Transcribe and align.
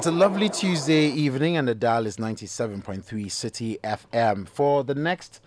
It's 0.00 0.06
a 0.06 0.10
lovely 0.10 0.48
Tuesday 0.48 1.08
evening, 1.08 1.58
and 1.58 1.68
the 1.68 1.74
dial 1.74 2.06
is 2.06 2.16
97.3 2.16 3.04
Citi 3.26 3.78
FM. 3.80 4.48
For 4.48 4.82
the 4.82 4.94
next 4.94 5.42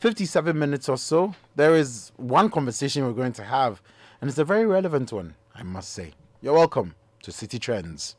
57 0.00 0.58
minutes 0.58 0.88
or 0.88 0.98
so, 0.98 1.36
there 1.54 1.76
is 1.76 2.10
one 2.16 2.50
conversation 2.50 3.04
we're 3.04 3.12
going 3.12 3.32
to 3.34 3.44
have, 3.44 3.80
and 4.20 4.28
it's 4.28 4.40
a 4.40 4.44
very 4.44 4.66
relevant 4.66 5.12
one, 5.12 5.36
I 5.54 5.62
must 5.62 5.92
say. 5.92 6.14
You're 6.40 6.54
welcome 6.54 6.96
to 7.22 7.30
Citi 7.30 7.60
Trends. 7.60 8.16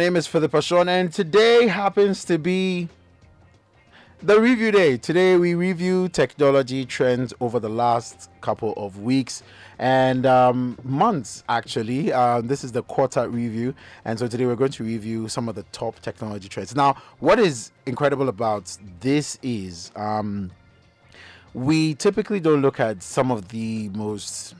Name 0.00 0.16
is 0.16 0.26
Philip 0.26 0.52
Ashon, 0.52 0.88
and 0.88 1.12
today 1.12 1.66
happens 1.66 2.24
to 2.24 2.38
be 2.38 2.88
the 4.22 4.40
review 4.40 4.70
day. 4.70 4.96
Today 4.96 5.36
we 5.36 5.54
review 5.54 6.08
technology 6.08 6.86
trends 6.86 7.34
over 7.38 7.60
the 7.60 7.68
last 7.68 8.30
couple 8.40 8.72
of 8.78 9.00
weeks 9.00 9.42
and 9.78 10.24
um, 10.24 10.78
months, 10.84 11.44
actually. 11.50 12.14
Uh, 12.14 12.40
this 12.40 12.64
is 12.64 12.72
the 12.72 12.82
quarter 12.82 13.28
review, 13.28 13.74
and 14.06 14.18
so 14.18 14.26
today 14.26 14.46
we're 14.46 14.56
going 14.56 14.70
to 14.70 14.84
review 14.84 15.28
some 15.28 15.50
of 15.50 15.54
the 15.54 15.64
top 15.64 16.00
technology 16.00 16.48
trends. 16.48 16.74
Now, 16.74 16.96
what 17.18 17.38
is 17.38 17.70
incredible 17.84 18.30
about 18.30 18.74
this 19.00 19.38
is 19.42 19.92
um, 19.96 20.50
we 21.52 21.94
typically 21.94 22.40
don't 22.40 22.62
look 22.62 22.80
at 22.80 23.02
some 23.02 23.30
of 23.30 23.48
the 23.48 23.90
most, 23.90 24.54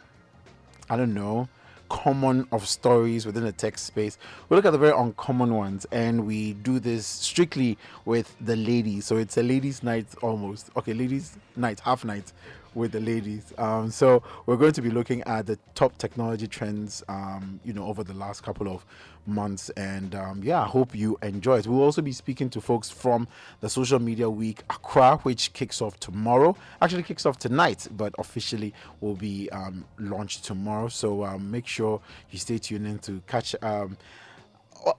I 0.90 0.98
don't 0.98 1.14
know 1.14 1.48
common 1.90 2.46
of 2.52 2.66
stories 2.66 3.26
within 3.26 3.44
the 3.44 3.52
tech 3.52 3.76
space. 3.76 4.16
We 4.48 4.56
look 4.56 4.64
at 4.64 4.70
the 4.70 4.78
very 4.78 4.96
uncommon 4.96 5.54
ones 5.54 5.86
and 5.92 6.26
we 6.26 6.54
do 6.54 6.78
this 6.78 7.04
strictly 7.06 7.76
with 8.06 8.34
the 8.40 8.56
ladies. 8.56 9.04
So 9.04 9.18
it's 9.18 9.36
a 9.36 9.42
ladies' 9.42 9.82
night 9.82 10.06
almost. 10.22 10.70
Okay, 10.76 10.94
ladies' 10.94 11.36
night, 11.56 11.80
half 11.80 12.04
night 12.04 12.32
with 12.74 12.92
the 12.92 13.00
ladies. 13.00 13.52
Um, 13.58 13.90
so 13.90 14.22
we're 14.46 14.56
going 14.56 14.72
to 14.72 14.82
be 14.82 14.90
looking 14.90 15.22
at 15.22 15.46
the 15.46 15.58
top 15.74 15.98
technology 15.98 16.46
trends, 16.46 17.02
um, 17.08 17.60
you 17.64 17.72
know, 17.72 17.86
over 17.86 18.04
the 18.04 18.14
last 18.14 18.42
couple 18.42 18.68
of 18.68 18.84
months. 19.26 19.70
And 19.70 20.14
um, 20.14 20.40
yeah, 20.42 20.62
I 20.62 20.66
hope 20.66 20.94
you 20.94 21.18
enjoy 21.22 21.58
it. 21.58 21.66
We'll 21.66 21.82
also 21.82 22.02
be 22.02 22.12
speaking 22.12 22.50
to 22.50 22.60
folks 22.60 22.90
from 22.90 23.28
the 23.60 23.68
Social 23.68 23.98
Media 23.98 24.28
Week 24.28 24.62
Accra, 24.70 25.18
which 25.18 25.52
kicks 25.52 25.80
off 25.82 25.98
tomorrow. 26.00 26.56
Actually, 26.80 27.02
kicks 27.02 27.26
off 27.26 27.38
tonight, 27.38 27.88
but 27.90 28.14
officially 28.18 28.74
will 29.00 29.16
be 29.16 29.48
um, 29.50 29.84
launched 29.98 30.44
tomorrow. 30.44 30.88
So 30.88 31.24
um, 31.24 31.50
make 31.50 31.66
sure 31.66 32.00
you 32.30 32.38
stay 32.38 32.58
tuned 32.58 32.86
in 32.86 32.98
to 33.00 33.22
catch 33.26 33.54
um, 33.62 33.96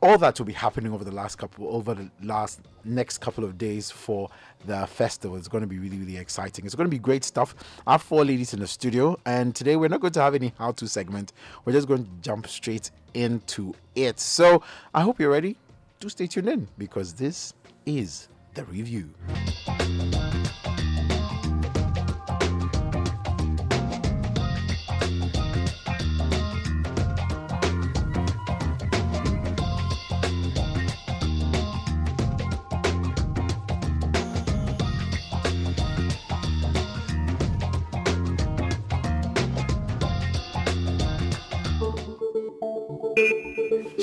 all 0.02 0.18
that 0.18 0.38
will 0.40 0.46
be 0.46 0.54
happening 0.54 0.94
over 0.94 1.04
the 1.04 1.12
last 1.12 1.38
couple 1.38 1.68
over 1.68 1.94
the 1.94 2.10
last 2.22 2.62
next 2.84 3.20
couple 3.20 3.44
of 3.44 3.58
days 3.58 3.90
for 3.90 4.30
the 4.66 4.86
festival 4.88 5.38
it's 5.38 5.48
going 5.48 5.62
to 5.62 5.68
be 5.68 5.80
really 5.80 5.98
really 5.98 6.18
exciting. 6.18 6.66
It's 6.66 6.76
going 6.76 6.88
to 6.88 6.92
be 6.92 7.00
great 7.00 7.24
stuff. 7.24 7.56
I 7.88 7.94
have 7.94 8.02
four 8.02 8.24
ladies 8.26 8.54
in 8.54 8.60
the 8.60 8.68
studio 8.68 9.18
and 9.26 9.56
today 9.56 9.76
we're 9.76 9.90
not 9.90 10.02
going 10.02 10.14
to 10.14 10.22
have 10.22 10.36
any 10.36 10.54
how 10.58 10.72
to 10.74 10.88
segment. 10.88 11.34
We're 11.66 11.74
just 11.74 11.88
going 11.88 12.06
to 12.06 12.12
jump 12.22 12.48
straight 12.48 12.92
into 13.14 13.74
it. 13.96 14.20
So 14.20 14.64
i 14.94 15.02
hope 15.02 15.20
you're 15.20 15.32
ready. 15.32 15.58
To 16.00 16.10
stay 16.10 16.26
tuned 16.26 16.50
in 16.50 16.68
because 16.80 17.14
this 17.14 17.54
is 17.86 18.28
the 18.56 18.66
review 18.66 19.14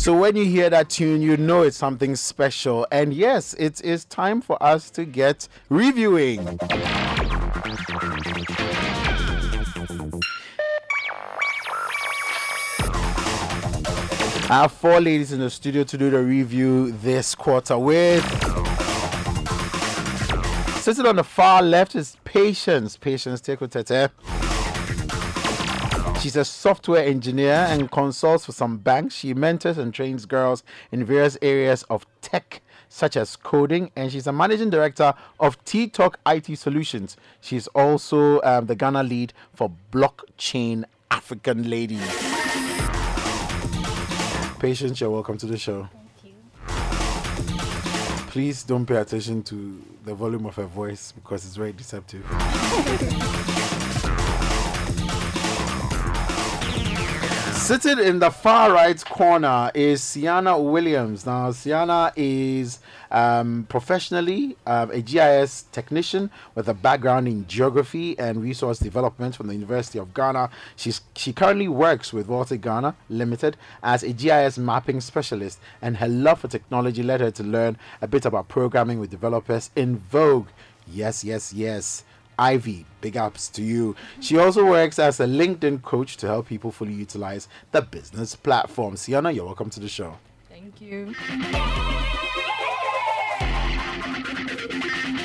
So 0.08 0.16
when 0.16 0.36
you 0.36 0.46
hear 0.46 0.70
that 0.70 0.88
tune, 0.88 1.20
you 1.20 1.36
know 1.36 1.60
it's 1.60 1.76
something 1.76 2.16
special. 2.16 2.86
And 2.90 3.12
yes, 3.12 3.52
it 3.58 3.84
is 3.84 4.06
time 4.06 4.40
for 4.40 4.56
us 4.62 4.88
to 4.92 5.04
get 5.04 5.46
reviewing. 5.68 6.58
I 14.48 14.62
have 14.62 14.72
four 14.72 14.98
ladies 14.98 15.32
in 15.32 15.40
the 15.40 15.50
studio 15.50 15.84
to 15.84 15.98
do 15.98 16.08
the 16.08 16.22
review 16.22 16.92
this 16.92 17.34
quarter 17.34 17.76
with. 17.76 18.24
Sitting 20.80 21.04
on 21.04 21.16
the 21.16 21.22
far 21.24 21.60
left 21.60 21.94
is 21.94 22.16
Patience. 22.24 22.96
Patience 22.96 23.42
Tekutete. 23.42 24.08
She's 26.20 26.34
a 26.34 26.44
software 26.44 27.06
engineer 27.06 27.66
and 27.68 27.88
consults 27.92 28.44
for 28.46 28.50
some 28.50 28.78
banks. 28.78 29.14
She 29.14 29.34
mentors 29.34 29.78
and 29.78 29.94
trains 29.94 30.26
girls 30.26 30.64
in 30.90 31.04
various 31.04 31.38
areas 31.40 31.84
of 31.84 32.06
tech, 32.22 32.60
such 32.88 33.16
as 33.16 33.36
coding, 33.36 33.92
and 33.94 34.10
she's 34.10 34.26
a 34.26 34.32
managing 34.32 34.68
director 34.68 35.14
of 35.38 35.64
T 35.64 35.86
Talk 35.86 36.18
IT 36.26 36.58
Solutions. 36.58 37.16
She's 37.40 37.68
also 37.68 38.40
um, 38.42 38.66
the 38.66 38.74
Ghana 38.74 39.04
lead 39.04 39.32
for 39.54 39.70
blockchain 39.92 40.82
African 41.08 41.70
Ladies. 41.70 42.02
Patience, 44.58 45.00
you're 45.00 45.10
welcome 45.10 45.38
to 45.38 45.46
the 45.46 45.56
show. 45.56 45.88
Thank 46.20 46.34
you. 46.34 47.58
Please 48.32 48.64
don't 48.64 48.86
pay 48.86 48.96
attention 48.96 49.44
to 49.44 49.80
the 50.04 50.14
volume 50.14 50.46
of 50.46 50.56
her 50.56 50.66
voice 50.66 51.12
because 51.12 51.46
it's 51.46 51.54
very 51.54 51.72
deceptive. 51.72 52.26
Sitting 57.68 57.98
in 57.98 58.18
the 58.18 58.30
far 58.30 58.72
right 58.72 59.04
corner 59.04 59.70
is 59.74 60.02
Sienna 60.02 60.58
Williams. 60.58 61.26
Now, 61.26 61.50
Sienna 61.50 62.14
is 62.16 62.78
um, 63.10 63.66
professionally 63.68 64.56
um, 64.66 64.90
a 64.90 65.02
GIS 65.02 65.66
technician 65.70 66.30
with 66.54 66.66
a 66.70 66.72
background 66.72 67.28
in 67.28 67.46
geography 67.46 68.18
and 68.18 68.42
resource 68.42 68.78
development 68.78 69.36
from 69.36 69.48
the 69.48 69.52
University 69.52 69.98
of 69.98 70.14
Ghana. 70.14 70.48
She's, 70.76 71.02
she 71.14 71.34
currently 71.34 71.68
works 71.68 72.10
with 72.10 72.26
Walter 72.26 72.56
Ghana 72.56 72.96
Limited 73.10 73.58
as 73.82 74.02
a 74.02 74.14
GIS 74.14 74.56
mapping 74.56 75.02
specialist, 75.02 75.60
and 75.82 75.98
her 75.98 76.08
love 76.08 76.40
for 76.40 76.48
technology 76.48 77.02
led 77.02 77.20
her 77.20 77.30
to 77.32 77.42
learn 77.42 77.76
a 78.00 78.08
bit 78.08 78.24
about 78.24 78.48
programming 78.48 78.98
with 78.98 79.10
developers 79.10 79.70
in 79.76 79.98
Vogue. 79.98 80.48
Yes, 80.90 81.22
yes, 81.22 81.52
yes. 81.52 82.02
Ivy, 82.38 82.86
big 83.00 83.16
ups 83.16 83.48
to 83.50 83.62
you. 83.62 83.96
She 84.20 84.38
also 84.38 84.64
works 84.64 84.98
as 84.98 85.18
a 85.20 85.26
LinkedIn 85.26 85.82
coach 85.82 86.16
to 86.18 86.26
help 86.26 86.46
people 86.46 86.70
fully 86.70 86.92
utilize 86.92 87.48
the 87.72 87.82
business 87.82 88.36
platform. 88.36 88.96
Sienna, 88.96 89.30
you're 89.30 89.46
welcome 89.46 89.70
to 89.70 89.80
the 89.80 89.88
show. 89.88 90.16
Thank 90.48 90.80
you. 90.80 91.14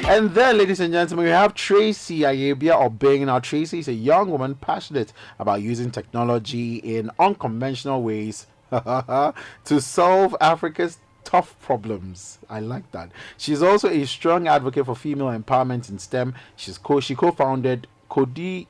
And 0.05 0.31
then, 0.35 0.57
ladies 0.57 0.81
and 0.81 0.91
gentlemen, 0.91 1.25
we 1.25 1.31
have 1.31 1.53
Tracy 1.53 2.19
Ayebia 2.19 2.73
Obeng. 2.73 3.25
Now, 3.25 3.39
Tracy 3.39 3.79
is 3.79 3.87
a 3.87 3.93
young 3.93 4.29
woman 4.29 4.55
passionate 4.55 5.13
about 5.39 5.61
using 5.61 5.91
technology 5.91 6.75
in 6.77 7.09
unconventional 7.19 8.03
ways 8.03 8.47
to 8.69 9.33
solve 9.79 10.35
Africa's 10.41 10.97
tough 11.33 11.59
problems. 11.61 12.37
I 12.47 12.59
like 12.59 12.91
that. 12.91 13.09
She's 13.37 13.63
also 13.63 13.89
a 13.89 14.05
strong 14.05 14.47
advocate 14.47 14.85
for 14.85 14.95
female 14.95 15.27
empowerment 15.27 15.89
in 15.89 15.97
STEM. 15.97 16.35
She's 16.55 16.77
co 16.77 16.99
she 16.99 17.15
co-founded 17.15 17.87
Cody 18.07 18.67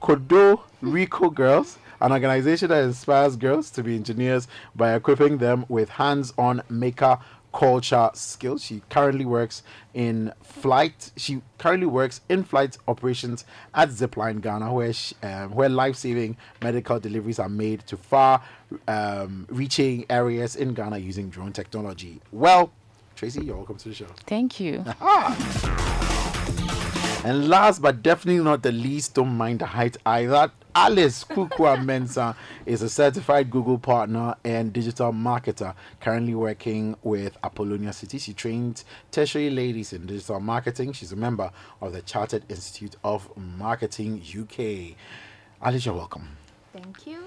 Kodo 0.00 0.62
Rico 0.80 1.28
Girls, 1.28 1.78
an 2.00 2.10
organization 2.10 2.68
that 2.70 2.82
inspires 2.84 3.36
girls 3.36 3.70
to 3.72 3.82
be 3.82 3.94
engineers 3.94 4.48
by 4.74 4.94
equipping 4.94 5.38
them 5.38 5.66
with 5.68 5.90
hands-on 5.90 6.62
maker 6.70 7.18
culture 7.52 8.10
skills. 8.14 8.64
She 8.64 8.82
currently 8.88 9.26
works 9.26 9.62
in 9.92 10.32
flight. 10.42 11.12
She 11.16 11.42
currently 11.58 11.86
works 11.86 12.22
in 12.30 12.44
flight 12.44 12.78
operations 12.88 13.44
at 13.74 13.90
Zipline 13.90 14.40
Ghana, 14.40 14.72
where 14.72 14.92
she, 14.92 15.14
um, 15.22 15.50
where 15.52 15.68
life-saving 15.68 16.38
medical 16.62 16.98
deliveries 16.98 17.38
are 17.38 17.50
made 17.50 17.86
to 17.88 17.96
Um, 18.88 19.46
far-reaching 19.48 20.06
areas 20.10 20.56
in 20.56 20.74
Ghana 20.74 20.98
using 20.98 21.30
drone 21.30 21.52
technology. 21.52 22.20
Well, 22.32 22.72
Tracy, 23.16 23.44
you're 23.44 23.56
welcome 23.56 23.76
to 23.76 23.88
the 23.88 23.94
show. 23.94 24.06
Thank 24.26 24.60
you. 24.60 24.84
Ah. 25.00 25.98
And 27.24 27.48
last 27.48 27.80
but 27.80 28.02
definitely 28.02 28.42
not 28.42 28.64
the 28.64 28.72
least, 28.72 29.14
don't 29.14 29.36
mind 29.36 29.60
the 29.60 29.66
height 29.66 29.96
either. 30.04 30.50
Alice 30.74 31.22
Kukua 31.22 31.76
Mensah 31.78 32.34
is 32.66 32.82
a 32.82 32.88
certified 32.88 33.48
Google 33.48 33.78
partner 33.78 34.34
and 34.42 34.72
digital 34.72 35.12
marketer, 35.12 35.72
currently 36.00 36.34
working 36.34 36.96
with 37.04 37.40
Appolonia 37.42 37.94
City. 37.94 38.18
She 38.18 38.32
trains 38.32 38.84
tertiary 39.12 39.50
ladies 39.50 39.92
in 39.92 40.06
digital 40.06 40.40
marketing. 40.40 40.94
She's 40.94 41.12
a 41.12 41.16
member 41.16 41.52
of 41.80 41.92
the 41.92 42.02
Chartered 42.02 42.42
Institute 42.48 42.96
of 43.04 43.28
Marketing 43.36 44.20
UK. 44.20 44.96
Alice, 45.62 45.86
you're 45.86 45.94
welcome. 45.94 46.28
Thank 46.72 47.06
you. 47.06 47.22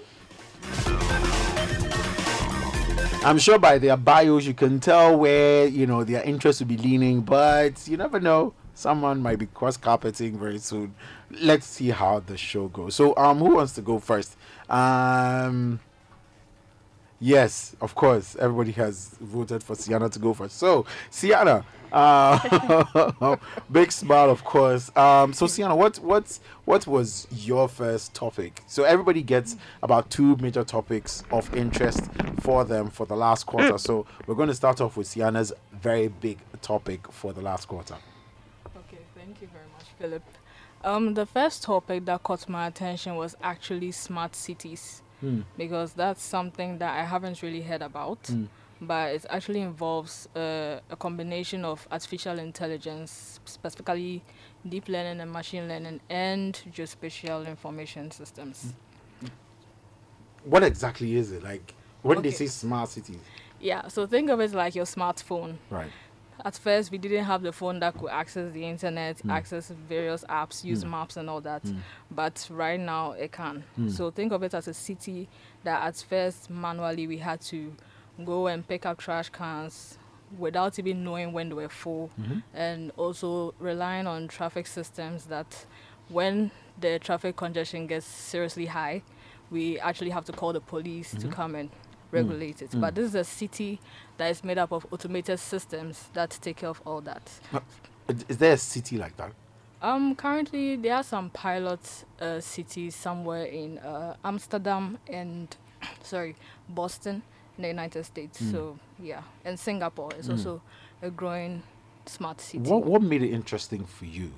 I'm 3.26 3.40
sure 3.40 3.58
by 3.58 3.80
their 3.80 3.98
bios 3.98 4.46
you 4.46 4.54
can 4.54 4.80
tell 4.80 5.18
where 5.18 5.66
you 5.66 5.88
know 5.88 6.04
their 6.04 6.22
interest 6.22 6.60
will 6.60 6.68
be 6.68 6.78
leaning, 6.78 7.22
but 7.22 7.88
you 7.88 7.98
never 7.98 8.20
know. 8.20 8.54
Someone 8.76 9.22
might 9.22 9.40
be 9.40 9.48
cross 9.48 9.78
carpeting 9.78 10.38
very 10.38 10.60
soon. 10.60 10.94
Let's 11.32 11.66
see 11.66 11.90
how 11.90 12.20
the 12.20 12.38
show 12.38 12.68
goes. 12.68 12.94
So, 12.94 13.16
um, 13.18 13.40
who 13.40 13.56
wants 13.56 13.74
to 13.76 13.82
go 13.82 13.98
first? 13.98 14.38
Um, 14.70 15.80
yes, 17.20 17.76
of 17.82 17.96
course, 17.96 18.36
everybody 18.38 18.72
has 18.74 19.16
voted 19.20 19.64
for 19.64 19.76
Sienna 19.76 20.10
to 20.10 20.20
go 20.20 20.34
first. 20.34 20.58
So, 20.58 20.86
Sienna, 21.10 21.66
uh, 21.92 23.38
big 23.72 23.92
smile, 23.92 24.30
of 24.30 24.44
course. 24.44 24.96
Um, 24.98 25.34
so, 25.34 25.48
Sienna, 25.48 25.76
what 25.76 25.98
what 26.00 26.40
what 26.66 26.88
was 26.88 27.28
your 27.32 27.68
first 27.68 28.14
topic? 28.14 28.62
So, 28.68 28.84
everybody 28.84 29.22
gets 29.22 29.56
about 29.82 30.10
two 30.10 30.36
major 30.38 30.64
topics 30.64 31.24
of 31.32 31.54
interest 31.56 32.04
for 32.40 32.64
them 32.66 32.90
for 32.90 33.06
the 33.06 33.16
last 33.16 33.46
quarter. 33.46 33.78
So, 33.78 34.06
we're 34.28 34.36
going 34.36 34.50
to 34.50 34.56
start 34.56 34.82
off 34.82 34.98
with 34.98 35.08
Sienna's 35.08 35.54
very 35.74 36.08
big 36.08 36.40
topic 36.62 37.12
for 37.12 37.34
the 37.34 37.42
last 37.42 37.68
quarter. 37.68 37.96
Okay, 38.76 39.00
thank 39.16 39.42
you 39.42 39.48
very 39.48 39.66
much, 39.74 39.86
Philip. 40.00 40.24
Um, 40.84 41.16
the 41.16 41.26
first 41.26 41.64
topic 41.64 42.06
that 42.06 42.22
caught 42.22 42.48
my 42.48 42.68
attention 42.68 43.16
was 43.16 43.36
actually 43.42 43.92
smart 43.92 44.36
cities 44.36 45.02
Hmm. 45.22 45.42
because 45.58 45.94
that's 45.94 46.22
something 46.22 46.78
that 46.80 47.00
I 47.00 47.04
haven't 47.06 47.42
really 47.42 47.62
heard 47.62 47.82
about, 47.82 48.22
Mm. 48.24 48.48
but 48.82 49.14
it 49.16 49.26
actually 49.30 49.62
involves 49.62 50.28
uh, 50.36 50.80
a 50.90 50.96
combination 50.98 51.64
of 51.66 51.88
artificial 51.92 52.38
intelligence, 52.40 53.40
specifically 53.46 54.22
deep 54.68 54.88
learning 54.90 55.22
and 55.22 55.32
machine 55.32 55.68
learning, 55.68 56.02
and 56.10 56.62
geospatial 56.72 57.48
information 57.48 58.12
systems. 58.12 58.74
What 60.44 60.64
exactly 60.64 61.16
is 61.16 61.32
it? 61.32 61.44
Like 61.44 61.74
when 62.02 62.22
they 62.22 62.32
say 62.32 62.48
smart 62.48 62.90
cities, 62.90 63.20
Yeah, 63.60 63.88
so 63.88 64.06
think 64.06 64.30
of 64.30 64.40
it 64.42 64.52
like 64.54 64.76
your 64.76 64.86
smartphone. 64.86 65.56
right? 65.70 65.90
At 66.44 66.56
first, 66.58 66.92
we 66.92 66.98
didn't 66.98 67.24
have 67.26 67.42
the 67.42 67.52
phone 67.52 67.80
that 67.80 67.98
could 67.98 68.10
access 68.10 68.52
the 68.52 68.66
internet, 68.66 69.18
Mm. 69.20 69.32
access 69.32 69.70
various 69.70 70.24
apps, 70.26 70.64
use 70.64 70.84
Mm. 70.84 70.90
maps, 70.90 71.18
and 71.18 71.30
all 71.30 71.42
that. 71.42 71.64
Mm. 71.64 71.78
But 72.12 72.48
right 72.52 72.80
now, 72.80 73.12
it 73.12 73.32
can. 73.32 73.64
Mm. 73.80 73.92
So 73.92 74.12
think 74.12 74.32
of 74.34 74.44
it 74.44 74.54
as 74.54 74.68
a 74.68 74.74
city 74.74 75.30
that 75.64 75.82
at 75.84 75.96
first, 75.98 76.50
manually, 76.50 77.08
we 77.08 77.18
had 77.20 77.42
to 77.42 77.74
go 78.26 78.48
and 78.48 78.68
pick 78.68 78.86
up 78.86 78.98
trash 78.98 79.30
cans 79.30 79.98
without 80.38 80.78
even 80.80 81.04
knowing 81.04 81.32
when 81.34 81.50
they 81.50 81.56
were 81.56 81.70
full, 81.70 82.10
Mhm. 82.20 82.44
and 82.54 82.92
also 82.98 83.54
relying 83.60 84.08
on 84.08 84.28
traffic 84.28 84.68
systems 84.68 85.26
that 85.28 85.66
when 86.10 86.52
the 86.80 87.00
traffic 87.00 87.36
congestion 87.38 87.88
gets 87.88 88.06
seriously 88.06 88.66
high, 88.66 89.02
we 89.52 89.80
actually 89.80 90.10
have 90.10 90.26
to 90.26 90.34
call 90.34 90.52
the 90.52 90.60
police 90.60 91.12
to 91.12 91.28
Mhm. 91.28 91.32
come 91.32 91.56
and 91.56 91.70
regulate 92.16 92.62
it. 92.62 92.72
Mm. 92.72 92.82
But 92.82 92.96
this 92.96 93.06
is 93.10 93.16
a 93.16 93.24
city 93.24 93.80
that 94.18 94.30
is 94.32 94.44
made 94.44 94.58
up 94.58 94.72
of 94.72 94.86
automated 94.92 95.40
systems 95.40 96.10
that 96.14 96.32
take 96.42 96.58
care 96.58 96.70
of 96.70 96.82
all 96.86 97.02
that. 97.02 97.30
Is- 98.08 98.26
Is 98.30 98.38
there 98.38 98.54
a 98.54 98.58
city 98.58 98.98
like 98.98 99.16
that? 99.18 99.32
Um, 99.82 100.16
currently 100.16 100.76
there 100.78 100.96
are 100.96 101.04
some 101.04 101.30
pilot 101.30 101.80
uh, 102.22 102.40
cities 102.40 102.96
somewhere 102.96 103.44
in 103.46 103.78
uh, 103.80 104.16
Amsterdam 104.24 104.98
and 105.12 105.56
sorry 106.02 106.36
Boston 106.70 107.22
in 107.58 107.62
the 107.64 107.68
United 107.68 108.04
States. 108.06 108.42
Mm. 108.42 108.52
So 108.52 108.80
yeah, 109.00 109.22
and 109.44 109.60
Singapore 109.60 110.12
is 110.20 110.28
Mm. 110.28 110.32
also 110.32 110.62
a 111.02 111.10
growing 111.10 111.62
smart 112.06 112.42
city. 112.42 112.60
What 112.70 112.86
What 112.86 113.02
made 113.02 113.22
it 113.24 113.32
interesting 113.32 113.86
for 113.86 114.06
you? 114.06 114.32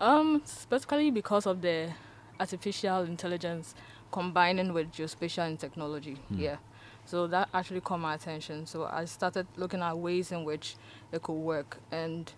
Um, 0.00 0.42
specifically 0.44 1.10
because 1.10 1.46
of 1.46 1.60
the 1.60 1.90
artificial 2.38 3.02
intelligence 3.02 3.74
combining 4.12 4.72
with 4.72 4.92
geospatial 4.92 5.46
and 5.46 5.58
technology. 5.58 6.14
Hmm. 6.28 6.38
Yeah. 6.40 6.56
So 7.08 7.26
that 7.28 7.48
actually 7.54 7.80
caught 7.80 8.00
my 8.00 8.14
attention. 8.16 8.66
So 8.66 8.84
I 8.84 9.06
started 9.06 9.46
looking 9.56 9.80
at 9.80 9.96
ways 9.96 10.30
in 10.30 10.44
which 10.44 10.76
it 11.10 11.22
could 11.22 11.32
work, 11.40 11.78
and 11.90 12.30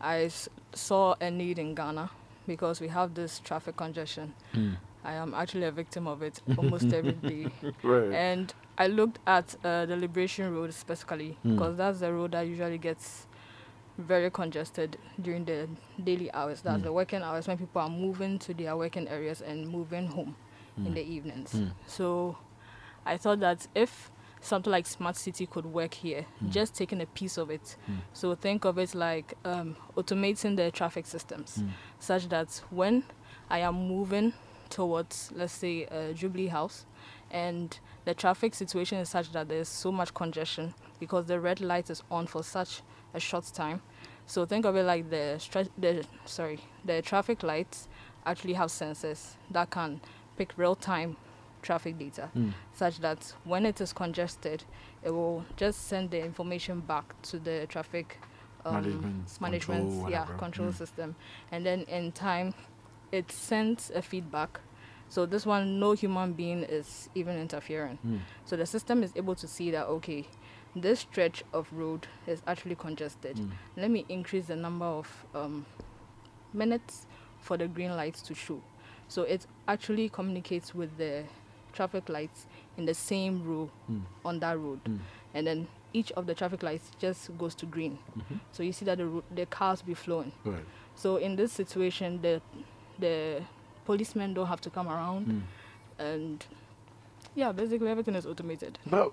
I 0.00 0.30
saw 0.72 1.16
a 1.20 1.28
need 1.28 1.58
in 1.58 1.74
Ghana 1.74 2.08
because 2.46 2.80
we 2.80 2.86
have 2.86 3.14
this 3.14 3.40
traffic 3.40 3.76
congestion. 3.76 4.32
I 5.04 5.14
am 5.14 5.34
actually 5.34 5.64
a 5.64 5.72
victim 5.72 6.06
of 6.06 6.22
it 6.22 6.40
almost 6.56 6.92
every 6.92 7.14
day. 7.14 7.48
Right. 7.82 8.12
And 8.12 8.54
I 8.78 8.86
looked 8.86 9.18
at 9.26 9.56
uh, 9.64 9.86
the 9.86 9.96
Liberation 9.96 10.54
Road 10.54 10.72
specifically 10.72 11.36
Mm. 11.44 11.54
because 11.56 11.76
that's 11.76 11.98
the 11.98 12.12
road 12.12 12.30
that 12.32 12.42
usually 12.46 12.78
gets 12.78 13.26
very 13.98 14.30
congested 14.30 14.98
during 15.20 15.44
the 15.44 15.68
daily 16.04 16.32
hours. 16.32 16.62
That's 16.62 16.78
Mm. 16.80 16.84
the 16.84 16.92
working 16.92 17.22
hours 17.22 17.48
when 17.48 17.58
people 17.58 17.82
are 17.82 17.88
moving 17.90 18.38
to 18.38 18.54
their 18.54 18.76
working 18.76 19.08
areas 19.08 19.42
and 19.42 19.68
moving 19.68 20.06
home 20.06 20.36
in 20.76 20.92
Mm. 20.92 20.94
the 20.94 21.02
evenings. 21.02 21.52
Mm. 21.54 21.72
So 21.88 22.36
I 23.04 23.16
thought 23.16 23.40
that 23.40 23.66
if 23.74 24.11
something 24.42 24.70
like 24.70 24.86
Smart 24.86 25.16
City 25.16 25.46
could 25.46 25.64
work 25.66 25.94
here, 25.94 26.26
Mm. 26.42 26.50
just 26.50 26.74
taking 26.74 27.00
a 27.00 27.06
piece 27.06 27.38
of 27.38 27.48
it. 27.50 27.76
Mm. 27.88 27.98
So 28.12 28.34
think 28.34 28.64
of 28.66 28.76
it 28.78 28.94
like 28.94 29.34
um, 29.44 29.76
automating 29.96 30.56
the 30.56 30.70
traffic 30.70 31.06
systems 31.06 31.58
Mm. 31.58 31.70
such 32.00 32.28
that 32.28 32.60
when 32.70 33.04
I 33.48 33.60
am 33.60 33.74
moving 33.88 34.32
towards, 34.68 35.30
let's 35.34 35.52
say, 35.52 35.86
uh, 35.86 36.12
Jubilee 36.12 36.48
House, 36.48 36.86
and 37.30 37.78
the 38.04 38.14
traffic 38.14 38.54
situation 38.54 38.98
is 38.98 39.08
such 39.08 39.30
that 39.32 39.48
there's 39.48 39.68
so 39.68 39.90
much 39.92 40.12
congestion 40.12 40.74
because 41.00 41.26
the 41.26 41.38
red 41.40 41.60
light 41.60 41.88
is 41.90 42.02
on 42.10 42.26
for 42.26 42.42
such 42.42 42.82
a 43.14 43.20
short 43.20 43.44
time. 43.54 43.80
So 44.26 44.44
think 44.46 44.64
of 44.66 44.76
it 44.76 44.84
like 44.84 45.08
the 45.10 45.36
stra- 45.38 45.68
the 45.78 46.04
sorry 46.24 46.60
the 46.84 47.02
traffic 47.02 47.42
lights 47.42 47.88
actually 48.24 48.54
have 48.54 48.70
sensors 48.70 49.34
that 49.50 49.70
can 49.70 50.00
pick 50.36 50.52
real 50.56 50.74
time 50.76 51.16
traffic 51.62 51.98
data 51.98 52.28
Mm. 52.36 52.52
such 52.72 52.98
that 53.00 53.34
when 53.44 53.64
it 53.66 53.80
is 53.80 53.92
congested, 53.92 54.64
it 55.02 55.10
will 55.10 55.44
just 55.56 55.86
send 55.88 56.10
the 56.10 56.20
information 56.24 56.80
back 56.80 57.14
to 57.22 57.38
the 57.38 57.66
traffic 57.68 58.18
um, 58.64 58.74
Management, 58.74 59.40
management 59.40 59.82
control, 59.88 60.10
yeah 60.10 60.20
whatever. 60.20 60.38
control 60.38 60.68
Mm. 60.68 60.74
system, 60.74 61.14
and 61.50 61.64
then 61.66 61.80
in 61.88 62.12
time, 62.12 62.54
it 63.10 63.30
sends 63.32 63.90
a 63.90 64.00
feedback. 64.02 64.60
So 65.08 65.26
this 65.26 65.44
one, 65.44 65.78
no 65.80 65.92
human 65.92 66.32
being 66.32 66.62
is 66.62 67.08
even 67.14 67.36
interfering. 67.38 67.98
Mm. 68.06 68.20
So 68.44 68.56
the 68.56 68.64
system 68.66 69.02
is 69.02 69.12
able 69.16 69.34
to 69.34 69.46
see 69.48 69.70
that 69.72 69.86
okay, 69.86 70.26
this 70.76 71.00
stretch 71.00 71.42
of 71.52 71.70
road 71.72 72.06
is 72.26 72.40
actually 72.46 72.76
congested. 72.76 73.36
Mm. 73.36 73.50
Let 73.76 73.90
me 73.90 74.04
increase 74.08 74.46
the 74.46 74.56
number 74.56 74.86
of 74.86 75.26
um, 75.34 75.66
minutes 76.52 77.06
for 77.40 77.56
the 77.56 77.66
green 77.68 77.96
lights 77.96 78.22
to 78.22 78.34
show. 78.34 78.62
So 79.08 79.22
it 79.22 79.46
actually 79.68 80.08
communicates 80.08 80.74
with 80.74 80.96
the 80.96 81.24
traffic 81.72 82.08
lights 82.08 82.46
in 82.76 82.86
the 82.86 82.94
same 82.94 83.42
row 83.44 83.70
Mm. 83.90 84.02
on 84.24 84.40
that 84.40 84.58
road, 84.58 84.80
Mm. 84.84 84.98
and 85.34 85.46
then 85.46 85.66
each 85.92 86.10
of 86.12 86.26
the 86.26 86.34
traffic 86.34 86.62
lights 86.62 86.90
just 86.98 87.36
goes 87.38 87.54
to 87.56 87.66
green. 87.66 87.98
Mhm. 88.16 88.40
So 88.52 88.62
you 88.62 88.72
see 88.72 88.84
that 88.86 88.98
the 88.98 89.22
the 89.34 89.46
cars 89.46 89.82
be 89.82 89.94
flowing. 89.94 90.32
Right. 90.44 90.64
So 90.94 91.16
in 91.16 91.36
this 91.36 91.52
situation, 91.52 92.20
the 92.22 92.40
the 92.98 93.42
policemen 93.84 94.34
don't 94.34 94.46
have 94.46 94.60
to 94.62 94.70
come 94.70 94.88
around, 94.88 95.26
Mm. 95.26 95.42
and 95.98 96.46
yeah, 97.34 97.52
basically 97.52 97.88
everything 97.88 98.14
is 98.14 98.26
automated. 98.26 98.78
But 98.86 99.12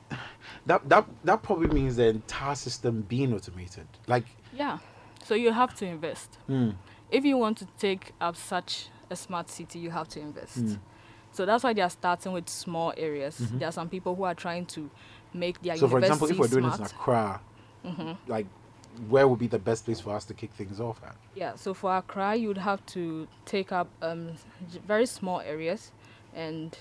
that 0.66 0.88
that 0.90 1.06
that 1.26 1.42
probably 1.44 1.68
means 1.70 1.96
the 1.96 2.08
entire 2.10 2.56
system 2.56 3.02
being 3.02 3.34
automated. 3.34 3.88
Like, 4.08 4.26
Yeah, 4.54 4.80
so 5.24 5.36
you 5.36 5.52
have 5.54 5.74
to 5.76 5.86
invest. 5.86 6.38
mm, 6.48 6.76
if 7.12 7.26
you 7.26 7.38
want 7.38 7.58
to 7.60 7.66
take 7.78 8.14
up 8.22 8.36
such 8.36 8.90
a 9.10 9.16
smart 9.16 9.50
city, 9.50 9.80
you 9.80 9.92
have 9.92 10.08
to 10.10 10.20
invest. 10.20 10.58
Mm. 10.66 10.80
So 11.40 11.46
that's 11.46 11.64
why 11.64 11.72
they 11.72 11.82
are 11.82 11.90
starting 11.90 12.34
with 12.34 12.50
small 12.50 12.92
areas. 12.98 13.40
Mhm. 13.40 13.60
There 13.60 13.70
are 13.70 13.72
some 13.72 13.88
people 13.88 14.14
who 14.14 14.24
are 14.24 14.36
trying 14.36 14.66
to 14.76 14.90
make 15.34 15.62
their 15.62 15.78
so 15.78 15.88
for 15.88 16.00
example, 16.00 16.28
if 16.30 16.38
we're 16.38 16.48
doing 16.50 16.66
this 16.66 16.80
in 16.80 16.86
smart. 16.86 16.92
Accra, 16.92 17.42
Mhm. 17.86 18.18
like, 18.28 18.46
where 19.08 19.26
would 19.26 19.40
be 19.40 19.48
the 19.48 19.58
best 19.58 19.86
place 19.86 20.02
for 20.02 20.14
us 20.14 20.26
to 20.26 20.34
kick 20.34 20.52
things 20.52 20.82
off 20.82 21.02
at? 21.02 21.16
Yeah, 21.36 21.56
so 21.56 21.74
for 21.74 21.96
Accra, 21.96 22.36
you'd 22.36 22.58
have 22.58 22.86
to 22.88 23.30
take 23.46 23.72
up 23.72 23.88
um, 24.02 24.34
very 24.86 25.06
small 25.06 25.40
areas 25.40 25.94
and 26.36 26.78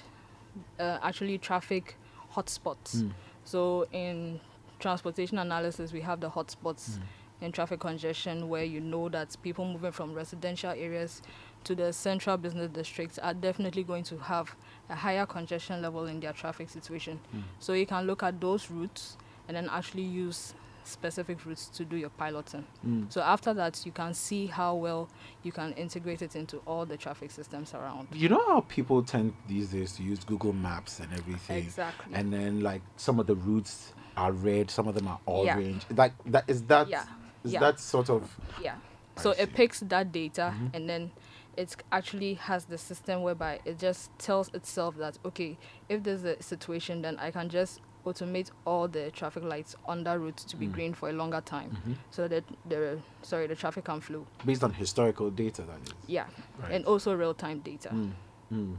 uh, 0.81 0.99
actually 1.03 1.39
traffic 1.39 1.95
hotspots. 2.35 2.97
Mm. 3.05 3.13
So 3.45 3.87
in 3.93 4.41
transportation 4.81 5.39
analysis, 5.39 5.93
we 5.93 6.01
have 6.01 6.19
the 6.19 6.31
hotspots 6.31 6.99
Mm. 6.99 7.03
in 7.43 7.53
traffic 7.53 7.79
congestion 7.79 8.49
where 8.49 8.65
you 8.65 8.81
know 8.81 9.09
that 9.09 9.37
people 9.41 9.65
moving 9.65 9.93
from 9.93 10.15
residential 10.15 10.71
areas 10.73 11.23
to 11.65 11.75
the 11.75 11.93
central 11.93 12.37
business 12.37 12.71
districts 12.71 13.19
are 13.19 13.35
definitely 13.35 13.83
going 13.85 14.05
to 14.05 14.19
have 14.19 14.55
a 14.89 14.95
higher 14.95 15.27
congestion 15.27 15.83
level 15.83 16.07
in 16.07 16.21
their 16.21 16.33
traffic 16.33 16.71
situation. 16.71 17.19
Mm. 17.35 17.43
So 17.59 17.73
you 17.75 17.87
can 17.87 18.07
look 18.07 18.23
at 18.23 18.41
those 18.41 18.71
routes 18.71 19.17
and 19.47 19.57
then 19.57 19.69
actually 19.71 20.03
use 20.05 20.55
specific 20.85 21.45
routes 21.45 21.67
to 21.69 21.85
do 21.85 21.97
your 21.97 22.09
piloting. 22.11 22.65
Mm. 22.87 23.13
So 23.13 23.21
after 23.21 23.53
that, 23.55 23.85
you 23.85 23.93
can 23.93 24.15
see 24.15 24.47
how 24.47 24.75
well 24.77 25.09
you 25.43 25.53
can 25.53 25.73
integrate 25.75 26.23
it 26.23 26.35
into 26.35 26.59
all 26.67 26.87
the 26.87 26.97
traffic 26.97 27.31
systems 27.31 27.75
around. 27.75 28.09
You 28.15 28.31
know 28.31 28.43
how 28.47 28.61
people 28.63 29.03
tend 29.03 29.35
these 29.47 29.69
days 29.69 29.93
to 29.97 30.03
use 30.03 30.25
Google 30.25 30.55
Maps 30.55 31.01
and 31.01 31.13
everything, 31.13 31.59
Exactly. 31.59 32.15
and 32.15 32.33
then 32.33 32.61
like 32.63 32.81
some 32.97 33.21
of 33.21 33.27
the 33.27 33.35
routes 33.37 33.93
are 34.17 34.33
red, 34.33 34.71
some 34.71 34.89
of 34.89 34.95
them 34.95 35.07
are 35.09 35.21
Yeah. 35.27 35.57
orange. 35.57 35.83
Like 35.95 36.13
that 36.27 36.45
is 36.49 36.63
that 36.63 36.89
Yeah. 36.89 37.05
is 37.45 37.53
Yeah. 37.53 37.61
that 37.61 37.79
sort 37.81 38.09
of 38.09 38.35
Yeah. 38.63 38.77
I 39.17 39.21
So 39.21 39.35
see. 39.35 39.43
it 39.43 39.53
picks 39.55 39.81
that 39.81 40.11
data 40.11 40.55
Mhm. 40.57 40.71
and 40.75 40.89
then 40.89 41.11
it 41.59 41.77
actually 41.91 42.35
has 42.35 42.65
the 42.67 42.79
system 42.79 43.23
whereby 43.23 43.59
it 43.65 43.79
just 43.79 44.11
tells 44.19 44.49
itself 44.55 44.97
that 44.99 45.19
okay, 45.25 45.59
if 45.89 46.03
there's 46.05 46.25
a 46.25 46.41
situation, 46.43 47.03
then 47.03 47.19
I 47.19 47.31
can 47.33 47.49
just 47.49 47.81
automate 48.07 48.51
all 48.65 48.87
the 48.89 49.11
traffic 49.11 49.43
lights 49.43 49.75
on 49.85 50.05
that 50.05 50.19
route 50.21 50.37
to 50.37 50.57
be 50.57 50.67
Mm. 50.69 50.73
green 50.73 50.95
for 50.95 51.11
a 51.11 51.13
longer 51.13 51.41
time, 51.43 51.71
Mhm. 51.77 51.97
so 52.11 52.29
that 52.29 52.45
the 52.69 52.99
sorry 53.23 53.47
the 53.49 53.57
traffic 53.57 53.85
can 53.85 54.01
flow. 54.01 54.25
based 54.47 54.63
on 54.65 54.73
historical 54.73 55.31
data 55.31 55.63
that 55.63 55.81
is. 55.83 55.93
Yeah, 56.07 56.27
Right. 56.63 56.73
and 56.75 56.85
also 56.87 57.15
real 57.15 57.35
time 57.35 57.59
data. 57.61 57.91
Mm. 57.91 58.13
Mm. 58.53 58.77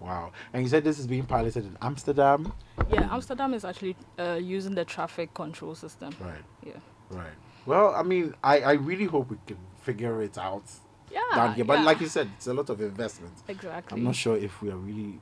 Wow. 0.00 0.32
And 0.52 0.62
you 0.62 0.68
said 0.68 0.84
this 0.84 0.98
is 0.98 1.06
being 1.06 1.24
piloted 1.26 1.64
in 1.64 1.76
Amsterdam? 1.80 2.52
Yeah, 2.90 3.08
Amsterdam 3.14 3.54
is 3.54 3.64
actually 3.64 3.96
uh, 4.18 4.38
using 4.56 4.74
the 4.74 4.84
traffic 4.84 5.32
control 5.34 5.74
system. 5.74 6.10
Right. 6.20 6.44
Yeah. 6.62 6.80
Right. 7.10 7.36
Well, 7.66 7.94
I 7.94 8.02
mean, 8.02 8.34
I, 8.44 8.60
I 8.60 8.72
really 8.72 9.06
hope 9.06 9.30
we 9.30 9.38
can 9.46 9.58
figure 9.80 10.20
it 10.22 10.36
out 10.38 10.64
Yeah. 11.12 11.20
down 11.34 11.54
here. 11.54 11.64
But 11.64 11.80
yeah. 11.80 11.84
like 11.84 12.00
you 12.00 12.08
said, 12.08 12.30
it's 12.36 12.46
a 12.46 12.54
lot 12.54 12.70
of 12.70 12.80
investment. 12.80 13.34
exactly. 13.48 13.98
I'm 13.98 14.04
not 14.04 14.16
sure 14.16 14.36
if 14.36 14.62
we 14.62 14.70
are 14.70 14.76
really 14.76 15.20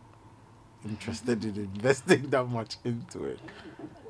interested 0.84 1.44
in 1.44 1.56
investing 1.56 2.30
that 2.30 2.44
much 2.48 2.76
into 2.84 3.24
it. 3.24 3.38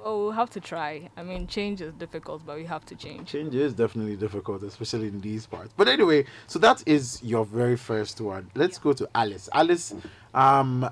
Well, 0.05 0.19
we'll 0.19 0.31
have 0.33 0.51
to 0.51 0.61
try. 0.61 1.11
I 1.17 1.23
mean, 1.23 1.47
change 1.47 1.81
is 1.81 1.93
difficult, 1.95 2.47
but 2.47 2.57
we 2.57 2.65
have 2.65 2.87
to 2.87 2.95
change. 2.95 3.29
Change 3.29 3.55
is 3.55 3.75
definitely 3.75 4.17
difficult, 4.17 4.63
especially 4.63 5.09
in 5.09 5.21
these 5.21 5.47
parts. 5.47 5.75
But 5.77 5.89
anyway, 5.89 6.25
so 6.47 6.59
that 6.61 6.83
is 6.87 7.23
your 7.23 7.45
very 7.45 7.77
first 7.77 8.21
one. 8.21 8.51
Let's 8.55 8.79
go 8.79 8.93
to 8.93 9.09
Alice. 9.15 9.49
Alice, 9.53 9.95
um, 10.33 10.89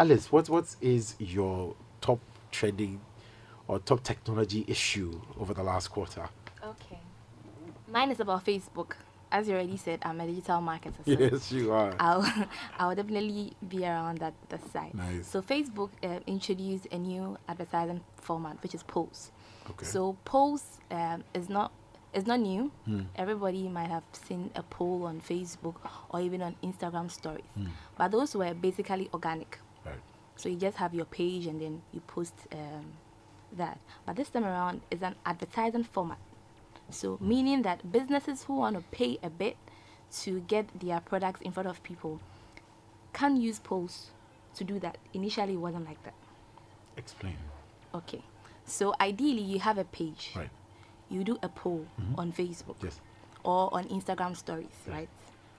Alice, 0.00 0.32
what 0.32 0.48
what 0.48 0.74
is 0.80 1.14
your 1.18 1.76
top 2.00 2.18
trending 2.50 3.00
or 3.68 3.78
top 3.78 4.02
technology 4.02 4.64
issue 4.66 5.20
over 5.38 5.54
the 5.54 5.62
last 5.62 5.88
quarter? 5.88 6.28
Okay. 6.64 6.98
Mine 7.90 8.10
is 8.10 8.20
about 8.20 8.44
Facebook. 8.44 8.94
As 9.30 9.46
you 9.48 9.54
already 9.54 9.76
said, 9.76 10.00
I'm 10.02 10.20
a 10.20 10.26
digital 10.26 10.60
marketer. 10.60 11.04
So 11.04 11.10
Yes, 11.10 11.52
you 11.52 11.72
are. 11.72 11.94
I'll, 12.00 12.48
I'll 12.78 12.94
definitely 12.94 13.52
be 13.68 13.84
around 13.84 14.18
that, 14.18 14.34
that 14.48 14.66
side. 14.72 14.94
Nice. 14.94 15.26
So 15.26 15.42
Facebook 15.42 15.90
uh, 16.02 16.20
introduced 16.26 16.86
a 16.90 16.98
new 16.98 17.36
advertising 17.48 18.00
format, 18.16 18.62
which 18.62 18.74
is 18.74 18.82
polls. 18.82 19.30
Okay. 19.70 19.84
So 19.84 20.16
polls 20.24 20.78
um, 20.90 21.24
is 21.34 21.48
not 21.48 21.72
is 22.14 22.26
not 22.26 22.40
new. 22.40 22.70
Hmm. 22.86 23.02
Everybody 23.16 23.68
might 23.68 23.90
have 23.90 24.02
seen 24.12 24.50
a 24.56 24.62
poll 24.62 25.04
on 25.04 25.20
Facebook 25.20 25.74
or 26.08 26.20
even 26.20 26.40
on 26.42 26.56
Instagram 26.62 27.10
stories. 27.10 27.44
Hmm. 27.54 27.66
But 27.96 28.12
those 28.12 28.34
were 28.34 28.54
basically 28.54 29.10
organic. 29.12 29.58
Right. 29.84 30.00
So 30.36 30.48
you 30.48 30.56
just 30.56 30.78
have 30.78 30.94
your 30.94 31.04
page 31.04 31.46
and 31.46 31.60
then 31.60 31.82
you 31.92 32.00
post 32.00 32.34
um, 32.52 32.86
that. 33.56 33.78
But 34.06 34.16
this 34.16 34.30
time 34.30 34.44
around 34.44 34.80
is 34.90 35.02
an 35.02 35.16
advertising 35.26 35.84
format. 35.84 36.18
So 36.90 37.18
meaning 37.20 37.62
that 37.62 37.90
businesses 37.92 38.44
who 38.44 38.56
want 38.56 38.76
to 38.76 38.82
pay 38.90 39.18
a 39.22 39.30
bit 39.30 39.56
to 40.22 40.40
get 40.40 40.66
their 40.80 41.00
products 41.00 41.40
in 41.42 41.52
front 41.52 41.68
of 41.68 41.82
people 41.82 42.20
can 43.12 43.36
use 43.36 43.58
polls 43.58 44.10
to 44.54 44.64
do 44.64 44.78
that. 44.80 44.96
Initially, 45.12 45.54
it 45.54 45.58
wasn't 45.60 45.86
like 45.86 46.02
that. 46.04 46.14
Explain. 46.96 47.36
Okay. 47.94 48.22
So 48.64 48.94
ideally, 49.00 49.42
you 49.42 49.60
have 49.60 49.78
a 49.78 49.84
page. 49.84 50.32
Right. 50.36 50.50
You 51.10 51.24
do 51.24 51.38
a 51.42 51.48
poll 51.48 51.86
Mhm. 52.00 52.18
on 52.18 52.32
Facebook 52.32 52.76
Yes. 52.82 53.00
or 53.44 53.72
on 53.72 53.84
Instagram 53.88 54.36
stories, 54.36 54.74
Yeah. 54.86 54.94
right? 54.94 55.08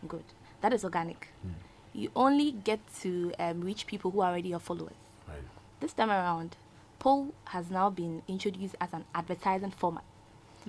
Good. 0.08 0.24
That 0.62 0.74
is 0.74 0.84
organic. 0.84 1.30
Mm. 1.46 1.54
You 1.94 2.12
only 2.16 2.52
get 2.52 2.80
to 3.02 3.34
um, 3.40 3.62
reach 3.62 3.88
people 3.88 4.12
who 4.12 4.22
are 4.22 4.30
already 4.30 4.50
your 4.50 4.60
followers. 4.60 4.94
Right. 5.28 5.42
This 5.80 5.94
time 5.94 6.10
around, 6.12 6.58
poll 7.00 7.34
has 7.46 7.72
now 7.72 7.90
been 7.90 8.22
introduced 8.28 8.76
as 8.80 8.94
an 8.94 9.06
advertising 9.16 9.72
format. 9.72 10.04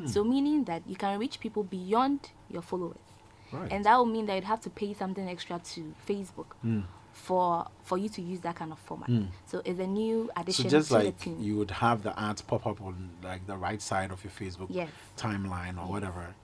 So 0.07 0.25
meaning 0.25 0.65
that 0.65 0.83
you 0.87 0.97
can 0.97 1.19
reach 1.19 1.41
people 1.41 1.63
beyond 1.65 2.31
your 2.49 2.63
followers. 2.63 2.97
Right. 3.53 3.71
And 3.73 3.85
that 3.85 3.97
will 3.99 4.07
mean 4.07 4.27
that 4.27 4.35
you'd 4.37 4.45
have 4.45 4.61
to 4.63 4.71
pay 4.71 4.95
something 4.95 5.29
extra 5.29 5.59
to 5.59 5.95
Facebook 6.09 6.47
Mm. 6.65 6.85
for 7.13 7.67
for 7.83 7.99
you 7.99 8.09
to 8.09 8.23
use 8.23 8.41
that 8.41 8.55
kind 8.57 8.71
of 8.73 8.79
format. 8.79 9.09
Mm. 9.11 9.27
So 9.47 9.61
it's 9.65 9.81
a 9.81 9.87
new 9.87 10.31
So 10.37 10.41
addition 10.41 10.69
just 10.69 10.89
to 10.89 10.95
like 10.99 11.27
you 11.27 11.57
would 11.57 11.73
have 11.73 12.03
the 12.03 12.19
ads 12.19 12.43
pop 12.43 12.67
up 12.67 12.81
on 12.81 13.11
like 13.23 13.47
the 13.47 13.57
right 13.57 13.83
side 13.83 14.11
of 14.13 14.23
your 14.25 14.31
Facebook 14.33 14.69
Yes. 14.71 14.89
timeline 15.17 15.77
or 15.83 15.87
whatever. 15.91 16.35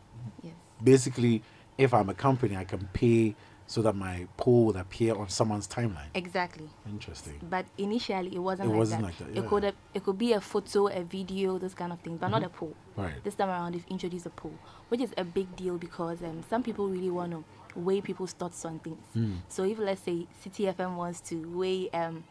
Yes. 0.42 0.54
Basically, 0.82 1.42
if 1.78 1.94
I'm 1.94 2.08
a 2.08 2.14
company, 2.14 2.56
I 2.56 2.64
can 2.64 2.88
pay 2.92 3.34
so 3.68 3.82
that 3.82 3.94
my 3.96 4.26
poll 4.37 4.66
would 4.66 4.76
appear 4.76 5.14
on 5.16 5.28
someone's 5.28 5.66
timeline. 5.66 6.06
Exactly. 6.14 6.68
Interesting. 6.88 7.40
But 7.50 7.66
initially 7.78 8.35
it 8.35 8.38
wasn't 8.38 8.66
It 8.68 8.70
like 8.70 8.78
wasn't 8.78 9.00
that. 9.02 9.06
like 9.06 9.18
that, 9.18 9.28
It 9.28 9.35
yeah. 9.35 9.40
Mm-hmm. 9.40 9.49
could 9.50 9.64
have, 9.64 9.75
it 9.94 10.04
could 10.04 10.18
be 10.18 10.32
a 10.35 10.40
photo, 10.40 10.87
a 10.88 11.02
video, 11.02 11.58
those 11.58 11.75
kind 11.75 11.92
of 11.92 11.99
things, 12.00 12.18
but 12.20 12.28
not 12.28 12.44
a 12.44 12.49
poll. 12.49 12.75
Right. 12.96 13.23
This 13.25 13.35
time 13.35 13.49
around, 13.49 13.75
they've 13.75 13.85
introduced 13.90 14.26
a 14.26 14.30
poll, 14.30 14.54
which 14.88 15.00
is 15.00 15.12
a 15.16 15.25
big 15.25 15.54
deal 15.56 15.78
because 15.78 16.23
um, 16.23 16.42
some 16.49 16.62
people 16.62 16.88
really 16.88 17.11
want 17.11 17.32
to 17.32 17.44
weigh 17.75 18.00
people's 18.00 18.32
thoughts 18.32 18.64
on 18.64 18.78
things. 18.78 19.04
Mm. 19.16 19.38
So 19.49 19.64
if 19.64 19.78
let's 19.78 20.00
say 20.02 20.26
CTFM 20.44 20.96
wants 20.96 21.20
to 21.23 21.37
weigh 21.58 21.90
um, 21.90 22.25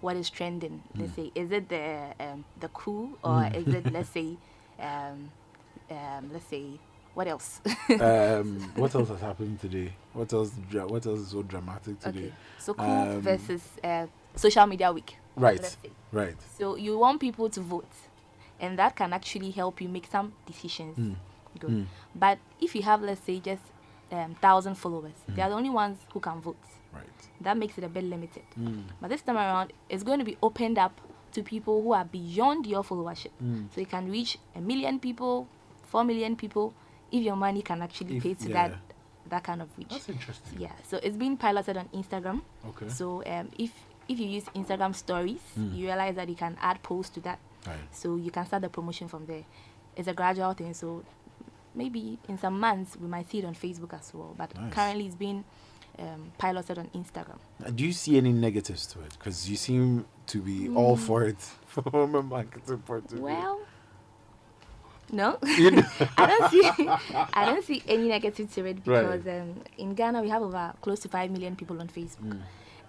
what 0.00 0.16
is 0.16 0.28
trending, 0.28 0.82
let's 0.96 1.14
say 1.14 1.30
is 1.34 1.50
it 1.52 1.68
the 1.68 2.14
um, 2.18 2.44
the 2.58 2.68
coup 2.68 3.16
or 3.22 3.30
Mm. 3.42 3.54
is 3.68 3.74
it 3.74 3.92
let's 3.96 4.10
say 4.10 4.36
um, 4.80 5.30
um, 5.90 6.30
let's 6.32 6.46
say 6.46 6.64
what 7.14 7.26
else? 7.26 7.60
um, 8.00 8.60
what 8.76 8.94
else 8.94 9.08
has 9.08 9.20
happened 9.20 9.60
today? 9.60 9.92
What 10.12 10.32
else? 10.32 10.52
What 10.72 11.06
else 11.06 11.20
is 11.20 11.28
so 11.28 11.42
dramatic 11.42 11.98
today? 12.00 12.18
okay, 12.18 12.32
so 12.58 12.74
coup 12.74 12.82
Um, 12.82 13.20
versus 13.20 13.62
uh, 13.82 14.06
social 14.34 14.66
media 14.66 14.92
week. 14.92 15.16
Right. 15.36 15.76
Right. 16.12 16.36
So 16.58 16.76
you 16.76 16.98
want 16.98 17.20
people 17.20 17.48
to 17.50 17.60
vote, 17.60 17.92
and 18.60 18.78
that 18.78 18.96
can 18.96 19.12
actually 19.12 19.50
help 19.50 19.80
you 19.80 19.88
make 19.88 20.06
some 20.06 20.32
decisions. 20.46 20.96
Mm. 20.98 21.14
Good. 21.58 21.70
Mm. 21.70 21.86
But 22.14 22.38
if 22.60 22.74
you 22.74 22.82
have, 22.82 23.02
let's 23.02 23.22
say, 23.22 23.40
just 23.40 23.62
um, 24.12 24.34
thousand 24.40 24.74
followers. 24.74 25.14
They 25.28 25.42
are 25.42 25.48
the 25.48 25.54
only 25.54 25.70
ones 25.70 25.98
who 26.12 26.20
can 26.20 26.40
vote. 26.40 26.56
Right. 26.92 27.04
That 27.40 27.56
makes 27.56 27.78
it 27.78 27.84
a 27.84 27.88
bit 27.88 28.04
limited. 28.04 28.42
Mm. 28.58 28.82
But 29.00 29.10
this 29.10 29.22
time 29.22 29.36
around, 29.36 29.72
it's 29.88 30.02
going 30.02 30.18
to 30.18 30.24
be 30.24 30.36
opened 30.42 30.78
up 30.78 31.00
to 31.32 31.42
people 31.42 31.82
who 31.82 31.92
are 31.92 32.04
beyond 32.04 32.66
your 32.66 32.82
followership. 32.82 33.30
Mm. 33.42 33.72
So 33.72 33.80
you 33.80 33.86
can 33.86 34.10
reach 34.10 34.38
a 34.56 34.60
million 34.60 34.98
people, 34.98 35.46
four 35.84 36.02
million 36.04 36.34
people, 36.36 36.74
if 37.12 37.22
your 37.22 37.36
money 37.36 37.62
can 37.62 37.82
actually 37.82 38.16
If- 38.16 38.22
pay 38.22 38.34
to 38.34 38.48
yeah. 38.48 38.68
that 38.68 38.78
that 39.28 39.44
kind 39.44 39.62
of 39.62 39.68
reach. 39.78 39.88
That's 39.90 40.08
interesting. 40.08 40.60
Yeah. 40.60 40.72
So 40.88 40.98
it's 41.02 41.16
being 41.16 41.36
piloted 41.36 41.76
on 41.76 41.88
Instagram. 41.94 42.40
Okay. 42.68 42.88
So 42.88 43.22
um, 43.26 43.48
if 43.58 43.70
if 44.08 44.18
you 44.18 44.26
use 44.26 44.44
Instagram 44.56 44.92
stories, 44.94 45.38
Mm. 45.58 45.76
you 45.76 45.86
realize 45.86 46.16
that 46.16 46.28
you 46.28 46.34
can 46.34 46.56
add 46.60 46.82
posts 46.82 47.14
to 47.14 47.20
that. 47.20 47.38
Right. 47.66 47.76
So 47.92 48.16
you 48.16 48.30
can 48.32 48.44
start 48.46 48.62
the 48.62 48.68
promotion 48.68 49.06
from 49.08 49.26
there. 49.26 49.44
It's 49.96 50.08
a 50.08 50.14
gradual 50.14 50.52
thing. 50.54 50.74
So 50.74 51.04
maybe 51.74 52.18
in 52.28 52.38
some 52.38 52.58
months 52.58 52.96
we 52.96 53.06
might 53.06 53.28
see 53.30 53.38
it 53.38 53.44
on 53.44 53.54
Facebook 53.54 53.94
as 53.94 54.12
well. 54.12 54.34
But 54.36 54.54
Nice. 54.56 54.72
currently 54.72 55.06
it's 55.06 55.14
being 55.14 55.44
um, 55.98 56.32
piloted 56.38 56.78
on 56.78 56.88
Instagram. 56.94 57.38
Do 57.76 57.84
you 57.84 57.92
see 57.92 58.16
any 58.16 58.32
negatives 58.32 58.86
to 58.86 59.00
it? 59.02 59.12
Because 59.18 59.48
you 59.48 59.56
seem 59.56 60.06
to 60.28 60.40
be 60.40 60.68
all 60.74 60.96
for 60.96 61.22
it 61.24 61.38
from 61.66 62.14
a 62.16 62.22
marketing 62.22 62.78
point 62.78 63.04
of 63.04 63.10
view. 63.12 63.22
Well, 63.22 63.60
no, 65.12 65.38
You 65.56 65.70
know- 65.76 65.82
I 66.16 66.26
don't 66.26 66.50
see. 66.50 66.62
I 67.34 67.44
don't 67.46 67.64
see 67.64 67.82
any 67.88 68.08
negative 68.08 68.52
to 68.54 68.64
it 68.66 68.78
Right. 68.86 69.02
because 69.02 69.26
um, 69.26 69.62
in 69.78 69.94
Ghana 69.94 70.22
we 70.22 70.28
have 70.28 70.42
over 70.42 70.72
close 70.80 71.00
to 71.00 71.08
five 71.08 71.30
million 71.30 71.56
people 71.56 71.80
on 71.80 71.88
Facebook, 71.88 72.32
Mm. 72.34 72.40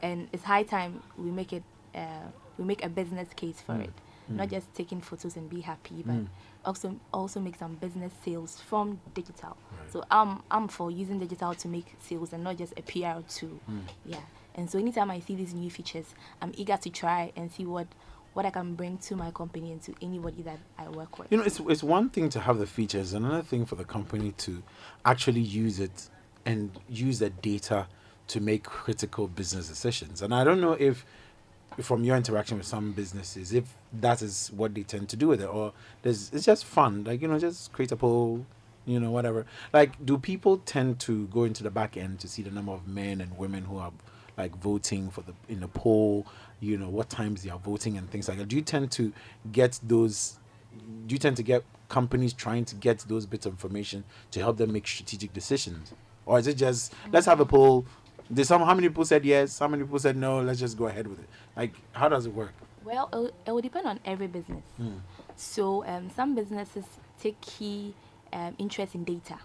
and 0.01 0.27
it's 0.33 0.43
high 0.43 0.63
time 0.63 1.01
we 1.17 1.31
make 1.31 1.53
it. 1.53 1.63
Uh, 1.95 2.27
we 2.57 2.65
make 2.65 2.83
a 2.85 2.89
business 2.89 3.29
case 3.35 3.59
for 3.61 3.73
Mm. 3.73 3.83
it, 3.85 3.93
not 4.29 4.49
just 4.49 4.73
taking 4.73 5.01
photos 5.01 5.35
and 5.35 5.49
be 5.49 5.61
happy, 5.61 6.03
but 6.05 6.15
Mm. 6.15 6.27
also 6.63 6.95
also 7.13 7.39
make 7.39 7.57
some 7.57 7.75
business 7.75 8.13
sales 8.23 8.59
from 8.59 8.99
digital. 9.13 9.57
Right. 9.71 9.91
So 9.91 10.03
I'm 10.11 10.41
I'm 10.51 10.67
for 10.67 10.91
using 10.91 11.19
digital 11.19 11.53
to 11.55 11.67
make 11.67 11.95
sales 11.99 12.33
and 12.33 12.43
not 12.43 12.57
just 12.57 12.73
a 12.77 12.81
PR 12.83 13.21
tool. 13.27 13.59
Mm. 13.69 13.81
Yeah. 14.05 14.19
And 14.55 14.69
so 14.69 14.77
anytime 14.79 15.09
I 15.09 15.19
see 15.21 15.35
these 15.35 15.53
new 15.53 15.69
features, 15.71 16.13
I'm 16.41 16.51
eager 16.57 16.77
to 16.77 16.89
try 16.89 17.31
and 17.37 17.49
see 17.51 17.65
what 17.65 17.87
what 18.33 18.45
I 18.45 18.49
can 18.49 18.75
bring 18.75 18.97
to 18.99 19.15
my 19.15 19.31
company 19.31 19.71
and 19.71 19.81
to 19.83 19.93
anybody 20.01 20.41
that 20.43 20.59
I 20.77 20.87
work 20.89 21.19
with. 21.19 21.31
You 21.31 21.37
know, 21.37 21.43
it's 21.43 21.59
it's 21.59 21.83
one 21.83 22.09
thing 22.09 22.29
to 22.29 22.39
have 22.39 22.57
the 22.59 22.67
features, 22.67 23.13
another 23.13 23.41
thing 23.41 23.65
for 23.65 23.75
the 23.75 23.83
company 23.83 24.33
to 24.39 24.63
actually 25.05 25.41
use 25.41 25.79
it 25.79 26.09
and 26.45 26.71
use 26.89 27.19
the 27.19 27.29
data 27.29 27.87
to 28.27 28.39
make 28.39 28.63
critical 28.63 29.27
business 29.27 29.67
decisions. 29.67 30.21
And 30.21 30.33
I 30.33 30.43
don't 30.43 30.61
know 30.61 30.73
if 30.73 31.05
from 31.81 32.03
your 32.03 32.17
interaction 32.17 32.57
with 32.57 32.67
some 32.67 32.91
businesses, 32.91 33.53
if 33.53 33.73
that 33.93 34.21
is 34.21 34.51
what 34.55 34.73
they 34.73 34.83
tend 34.83 35.09
to 35.09 35.15
do 35.15 35.27
with 35.27 35.41
it, 35.41 35.47
or 35.47 35.73
there's 36.01 36.31
it's 36.33 36.45
just 36.45 36.65
fun, 36.65 37.03
like 37.03 37.21
you 37.21 37.27
know, 37.27 37.39
just 37.39 37.71
create 37.73 37.91
a 37.91 37.95
poll, 37.95 38.45
you 38.85 38.99
know, 38.99 39.11
whatever. 39.11 39.45
Like, 39.73 40.05
do 40.05 40.17
people 40.17 40.57
tend 40.57 40.99
to 41.01 41.27
go 41.27 41.43
into 41.43 41.63
the 41.63 41.71
back 41.71 41.97
end 41.97 42.19
to 42.21 42.27
see 42.27 42.41
the 42.41 42.51
number 42.51 42.71
of 42.71 42.87
men 42.87 43.21
and 43.21 43.37
women 43.37 43.65
who 43.65 43.77
are 43.77 43.91
like 44.37 44.55
voting 44.57 45.09
for 45.09 45.21
the 45.21 45.33
in 45.47 45.61
the 45.61 45.67
poll? 45.67 46.25
You 46.61 46.77
know, 46.77 46.87
what 46.89 47.09
times 47.09 47.43
they 47.43 47.49
are 47.49 47.59
voting 47.59 47.97
and 47.97 48.09
things 48.09 48.29
like 48.29 48.37
that. 48.37 48.47
Do 48.47 48.55
you 48.55 48.61
tend 48.61 48.91
to 48.93 49.11
get 49.51 49.79
those? 49.83 50.37
Do 51.07 51.13
you 51.13 51.19
tend 51.19 51.35
to 51.37 51.43
get 51.43 51.63
companies 51.89 52.31
trying 52.33 52.63
to 52.65 52.75
get 52.75 52.99
those 53.09 53.25
bits 53.25 53.45
of 53.45 53.51
information 53.53 54.03
to 54.31 54.39
help 54.39 54.55
them 54.57 54.71
make 54.71 54.87
strategic 54.87 55.33
decisions, 55.33 55.91
or 56.25 56.39
is 56.39 56.47
it 56.47 56.53
just 56.55 56.93
let's 57.11 57.25
have 57.25 57.39
a 57.39 57.45
poll? 57.45 57.85
Did 58.31 58.45
some 58.45 58.61
how 58.61 58.73
many 58.75 58.87
people 58.87 59.03
said 59.03 59.25
yes? 59.25 59.59
How 59.59 59.67
many 59.67 59.83
people 59.83 59.99
said 59.99 60.15
no? 60.15 60.39
Let's 60.39 60.59
just 60.59 60.77
go 60.77 60.85
ahead 60.85 61.07
with 61.07 61.19
it. 61.19 61.27
Like, 61.57 61.73
how 61.91 62.07
does 62.07 62.25
it 62.27 62.33
work? 62.33 62.53
Well, 62.85 63.09
it 63.45 63.51
will- 63.51 63.61
depend 63.61 63.87
on 63.87 63.99
every 64.05 64.27
business. 64.27 64.63
So 65.35 65.83
um, 65.85 66.09
some 66.15 66.35
businesses 66.35 66.85
take 67.19 67.41
key 67.41 67.93
um, 68.33 68.55
interest 68.57 68.95
in 68.95 69.03
data. 69.03 69.37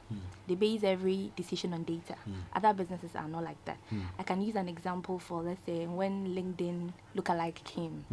They 0.47 0.55
base 0.55 0.85
every 0.85 1.33
decision 1.37 1.73
on 1.75 1.83
data. 1.85 2.15
Other 2.55 2.73
businesses 2.73 3.11
are 3.17 3.29
not 3.29 3.43
like 3.45 3.63
that. 3.65 3.79
I 4.19 4.23
can 4.23 4.41
use 4.43 4.55
an 4.57 4.69
example 4.69 5.19
for 5.19 5.43
let's 5.43 5.61
say 5.67 5.87
when 5.87 6.29
LinkedIn 6.29 6.93
lookalike 7.17 7.63
came. 7.65 8.05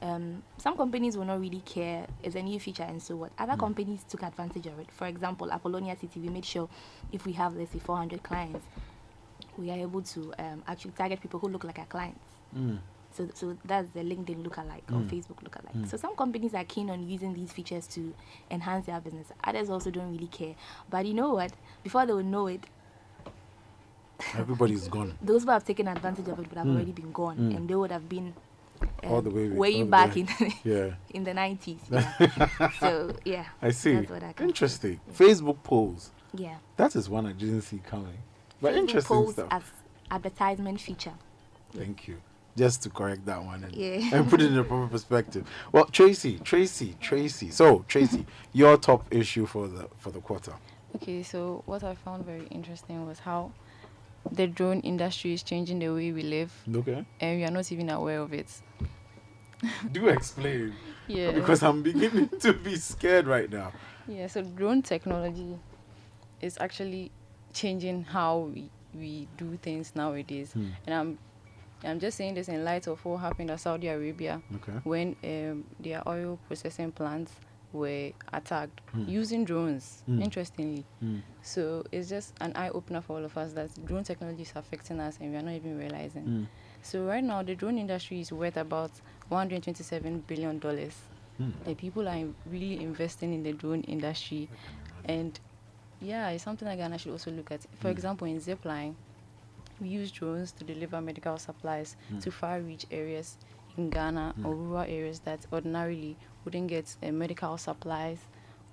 Um, 0.00 0.42
some 0.58 0.76
companies 0.76 1.16
will 1.16 1.24
not 1.26 1.40
really 1.40 1.60
care. 1.60 2.06
It's 2.22 2.34
a 2.34 2.42
new 2.42 2.58
feature 2.58 2.82
and 2.84 3.00
so 3.02 3.16
what. 3.16 3.30
Other 3.38 3.52
companies 3.56 4.04
took 4.08 4.22
advantage 4.22 4.66
of 4.66 4.78
it. 4.80 4.90
For 4.90 5.06
example, 5.06 5.48
Appolonia 5.48 5.98
City, 5.98 6.20
we 6.20 6.28
made 6.28 6.44
sure 6.44 6.68
if 7.12 7.24
we 7.24 7.32
have 7.32 7.54
let's 7.56 7.72
say 7.72 7.78
400 7.78 8.22
clients, 8.22 8.64
we 9.58 9.70
are 9.70 9.78
able 9.78 10.02
to 10.02 10.32
um, 10.38 10.62
actually 10.66 10.92
target 10.92 11.20
people 11.20 11.38
who 11.40 11.48
look 11.48 11.64
like 11.64 11.78
our 11.78 11.86
clients. 11.86 12.24
Mm. 13.12 13.16
So, 13.16 13.28
so 13.34 13.56
that's 13.64 13.88
the 13.90 14.00
LinkedIn 14.00 14.44
lookalike 14.44 14.82
or 14.90 15.00
Facebook 15.08 15.42
lookalike. 15.42 15.88
So 15.88 15.96
some 15.96 16.14
companies 16.16 16.54
are 16.54 16.64
keen 16.64 16.90
on 16.90 17.08
using 17.08 17.34
these 17.34 17.52
features 17.52 17.86
to 17.88 18.14
enhance 18.50 18.86
their 18.86 19.00
business. 19.00 19.28
Others 19.44 19.70
also 19.70 19.90
don't 19.90 20.10
really 20.12 20.26
care. 20.28 20.54
But 20.90 21.06
you 21.06 21.14
know 21.14 21.34
what? 21.34 21.52
Before 21.82 22.06
they 22.06 22.12
will 22.12 22.22
know 22.22 22.46
it, 22.46 22.64
Everybody's 24.36 24.88
gone. 24.88 25.16
those 25.20 25.42
who 25.44 25.50
have 25.50 25.64
taken 25.64 25.88
advantage 25.88 26.28
of 26.28 26.38
it 26.38 26.48
would 26.48 26.58
have 26.58 26.66
Mm. 26.66 26.76
already 26.76 26.92
been 26.92 27.12
gone, 27.12 27.36
Mm. 27.38 27.56
and 27.56 27.68
they 27.68 27.74
would 27.74 27.90
have 27.90 28.08
been 28.08 28.32
um, 29.04 29.12
All 29.12 29.22
the 29.22 29.30
way- 29.30 29.80
all 29.80 29.84
back 29.86 30.14
way. 30.14 30.22
in 30.22 30.52
Yeah, 30.64 30.94
in 31.10 31.24
the 31.24 31.34
nineties. 31.34 31.80
Yeah. 31.90 32.70
so 32.80 33.14
yeah, 33.24 33.46
I 33.60 33.70
see. 33.72 33.94
That's 33.96 34.10
what 34.10 34.22
I 34.22 34.32
can 34.32 34.48
Interesting. 34.48 35.00
Facebook 35.12 35.62
polls. 35.62 36.10
yeah. 36.34 36.56
That 36.76 36.94
is 36.96 37.08
one 37.08 37.26
I 37.26 37.32
didn't 37.32 37.62
see 37.62 37.78
coming. 37.78 38.18
But 38.60 38.74
Facebook 38.74 38.78
interesting 38.78 39.16
polls 39.16 39.32
stuff. 39.34 39.48
as 39.50 39.62
advertisement 40.10 40.80
feature. 40.80 41.14
Thank 41.72 42.06
you. 42.08 42.20
Just 42.56 42.82
to 42.82 42.90
correct 42.90 43.24
that 43.26 43.42
one 43.42 43.64
and, 43.64 43.74
Yeah. 43.74 44.10
and 44.12 44.28
put 44.28 44.42
it 44.42 44.52
in 44.52 44.58
a 44.58 44.64
proper 44.64 44.86
perspective. 44.86 45.48
Well, 45.72 45.86
Tracy, 45.86 46.38
Tracy, 46.40 46.96
Tracy. 47.00 47.50
So, 47.50 47.84
Tracy, 47.88 48.26
your 48.52 48.76
top 48.76 49.06
issue 49.10 49.46
for 49.46 49.68
the 49.68 49.88
for 49.96 50.10
the 50.10 50.20
quarter. 50.20 50.52
Okay, 50.96 51.22
so 51.22 51.62
what 51.64 51.82
I 51.82 51.94
found 51.94 52.26
very 52.26 52.46
interesting 52.50 53.06
was 53.06 53.20
how 53.20 53.52
the 54.30 54.46
drone 54.46 54.80
industry 54.80 55.32
is 55.32 55.42
changing 55.42 55.78
the 55.78 55.88
way 55.88 56.12
we 56.12 56.22
live, 56.22 56.52
Okay. 56.74 57.04
and 57.20 57.38
we 57.38 57.44
are 57.44 57.50
not 57.50 57.72
even 57.72 57.88
aware 57.88 58.20
of 58.20 58.32
it. 58.34 58.48
Do 59.92 60.08
explain. 60.08 60.74
Yeah. 61.08 61.30
Because 61.32 61.62
I'm 61.62 61.82
beginning 61.82 62.28
to 62.40 62.52
be 62.52 62.76
scared 62.76 63.26
right 63.26 63.50
now. 63.50 63.72
yeah. 64.06 64.26
So 64.26 64.42
drone 64.42 64.82
technology 64.82 65.56
is 66.40 66.58
actually 66.60 67.10
changing 67.54 68.04
how 68.04 68.50
we 68.54 68.70
we 68.94 69.26
do 69.38 69.56
things 69.62 69.92
nowadays, 69.94 70.52
Hmm. 70.52 70.68
and 70.86 70.94
I'm 70.94 71.18
I'm 71.84 71.98
just 71.98 72.16
saying 72.16 72.34
this 72.34 72.48
in 72.48 72.64
light 72.64 72.86
of 72.86 73.04
what 73.04 73.18
happened 73.18 73.50
in 73.50 73.58
Saudi 73.58 73.88
Arabia 73.88 74.40
Okay. 74.56 74.72
when 74.84 75.16
um, 75.24 75.64
their 75.80 76.06
oil 76.08 76.38
processing 76.46 76.92
plants 76.92 77.32
were 77.72 78.12
attacked 78.32 78.80
Hmm. 78.92 79.08
using 79.08 79.44
drones. 79.44 80.02
Hmm. 80.06 80.20
Interestingly. 80.22 80.84
Mm. 81.02 81.22
So 81.42 81.84
it's 81.90 82.08
just 82.10 82.34
an 82.40 82.52
eye 82.54 82.68
opener 82.68 83.00
for 83.00 83.16
all 83.18 83.24
of 83.24 83.36
us 83.38 83.52
that 83.54 83.70
drone 83.86 84.04
technology 84.04 84.42
is 84.42 84.52
affecting 84.54 85.00
us 85.00 85.16
and 85.20 85.30
we 85.32 85.36
are 85.38 85.42
not 85.42 85.54
even 85.54 85.78
realizing. 85.78 86.24
Mm. 86.24 86.46
So 86.82 87.04
right 87.06 87.24
now 87.24 87.42
the 87.42 87.54
drone 87.54 87.78
industry 87.78 88.20
is 88.20 88.30
worth 88.30 88.58
about 88.58 88.90
127 89.30 90.20
billion 90.26 90.58
dollars. 90.58 90.94
Mm. 91.40 91.52
The 91.64 91.74
people 91.74 92.06
are 92.08 92.14
in- 92.16 92.34
really 92.46 92.80
investing 92.82 93.32
in 93.32 93.42
the 93.42 93.54
drone 93.54 93.80
industry, 93.84 94.48
and 95.06 95.38
yeah, 96.00 96.28
it's 96.28 96.44
something 96.44 96.68
that 96.68 96.76
Ghana 96.76 96.98
should 96.98 97.12
also 97.12 97.30
look 97.30 97.50
at. 97.50 97.62
For 97.80 97.88
Mm. 97.88 97.92
example, 97.92 98.26
in 98.28 98.38
Zipline, 98.38 98.94
we 99.80 99.88
use 99.88 100.10
drones 100.12 100.52
to 100.52 100.64
deliver 100.64 101.00
medical 101.00 101.36
supplies 101.38 101.96
Mm. 102.10 102.22
to 102.22 102.30
far-reach 102.30 102.86
areas 102.90 103.36
in 103.76 103.90
Ghana 103.90 104.34
or 104.44 104.54
Mm. 104.54 104.58
rural 104.68 104.82
areas 104.82 105.20
that 105.20 105.46
ordinarily 105.52 106.16
wouldn't 106.44 106.68
get 106.68 106.96
uh, 107.02 107.10
medical 107.12 107.56
supplies 107.58 108.18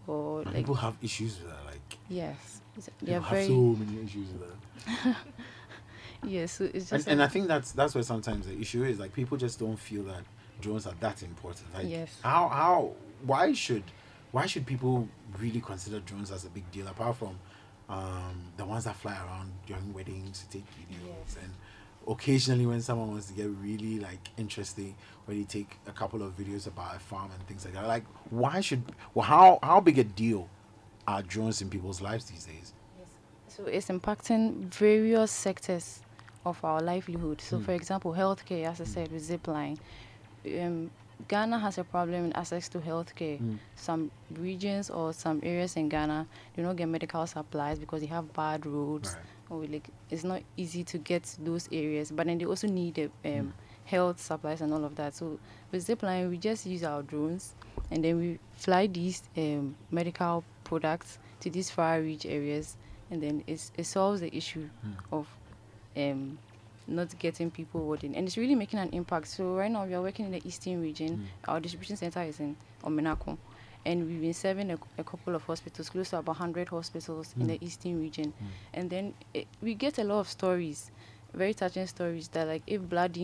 or 0.07 0.39
And 0.41 0.47
like 0.47 0.55
people 0.57 0.75
have 0.75 0.95
issues 1.01 1.39
with 1.39 1.49
that. 1.49 1.65
Like, 1.65 1.97
yes, 2.09 2.62
they 3.01 3.13
have 3.13 3.27
very 3.29 3.47
so 3.47 3.53
many 3.75 4.03
issues 4.03 4.27
with 4.33 4.41
that. 4.47 5.15
yes. 6.23 6.53
So 6.53 6.65
it's 6.65 6.91
And, 6.91 6.99
just 6.99 7.07
and 7.07 7.21
a- 7.21 7.25
I 7.25 7.27
think 7.27 7.47
that's 7.47 7.71
that's 7.71 7.95
where 7.95 8.03
sometimes 8.03 8.47
the 8.47 8.59
issue 8.59 8.83
is. 8.83 8.99
Like, 8.99 9.13
people 9.13 9.38
just 9.38 9.59
don't 9.59 9.77
feel 9.77 10.03
that 10.03 10.23
drones 10.62 10.85
are 10.88 10.95
that 10.99 11.23
important. 11.23 11.73
Like, 11.73 11.88
Yes. 11.88 12.19
how 12.23 12.47
how 12.49 12.91
why 13.23 13.53
should 13.53 13.83
why 14.31 14.45
should 14.45 14.65
people 14.65 15.07
really 15.39 15.62
consider 15.62 15.99
drones 15.99 16.31
as 16.31 16.45
a 16.45 16.49
big 16.49 16.69
deal 16.71 16.88
apart 16.88 17.15
from 17.17 17.38
um, 17.89 18.36
the 18.58 18.65
ones 18.65 18.84
that 18.86 18.95
fly 18.95 19.13
around 19.13 19.52
during 19.65 19.93
weddings 19.93 20.39
to 20.43 20.49
take 20.49 20.65
videos 20.80 21.41
and 21.41 21.52
occasionally 22.08 22.65
when 22.65 22.82
someone 22.82 23.10
wants 23.10 23.28
to 23.28 23.34
get 23.34 23.47
really 23.62 23.99
like 23.99 24.30
interesting 24.38 24.95
where 25.25 25.36
they 25.36 25.43
take 25.43 25.78
a 25.88 25.91
couple 25.91 26.21
of 26.23 26.38
videos 26.38 26.65
about 26.67 26.95
a 26.95 26.99
farm 26.99 27.30
and 27.34 27.45
things 27.47 27.65
like 27.65 27.73
that 27.73 27.88
like 27.88 28.04
why 28.30 28.62
should 28.62 28.84
well 29.13 29.25
how 29.25 29.60
how 29.62 29.80
big 29.80 29.97
a 29.99 30.04
deal 30.04 30.47
are 31.08 31.21
drones 31.23 31.62
in 31.62 31.69
people's 31.69 32.02
lives 32.02 32.25
these 32.25 32.45
days 32.45 32.73
So 33.47 33.65
it's 33.65 33.88
impacting 33.88 34.65
various 34.73 35.32
sectors 35.32 36.02
of 36.45 36.63
our 36.63 36.82
livelihood. 36.82 37.41
So, 37.41 37.58
Mm. 37.58 37.65
for 37.65 37.73
example, 37.73 38.13
healthcare, 38.13 38.65
as 38.71 38.80
I 38.80 38.86
said, 38.86 39.12
with 39.12 39.23
Zipline, 39.28 39.78
um, 40.45 40.91
Ghana 41.27 41.60
has 41.60 41.77
a 41.77 41.84
problem 41.84 42.25
in 42.25 42.34
access 42.34 42.69
to 42.69 42.79
healthcare. 42.79 43.39
Mm. 43.39 43.58
Some 43.75 44.12
regions 44.38 44.89
or 44.89 45.13
some 45.13 45.39
areas 45.43 45.75
in 45.75 45.89
Ghana 45.89 46.25
do 46.55 46.62
not 46.63 46.75
get 46.75 46.88
medical 46.88 47.25
supplies 47.27 47.77
because 47.79 48.01
they 48.01 48.08
have 48.08 48.32
bad 48.34 48.65
roads, 48.65 49.15
Right. 49.15 49.25
or 49.49 49.65
like 49.67 49.89
it's 50.10 50.23
not 50.23 50.41
easy 50.58 50.84
to 50.86 50.97
get 50.97 51.23
to 51.23 51.41
those 51.41 51.67
areas. 51.71 52.12
But 52.12 52.27
then 52.27 52.38
they 52.38 52.45
also 52.45 52.67
need 52.67 52.97
um, 52.99 53.10
Mm. 53.25 53.51
health 53.86 54.19
supplies 54.19 54.62
and 54.62 54.73
all 54.73 54.86
of 54.86 54.95
that. 54.95 55.13
So 55.15 55.39
with 55.71 55.86
Zipline, 55.86 56.29
we 56.29 56.38
just 56.38 56.65
use 56.65 56.84
our 56.84 57.03
drones 57.03 57.53
and 57.91 58.03
then 58.03 58.17
we 58.17 58.39
fly 58.53 58.88
these 58.88 59.21
um, 59.38 59.75
medical 59.91 60.43
products 60.63 61.19
to 61.41 61.49
these 61.49 61.69
far 61.69 61.99
reach 62.01 62.25
areas 62.25 62.77
and 63.12 63.21
then 63.23 63.43
it 63.47 63.86
solves 63.86 64.21
the 64.21 64.36
issue 64.36 64.69
of 65.12 65.27
um, 65.97 66.38
not 66.89 67.17
getting 67.19 67.52
people 67.52 67.86
voting, 67.86 68.15
and 68.15 68.28
it's 68.28 68.38
really 68.38 68.56
making 68.56 68.80
an 68.80 68.89
impact. 68.89 69.28
So 69.28 69.56
right 69.56 69.71
now 69.71 69.86
we 69.86 69.93
are 69.93 70.02
working 70.02 70.25
in 70.25 70.32
the 70.32 70.41
eastern 70.45 70.82
region. 70.82 71.17
Mm. 71.17 71.52
Our 71.52 71.60
distribution 71.60 71.97
center 71.97 72.21
is 72.23 72.39
in 72.39 72.56
Omenako, 72.84 73.38
and 73.86 74.08
we've 74.08 74.21
been 74.21 74.34
serving 74.34 74.71
a, 74.71 74.78
a 74.97 75.04
couple 75.04 75.36
of 75.36 75.43
hospitals, 75.43 75.89
close 75.89 76.10
to 76.12 76.17
about 76.17 76.38
100 76.38 76.69
hospitals 76.69 77.34
in 77.39 77.47
the 77.47 77.54
mm. 77.54 77.63
eastern 77.63 78.02
region, 78.02 78.25
mm. 78.25 78.47
and 78.73 78.89
then 78.89 79.13
it, 79.34 79.47
we 79.62 79.73
get 79.73 79.97
a 79.99 80.04
lot 80.04 80.19
of 80.19 80.28
stories, 80.28 80.91
very 81.34 81.54
touching 81.54 81.88
stories 81.88 82.28
that 82.30 82.47
like 82.47 82.63
if 82.67 82.82
blood 82.82 83.17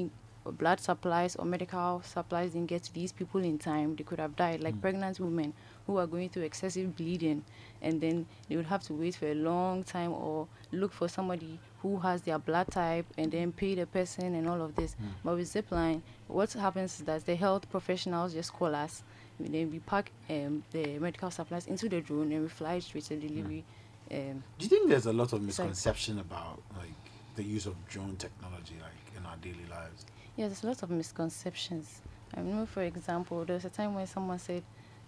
blood 0.52 0.80
supplies 0.80 1.36
or 1.36 1.46
medical 1.46 2.02
supplies 2.04 2.52
didn't 2.52 2.68
get 2.68 2.84
to 2.84 2.94
these 2.94 3.12
people 3.12 3.44
in 3.44 3.58
time, 3.58 3.96
they 3.96 4.04
could 4.04 4.20
have 4.20 4.36
died. 4.36 4.62
Like 4.62 4.80
pregnant 4.82 5.20
women 5.20 5.54
who 5.88 5.98
are 5.98 6.08
going 6.08 6.30
through 6.30 6.44
excessive 6.44 6.96
bleeding, 6.96 7.44
and 7.82 8.02
then 8.02 8.26
they 8.50 8.56
would 8.56 8.66
have 8.66 8.84
to 8.84 8.94
wait 8.94 9.16
for 9.16 9.28
a 9.28 9.36
long 9.36 9.84
time 9.84 10.12
or 10.12 10.48
look 10.72 10.92
for 10.94 11.08
somebody 11.08 11.60
who 11.82 11.98
has 12.00 12.22
their 12.24 12.40
blood 12.40 12.68
type 12.72 13.06
and 13.18 13.32
then 13.32 13.52
pay 13.52 13.76
the 13.76 13.86
person 13.86 14.34
and 14.36 14.50
all 14.50 14.62
of 14.62 14.76
this. 14.76 14.96
But 15.24 15.36
with 15.36 15.54
Zipline, 15.54 16.02
what 16.28 16.52
happens 16.54 17.00
is 17.00 17.06
that 17.06 17.26
the 17.26 17.36
health 17.36 17.70
professionals 17.70 18.34
just 18.34 18.52
call 18.54 18.74
us. 18.74 19.04
and 19.40 19.54
Then 19.54 19.70
we 19.72 19.80
pack 19.80 20.12
um, 20.30 20.64
the 20.72 20.98
medical 21.00 21.30
supplies 21.30 21.68
into 21.68 21.88
the 21.88 22.02
drone 22.02 22.32
and 22.32 22.42
we 22.44 22.48
fly 22.50 22.80
straight 22.80 23.04
to 23.06 23.16
the 23.18 23.28
delivery. 23.28 23.64
Um, 24.12 24.44
Do 24.58 24.66
you 24.66 24.70
think 24.70 24.90
there's 24.90 25.06
a 25.06 25.14
lot 25.14 25.34
of 25.34 25.42
misconception 25.42 26.20
about 26.20 26.62
like 26.76 26.90
the 27.36 27.44
use 27.44 27.66
of 27.68 27.76
drone 27.88 28.16
technology 28.16 28.76
like 28.82 29.18
in 29.18 29.26
our 29.26 29.36
daily 29.38 29.66
lives? 29.70 30.06
Yeah, 30.36 30.48
there's 30.48 30.64
lots 30.64 30.82
of 30.84 30.90
misconceptions. 30.90 32.02
I 32.36 32.40
remember, 32.40 32.66
for 32.66 32.82
example, 32.84 33.46
there 33.46 33.54
was 33.56 33.66
a 33.66 33.70
time 33.70 33.94
when 33.96 34.08
someone 34.08 34.40
said, 34.40 34.64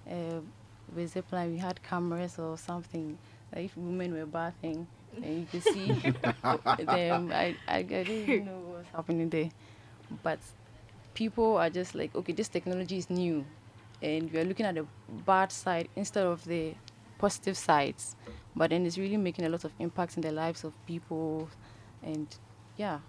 uh, 0.09 0.39
with 0.95 1.13
Zipline, 1.13 1.51
we 1.51 1.57
had 1.57 1.81
cameras 1.83 2.39
or 2.39 2.57
something. 2.57 3.17
That 3.51 3.61
if 3.63 3.77
women 3.77 4.13
were 4.13 4.25
bathing, 4.25 4.87
and 5.21 5.39
you 5.41 5.47
could 5.51 5.63
see 5.63 6.01
them. 6.77 7.31
I, 7.33 7.55
I, 7.67 7.77
I 7.77 7.83
didn't 7.83 8.09
even 8.23 8.45
know 8.45 8.59
what 8.59 8.77
was 8.79 8.85
happening 8.93 9.29
there. 9.29 9.49
But 10.23 10.39
people 11.13 11.57
are 11.57 11.69
just 11.69 11.95
like, 11.95 12.15
okay, 12.15 12.33
this 12.33 12.47
technology 12.49 12.97
is 12.97 13.09
new, 13.09 13.45
and 14.01 14.31
we 14.31 14.39
are 14.39 14.45
looking 14.45 14.65
at 14.65 14.75
the 14.75 14.85
bad 15.25 15.51
side 15.51 15.89
instead 15.95 16.25
of 16.25 16.43
the 16.45 16.73
positive 17.17 17.57
sides. 17.57 18.15
But 18.55 18.71
then 18.71 18.85
it's 18.85 18.97
really 18.97 19.17
making 19.17 19.45
a 19.45 19.49
lot 19.49 19.63
of 19.63 19.71
impact 19.79 20.15
in 20.17 20.21
the 20.21 20.31
lives 20.31 20.63
of 20.63 20.73
people, 20.85 21.49
and 22.03 22.27
yeah. 22.75 22.99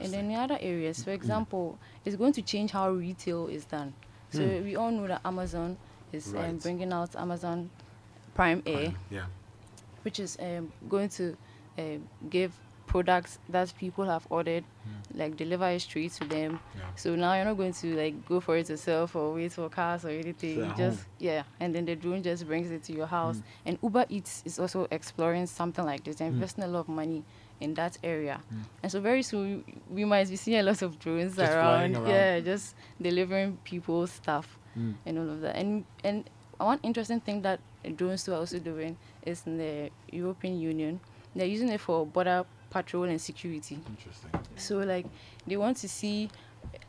And 0.00 0.12
then 0.12 0.30
in 0.30 0.36
other 0.36 0.58
areas, 0.60 1.04
for 1.04 1.10
example, 1.12 1.78
it's 2.04 2.16
going 2.16 2.32
to 2.34 2.42
change 2.42 2.72
how 2.72 2.90
retail 2.90 3.46
is 3.46 3.64
done. 3.64 3.94
So 4.30 4.40
Mm. 4.40 4.64
we 4.64 4.76
all 4.76 4.90
know 4.90 5.06
that 5.06 5.20
Amazon 5.24 5.76
is 6.14 6.34
um, 6.34 6.56
bringing 6.58 6.92
out 6.92 7.14
Amazon 7.16 7.70
Prime 8.34 8.62
Air, 8.66 8.92
Yeah. 9.10 9.26
which 10.02 10.18
is 10.20 10.36
um, 10.40 10.72
going 10.88 11.08
to 11.10 11.36
um, 11.78 12.08
give 12.30 12.52
products 12.86 13.38
that 13.48 13.72
people 13.78 14.04
have 14.04 14.24
ordered, 14.30 14.62
like 15.14 15.36
deliver 15.36 15.68
it 15.70 15.80
straight 15.80 16.12
to 16.12 16.24
them. 16.28 16.52
Mm. 16.52 16.58
Yeah. 16.78 16.82
So 16.96 17.16
now 17.16 17.34
you're 17.34 17.44
not 17.46 17.56
going 17.56 17.72
to 17.72 17.96
like 17.96 18.26
go 18.28 18.40
for 18.40 18.56
it 18.56 18.68
yourself 18.68 19.16
or 19.16 19.34
wait 19.34 19.52
for 19.52 19.68
cars 19.68 20.04
or 20.04 20.10
anything. 20.10 20.60
It's 20.60 20.68
You 20.68 20.74
just 20.76 20.98
home. 20.98 21.06
yeah, 21.18 21.42
and 21.60 21.74
then 21.74 21.84
the 21.86 21.96
drone 21.96 22.22
just 22.22 22.46
brings 22.46 22.70
it 22.70 22.84
to 22.84 22.92
your 22.92 23.06
house. 23.06 23.38
Mm. 23.38 23.42
And 23.66 23.78
Uber 23.82 24.04
Eats 24.08 24.42
is 24.44 24.58
also 24.58 24.86
exploring 24.90 25.46
something 25.46 25.84
like 25.84 26.04
this. 26.04 26.16
They're 26.16 26.28
investing 26.28 26.64
a 26.64 26.68
lot 26.68 26.80
of 26.80 26.88
money 26.88 27.24
in 27.60 27.72
that 27.74 27.96
area. 28.04 28.40
And 28.82 28.92
so 28.92 29.00
very 29.00 29.22
soon 29.22 29.64
we 29.90 30.04
might 30.04 30.28
be 30.28 30.36
seeing 30.36 30.58
a 30.58 30.62
lot 30.62 30.82
of 30.82 30.98
drones 30.98 31.38
around, 31.38 31.96
around. 31.96 32.08
Yeah, 32.08 32.40
just 32.40 32.74
delivering 33.00 33.58
people 33.64 34.06
stuff 34.06 34.58
Mm. 34.78 34.94
and 35.06 35.18
all 35.18 35.30
of 35.30 35.40
that. 35.40 35.56
And 35.56 35.84
and 36.02 36.24
one 36.58 36.80
interesting 36.82 37.20
thing 37.20 37.42
that 37.42 37.60
drones 37.96 38.28
are 38.28 38.34
also 38.34 38.58
doing 38.58 38.96
is 39.24 39.42
in 39.46 39.58
the 39.58 39.90
European 40.10 40.58
Union, 40.58 41.00
they're 41.34 41.46
using 41.46 41.68
it 41.68 41.80
for 41.80 42.06
border 42.06 42.44
patrol 42.70 43.04
and 43.04 43.20
security. 43.20 43.78
Interesting. 43.88 44.30
So 44.56 44.78
like 44.78 45.06
they 45.46 45.56
want 45.56 45.76
to 45.78 45.88
see 45.88 46.28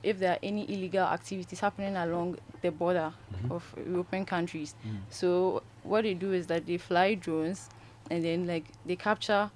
if 0.03 0.19
there 0.19 0.33
are 0.33 0.39
any 0.41 0.63
illegal 0.71 1.03
activities 1.05 1.59
happening 1.59 1.95
along 1.95 2.37
the 2.61 2.71
border 2.71 3.13
of 3.49 3.63
European 3.85 4.25
countries. 4.25 4.75
So 5.09 5.63
what 5.83 6.03
they 6.03 6.13
do 6.13 6.31
is 6.33 6.47
that 6.47 6.65
they 6.65 6.77
fly 6.77 7.15
drones 7.15 7.69
and 8.09 8.23
then 8.23 8.47
like 8.47 8.65
they 8.85 8.95
capture 8.95 9.49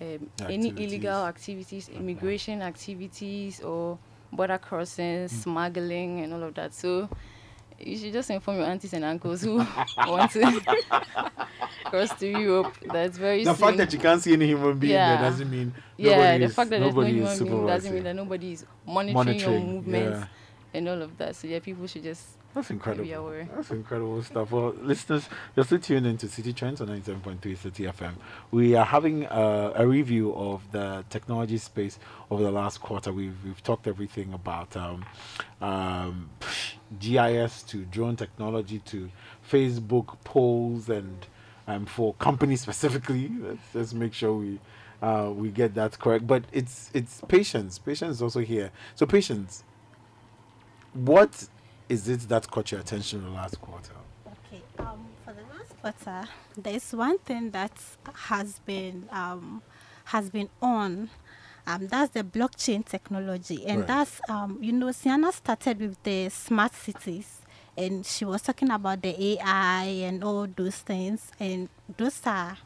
um, 0.00 0.30
any 0.48 0.68
illegal 0.70 1.24
activities, 1.24 1.88
immigration 1.88 2.62
activities 2.62 3.60
or 3.60 3.98
border 4.32 4.58
crossings, 4.58 5.32
smuggling 5.32 6.20
and 6.20 6.32
all 6.32 6.42
of 6.42 6.54
that. 6.54 6.74
So 6.74 7.08
you 7.78 7.96
should 7.98 8.12
just 8.12 8.30
inform 8.30 8.58
your 8.58 8.66
aunties 8.66 8.92
and 8.92 9.04
uncles 9.04 9.42
who 9.42 9.56
want 9.98 10.30
to 10.32 10.60
cross 11.84 12.14
to 12.18 12.26
Europe. 12.26 12.74
That's 12.92 13.18
very 13.18 13.44
The 13.44 13.54
soon. 13.54 13.66
fact 13.66 13.76
that 13.78 13.92
you 13.92 13.98
can't 13.98 14.22
see 14.22 14.32
any 14.32 14.46
human 14.46 14.78
being 14.78 14.92
there 14.94 15.18
doesn't 15.18 15.50
mean 15.50 15.74
yeah, 15.96 16.38
the 16.38 16.44
is, 16.44 16.54
fact 16.54 16.70
that 16.70 16.80
there's 16.80 16.94
no 16.94 17.02
human 17.02 17.38
being 17.38 17.66
doesn't 17.66 17.94
mean 17.94 18.04
that 18.04 18.16
nobody 18.16 18.52
is 18.52 18.64
monitoring, 18.86 19.14
Monitoring, 19.14 19.40
your 19.64 19.72
movements 19.74 20.20
yeah. 20.20 20.78
and 20.78 20.88
all 20.88 21.02
of 21.02 21.16
that. 21.18 21.36
So 21.36 21.48
yeah, 21.48 21.58
people 21.58 21.86
should 21.86 22.02
just 22.02 22.24
That's 22.54 22.70
incredible. 22.70 23.12
aware. 23.12 23.48
That's 23.54 23.70
incredible 23.70 24.22
stuff. 24.22 24.50
Well, 24.50 24.74
listeners, 24.80 25.28
you're 25.54 25.64
still 25.64 25.78
tuned 25.78 26.06
into 26.06 26.26
Citi 26.26 26.54
Trends 26.54 26.80
on 26.80 26.88
97.3 26.88 27.40
Citi 27.40 27.92
FM. 27.92 28.14
We 28.50 28.74
are 28.74 28.84
having 28.84 29.26
uh, 29.26 29.72
a 29.74 29.86
review 29.86 30.34
of 30.34 30.70
the 30.72 31.04
technology 31.10 31.58
space 31.58 31.98
over 32.30 32.42
the 32.42 32.50
last 32.50 32.80
quarter. 32.80 33.12
We've, 33.12 33.36
we've 33.44 33.62
talked 33.62 33.86
everything 33.86 34.32
about 34.32 34.76
um, 34.76 35.04
um, 35.60 36.30
GIS 37.00 37.62
to 37.64 37.84
drone 37.84 38.16
technology 38.16 38.78
to 38.80 39.10
Facebook 39.48 40.18
polls 40.24 40.88
and 40.88 41.26
um, 41.66 41.86
for 41.86 42.14
companies 42.14 42.60
specifically. 42.68 43.30
Let's 43.40 43.72
just 43.72 43.94
make 43.94 44.14
sure 44.14 44.34
we 44.34 44.60
uh, 45.02 45.30
we 45.34 45.50
get 45.50 45.74
that 45.74 45.98
correct. 45.98 46.26
But 46.26 46.44
it's 46.52 46.90
it's 46.94 47.22
patience. 47.28 47.78
Patience 47.78 48.16
is 48.16 48.22
also 48.22 48.40
here. 48.40 48.70
So 48.94 49.06
patience. 49.06 49.64
What 50.92 51.48
is 51.88 52.08
it 52.08 52.20
that 52.28 52.50
caught 52.50 52.72
your 52.72 52.80
attention 52.80 53.22
the 53.22 53.30
last 53.30 53.60
quarter? 53.60 53.92
Okay, 54.26 54.62
um, 54.78 55.06
for 55.24 55.34
the 55.34 55.42
last 55.42 55.80
quarter, 55.80 56.28
there's 56.56 56.92
one 56.92 57.18
thing 57.18 57.50
that 57.50 57.72
has 58.14 58.60
been 58.60 59.08
um, 59.12 59.62
has 60.06 60.30
been 60.30 60.48
on. 60.62 61.10
Um, 61.66 61.88
that's 61.88 62.12
the 62.12 62.22
blockchain 62.22 62.84
technology, 62.84 63.66
and 63.66 63.80
Right. 63.80 63.86
that's 63.88 64.20
um, 64.28 64.58
you 64.60 64.72
know, 64.72 64.92
Sienna 64.92 65.32
started 65.32 65.80
with 65.80 66.02
the 66.04 66.28
smart 66.28 66.74
cities, 66.74 67.40
and 67.76 68.06
she 68.06 68.24
was 68.24 68.42
talking 68.42 68.70
about 68.70 69.02
the 69.02 69.14
AI 69.40 69.84
and 70.06 70.22
all 70.22 70.46
those 70.46 70.76
things, 70.76 71.32
and 71.40 71.68
those 71.96 72.20
are 72.24 72.56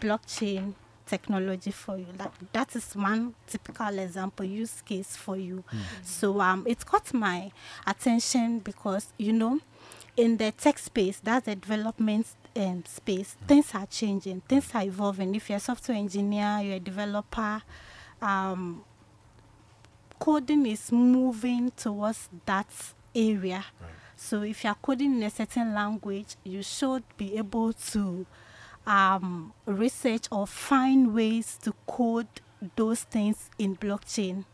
blockchain 0.00 0.74
technology 1.06 1.70
for 1.70 1.96
you. 1.98 2.06
Like 2.18 2.32
that 2.52 2.74
is 2.74 2.96
one 2.96 3.34
typical 3.46 3.98
example 3.98 4.44
use 4.44 4.80
case 4.82 5.16
for 5.16 5.36
you. 5.36 5.62
So 6.02 6.40
um, 6.40 6.64
it 6.66 6.84
caught 6.84 7.12
my 7.14 7.52
attention 7.86 8.60
because 8.60 9.12
you 9.18 9.32
know 9.32 9.60
in 10.16 10.38
the 10.38 10.50
tech 10.52 10.78
space, 10.78 11.20
that's 11.22 11.44
the 11.46 11.54
development 11.56 12.26
um, 12.56 12.82
space, 12.86 13.36
things 13.46 13.74
are 13.74 13.86
changing, 13.86 14.40
things 14.48 14.70
are 14.74 14.82
evolving. 14.82 15.34
If 15.34 15.50
you're 15.50 15.58
a 15.58 15.60
software 15.60 15.98
engineer, 15.98 16.60
you're 16.62 16.76
a 16.76 16.80
developer, 16.80 17.62
um, 18.22 18.84
coding 20.18 20.66
is 20.66 20.90
moving 20.92 21.70
towards 21.76 22.28
that 22.46 22.68
area. 23.14 23.64
So 24.16 24.42
if 24.42 24.64
you're 24.64 24.74
coding 24.74 25.16
in 25.16 25.22
a 25.22 25.30
certain 25.30 25.74
language, 25.74 26.36
you 26.42 26.62
should 26.62 27.04
be 27.16 27.36
able 27.36 27.72
to 27.72 28.26
um, 28.86 29.52
research 29.66 30.26
or 30.30 30.46
find 30.46 31.14
ways 31.14 31.58
to 31.62 31.74
code 31.86 32.28
those 32.76 33.02
things 33.02 33.50
in 33.58 33.76
blockchain 33.76 34.44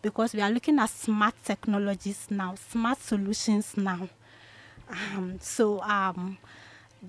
because 0.00 0.34
we 0.34 0.40
are 0.40 0.50
looking 0.50 0.78
at 0.78 0.90
smart 0.90 1.34
technologies 1.44 2.26
now, 2.30 2.54
smart 2.54 2.98
solutions 3.00 3.76
now. 3.76 4.08
Um, 4.88 5.38
so 5.40 5.80
um, 5.82 6.38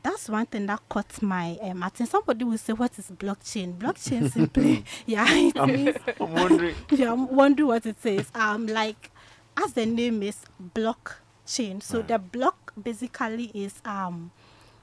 that's 0.02 0.28
one 0.30 0.46
thing 0.48 0.66
that 0.66 0.82
caught 0.90 1.22
my 1.22 1.58
um, 1.62 1.84
attention. 1.84 2.08
Somebody 2.08 2.44
will 2.46 2.58
say, 2.58 2.74
"What 2.74 2.98
is 2.98 3.12
blockchain?" 3.12 3.78
Blockchain 3.78 4.32
simply, 4.32 4.84
yeah, 5.06 5.26
it 5.30 5.56
means 5.68 5.98
I'm 6.20 6.32
wondering. 6.34 6.76
yeah, 6.92 7.12
I'm 7.12 7.34
wondering 7.36 7.68
what 7.68 7.86
it 7.86 8.02
says. 8.02 8.28
Um, 8.34 8.68
like 8.68 9.12
as 9.56 9.74
the 9.74 9.86
name 9.86 10.24
is 10.24 10.46
blockchain. 10.76 11.82
So 11.84 12.00
Right. 12.00 12.08
the 12.08 12.20
block 12.20 12.74
basically 12.82 13.52
is 13.54 13.82
um, 13.86 14.32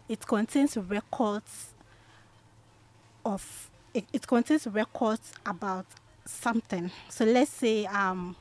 it 0.09 0.27
contains 0.27 0.77
records 0.77 1.75
of 3.25 3.71
it, 3.95 4.05
it 4.13 4.27
contains 4.27 4.67
records 4.67 5.33
about 5.45 5.87
something. 6.25 6.91
So 7.09 7.25
let's 7.25 7.51
say 7.51 7.87
um, 7.87 8.37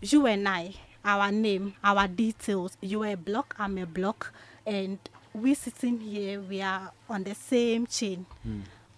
you 0.00 0.26
and 0.26 0.48
I, 0.48 0.74
our 1.04 1.32
name, 1.32 1.74
our 1.82 2.06
details. 2.06 2.76
You 2.80 3.02
are 3.02 3.12
a 3.12 3.16
block, 3.16 3.54
I'm 3.58 3.78
a 3.78 3.86
block, 3.86 4.32
and 4.64 4.98
we 5.36 5.54
sitting 5.54 6.00
here, 6.00 6.40
we 6.40 6.62
are 6.62 6.90
on 7.08 7.24
the 7.24 7.34
same 7.34 7.86
chain. 7.86 8.26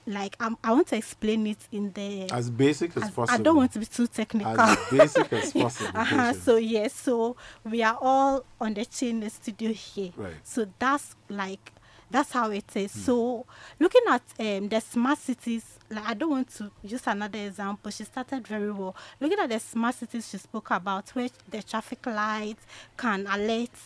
Like 0.07 0.37
um, 0.40 0.57
I 0.64 0.72
want 0.72 0.87
to 0.88 0.96
explain 0.96 1.46
it 1.46 1.59
in 1.70 1.92
the 1.92 2.33
As 2.33 2.48
basic 2.48 2.96
as 2.96 3.03
as- 3.05 3.11
possible. 3.11 3.38
I 3.40 3.42
don't 3.42 3.57
want 3.57 3.72
to 3.72 3.79
be 3.79 3.85
too 3.87 4.07
technical. 4.07 4.59
As 4.59 4.79
basic 4.90 5.31
as 5.33 5.53
possible. 5.64 5.90
uh-huh. 5.94 6.33
So 6.33 6.57
yes, 6.57 6.94
so 6.94 7.37
we 7.64 7.83
are 7.83 7.98
all 8.01 8.44
on 8.59 8.72
the 8.72 8.87
chain 8.87 9.20
the 9.20 9.29
studio 9.29 9.70
here. 9.72 10.12
Right. 10.16 10.33
So 10.44 10.66
that's 10.79 11.14
like 11.29 11.72
That's 12.11 12.33
how 12.33 12.51
it 12.51 12.74
is. 12.74 12.90
So, 13.05 13.44
looking 13.79 14.01
at 14.09 14.22
um, 14.40 14.68
the 14.70 14.81
smart 14.81 15.18
cities, 15.18 15.79
like 15.90 16.07
I 16.09 16.14
don't 16.14 16.31
want 16.31 16.48
to 16.57 16.70
use 16.83 17.07
another 17.07 17.38
example. 17.38 17.90
She 17.90 18.05
started 18.05 18.46
very 18.48 18.72
well. 18.72 18.96
Looking 19.20 19.38
at 19.38 19.51
the 19.51 19.61
smart 19.61 19.94
cities 19.94 20.27
she 20.31 20.38
spoke 20.38 20.70
about, 20.70 21.11
where 21.11 21.29
the 21.51 21.62
traffic 21.62 22.07
lights 22.07 22.64
can 22.96 23.27
alert 23.27 23.77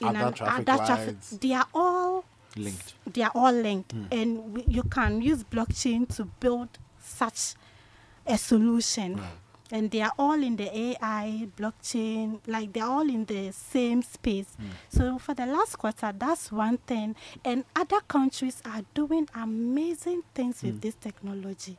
in 0.00 0.08
Other 0.08 0.26
an- 0.26 0.32
traffic 0.34 0.68
other 0.68 0.84
traffic. 0.86 1.06
lights. 1.14 1.30
They 1.40 1.52
are 1.54 1.66
all 1.74 2.24
Linked. 2.56 2.94
they 3.12 3.22
are 3.22 3.32
all 3.34 3.52
linked, 3.52 3.92
hmm. 3.92 4.04
and 4.12 4.52
we, 4.54 4.64
you 4.68 4.82
can 4.82 5.22
use 5.22 5.42
blockchain 5.44 6.06
to 6.16 6.24
build 6.24 6.68
such 7.02 7.54
a 8.26 8.36
solution. 8.38 9.18
Hmm. 9.18 9.24
And 9.74 9.90
they 9.90 10.02
are 10.02 10.12
all 10.18 10.34
in 10.42 10.56
the 10.56 10.68
AI 10.78 11.48
blockchain, 11.56 12.40
like 12.46 12.74
they're 12.74 12.84
all 12.84 13.08
in 13.08 13.24
the 13.24 13.52
same 13.52 14.02
space. 14.02 14.48
Hmm. 14.58 14.66
So 14.90 15.18
for 15.18 15.32
the 15.32 15.46
last 15.46 15.78
quarter, 15.78 16.12
that's 16.16 16.52
one 16.52 16.76
thing. 16.76 17.16
And 17.42 17.64
other 17.74 18.00
countries 18.06 18.60
are 18.66 18.82
doing 18.92 19.30
amazing 19.34 20.24
things 20.34 20.62
with 20.62 20.82
this 20.82 20.94
technology. 20.96 21.78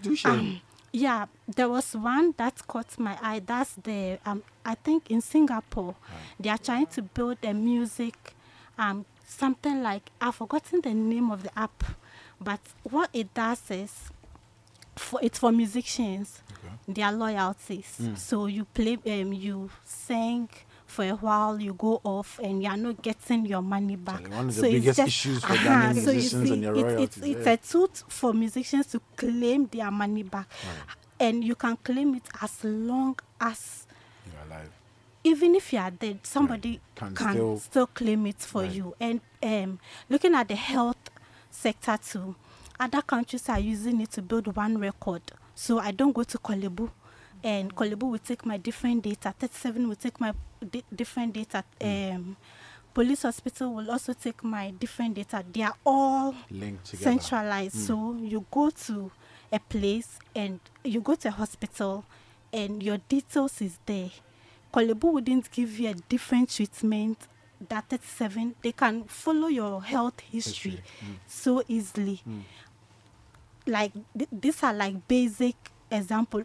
Do 0.00 0.16
share. 0.16 0.32
Um, 0.32 0.62
yeah, 0.92 1.26
there 1.46 1.68
was 1.68 1.94
one 1.94 2.34
that 2.36 2.66
caught 2.66 2.98
my 2.98 3.16
eye. 3.22 3.40
That's 3.44 3.74
the 3.74 4.18
um, 4.26 4.42
I 4.64 4.74
think 4.74 5.10
in 5.10 5.20
Singapore, 5.20 5.94
they 6.38 6.50
are 6.50 6.58
trying 6.58 6.86
to 6.88 7.02
build 7.02 7.38
a 7.42 7.52
music, 7.54 8.34
um, 8.78 9.04
something 9.26 9.82
like 9.82 10.10
I've 10.20 10.34
forgotten 10.34 10.80
the 10.82 10.92
name 10.94 11.30
of 11.30 11.42
the 11.44 11.58
app, 11.58 11.84
but 12.40 12.60
what 12.82 13.10
it 13.12 13.32
does 13.34 13.70
is, 13.70 14.10
for 14.96 15.20
it's 15.22 15.38
for 15.38 15.52
musicians, 15.52 16.42
their 16.88 17.12
loyalties. 17.12 17.96
So 18.16 18.46
you 18.46 18.64
play, 18.64 18.98
um, 19.06 19.32
you 19.32 19.70
sing 19.84 20.48
for 20.90 21.04
a 21.04 21.12
while, 21.12 21.60
you 21.60 21.72
go 21.74 22.00
off, 22.04 22.38
and 22.42 22.62
you 22.62 22.68
are 22.68 22.76
not 22.76 23.00
getting 23.02 23.46
your 23.46 23.62
money 23.62 23.96
back. 23.96 24.28
one 24.30 24.48
of 24.48 24.54
the 24.54 24.60
so 24.60 24.66
it's 24.66 24.74
biggest 24.74 24.96
just- 24.98 25.08
issues 25.08 25.44
for 25.44 25.52
uh-huh, 25.52 25.94
so 25.94 26.18
see, 26.18 26.52
and 26.52 26.64
it's, 26.64 26.66
royalties, 26.66 27.04
it's, 27.04 27.16
it's 27.18 27.46
yeah. 27.46 27.52
a 27.52 27.56
tool 27.56 27.88
for 28.08 28.32
musicians 28.34 28.86
to 28.88 29.00
claim 29.16 29.66
their 29.66 29.90
money 29.90 30.22
back, 30.22 30.48
and 31.18 31.44
you 31.44 31.54
can 31.54 31.76
claim 31.76 32.14
it 32.14 32.28
as 32.42 32.64
long 32.64 33.16
as 33.40 33.86
You're 34.26 34.44
alive. 34.46 34.70
even 35.24 35.54
if 35.54 35.72
you 35.72 35.78
are 35.78 35.90
dead, 35.90 36.18
somebody 36.24 36.80
Can 36.94 37.14
can, 37.14 37.32
still- 37.34 37.58
still, 37.58 37.86
claim 37.86 38.26
it 38.26 38.38
for 38.40 38.62
Right. 38.62 38.72
you. 38.72 38.94
And 39.00 39.20
um, 39.42 39.78
looking 40.08 40.34
at 40.34 40.48
the 40.48 40.56
health 40.56 41.10
sector 41.50 41.98
too, 42.04 42.34
other 42.78 43.02
countries 43.02 43.48
are 43.48 43.60
using 43.60 44.00
it 44.00 44.10
to 44.12 44.22
build 44.22 44.54
one 44.56 44.78
record. 44.78 45.22
So 45.54 45.78
I 45.78 45.90
don't 45.92 46.12
go 46.12 46.22
to 46.24 46.38
Korle 46.38 46.74
Bu, 46.74 46.88
and 47.44 47.74
Korle 47.74 47.98
Bu 47.98 48.06
will 48.06 48.18
take 48.18 48.46
my 48.46 48.56
different 48.56 49.02
data. 49.04 49.34
37 49.38 49.86
will 49.88 49.94
take 49.96 50.18
my 50.20 50.32
di- 50.68 50.84
different 50.94 51.32
data. 51.34 51.64
Um, 51.80 52.36
police 52.94 53.22
hospital 53.22 53.74
will 53.74 53.90
also 53.90 54.12
take 54.12 54.42
my 54.42 54.70
different 54.72 55.14
data. 55.14 55.44
They 55.52 55.62
are 55.62 55.74
all 55.84 56.34
Linked 56.50 56.84
together. 56.86 57.04
centralized. 57.20 57.76
So 57.86 58.16
you 58.20 58.44
go 58.50 58.70
to 58.70 59.10
a 59.52 59.58
place 59.58 60.18
and 60.34 60.60
you 60.84 61.00
go 61.00 61.14
to 61.14 61.28
a 61.28 61.32
hospital 61.32 62.04
and 62.52 62.82
your 62.82 62.98
details 63.08 63.60
is 63.60 63.78
there. 63.86 64.10
Korle 64.72 64.94
Bu 64.98 65.12
wouldn't 65.12 65.50
give 65.50 65.78
you 65.78 65.90
a 65.90 65.94
different 65.94 66.50
treatment 66.50 67.18
that 67.68 67.88
37. 67.88 68.54
They 68.62 68.72
can 68.72 69.04
follow 69.04 69.48
your 69.48 69.82
health 69.82 70.20
history, 70.20 70.70
History, 70.72 70.82
mm. 71.04 71.14
so 71.26 71.62
easily. 71.68 72.22
Like 73.66 73.92
th- 74.16 74.28
these 74.32 74.62
are 74.62 74.72
like 74.72 75.06
basic 75.06 75.56
example. 75.90 76.42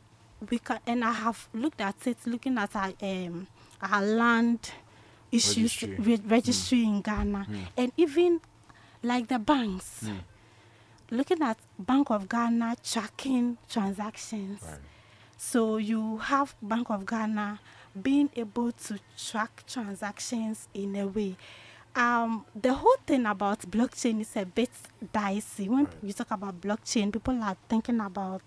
We 0.49 0.59
can 0.59 0.79
and 0.85 1.03
I 1.03 1.11
have 1.13 1.47
looked 1.53 1.81
at 1.81 1.95
it, 2.07 2.17
looking 2.25 2.57
at 2.57 2.75
our 2.75 2.91
um 3.01 3.47
our 3.81 4.01
land 4.01 4.71
issues 5.31 5.81
Registry. 5.81 5.95
re- 5.99 6.21
registry 6.25 6.83
hmm. 6.83 6.95
in 6.95 7.01
Ghana, 7.01 7.43
hmm. 7.43 7.55
and 7.77 7.91
even 7.97 8.41
like 9.03 9.27
the 9.27 9.39
banks 9.39 10.01
hmm. 10.05 10.17
looking 11.11 11.41
at 11.41 11.57
Bank 11.77 12.09
of 12.09 12.27
Ghana 12.29 12.77
tracking 12.83 13.57
transactions. 13.69 14.61
Right. 14.63 14.79
So 15.37 15.77
you 15.77 16.17
have 16.17 16.55
Bank 16.61 16.89
of 16.89 17.05
Ghana 17.05 17.59
being 18.01 18.29
able 18.35 18.71
to 18.71 18.99
track 19.17 19.63
transactions 19.67 20.67
in 20.73 20.95
a 20.95 21.07
way. 21.07 21.35
Um, 21.95 22.45
the 22.53 22.73
whole 22.73 22.97
thing 23.05 23.25
about 23.25 23.61
blockchain 23.61 24.19
is 24.19 24.35
a 24.35 24.45
bit 24.45 24.69
dicey. 25.13 25.69
When 25.69 25.87
you 26.03 26.11
talk 26.11 26.31
about 26.31 26.59
blockchain, 26.59 27.11
people 27.13 27.41
are 27.41 27.55
thinking 27.69 28.01
about 28.01 28.41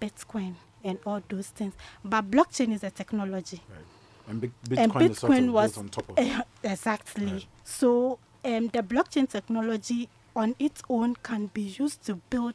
Bitcoin 0.00 0.54
and 0.82 0.98
all 1.06 1.22
those 1.26 1.48
things. 1.48 1.72
But 2.04 2.30
blockchain 2.30 2.74
is 2.74 2.84
a 2.84 2.90
technology 2.90 3.62
Right. 3.70 3.78
And 4.28 4.40
Bi- 4.40 4.50
Bitcoin, 4.68 4.78
and 4.78 4.92
Bitcoin 4.92 5.52
was 5.52 5.76
on 5.78 5.88
top 5.88 6.08
of 6.10 6.18
eh, 6.18 6.40
exactly. 6.64 7.26
Right. 7.26 7.46
So 7.64 8.18
um, 8.44 8.68
the 8.68 8.82
blockchain 8.82 9.28
technology 9.28 10.08
on 10.36 10.54
its 10.58 10.82
own 10.88 11.14
can 11.22 11.46
be 11.52 11.62
used 11.62 12.04
to 12.06 12.16
build 12.30 12.54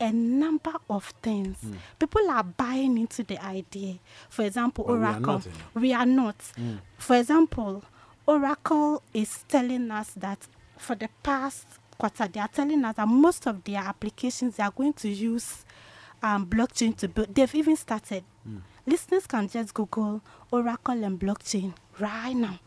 a 0.00 0.12
number 0.12 0.72
of 0.88 1.12
things. 1.22 1.58
Hmm. 1.60 1.74
People 1.98 2.30
are 2.30 2.44
buying 2.44 2.96
into 2.98 3.24
the 3.24 3.44
idea. 3.44 3.96
For 4.28 4.42
example, 4.44 4.84
But 4.84 4.94
we 4.98 5.04
are 5.04 5.08
Oracle. 5.14 5.32
not? 5.34 5.48
We 5.74 5.92
are 5.92 6.06
not. 6.06 6.38
Mm. 6.56 6.78
For 6.98 7.16
example, 7.16 7.82
Oracle 8.26 9.02
is 9.12 9.44
telling 9.48 9.90
us 9.90 10.10
that 10.16 10.46
for 10.78 10.94
the 10.94 11.08
past 11.22 11.66
quarter, 11.98 12.28
they 12.28 12.38
are 12.40 12.48
telling 12.48 12.84
us 12.84 12.94
that 12.96 13.08
most 13.08 13.46
of 13.46 13.64
their 13.64 13.80
applications 13.80 14.56
they 14.56 14.62
are 14.62 14.70
going 14.70 14.92
to 14.94 15.08
use 15.08 15.64
um, 16.22 16.46
blockchain 16.46 16.96
to 16.98 17.08
build. 17.08 17.34
They've 17.34 17.54
even 17.54 17.76
started. 17.76 18.22
Listeners 18.88 19.26
can 19.26 19.48
just 19.48 19.74
Google 19.74 20.22
Oracle 20.50 21.04
and 21.04 21.20
blockchain 21.20 21.74
right 21.98 22.34
now. 22.34 22.58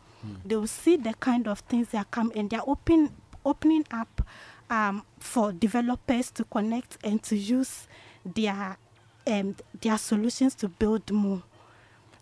They 0.44 0.54
will 0.54 0.68
see 0.68 0.96
the 0.96 1.14
kind 1.14 1.48
of 1.48 1.58
things 1.60 1.88
that 1.88 2.10
coming, 2.12 2.38
and 2.38 2.48
they 2.48 2.56
are 2.56 2.64
open, 2.66 3.10
opening 3.44 3.84
up 3.90 4.22
um, 4.70 5.02
for 5.18 5.50
developers 5.52 6.30
to 6.32 6.44
connect 6.44 6.96
and 7.02 7.20
to 7.24 7.36
use 7.36 7.88
their 8.24 8.76
um, 9.26 9.56
their 9.80 9.98
solutions 9.98 10.54
to 10.56 10.68
build 10.68 11.10
more. 11.10 11.42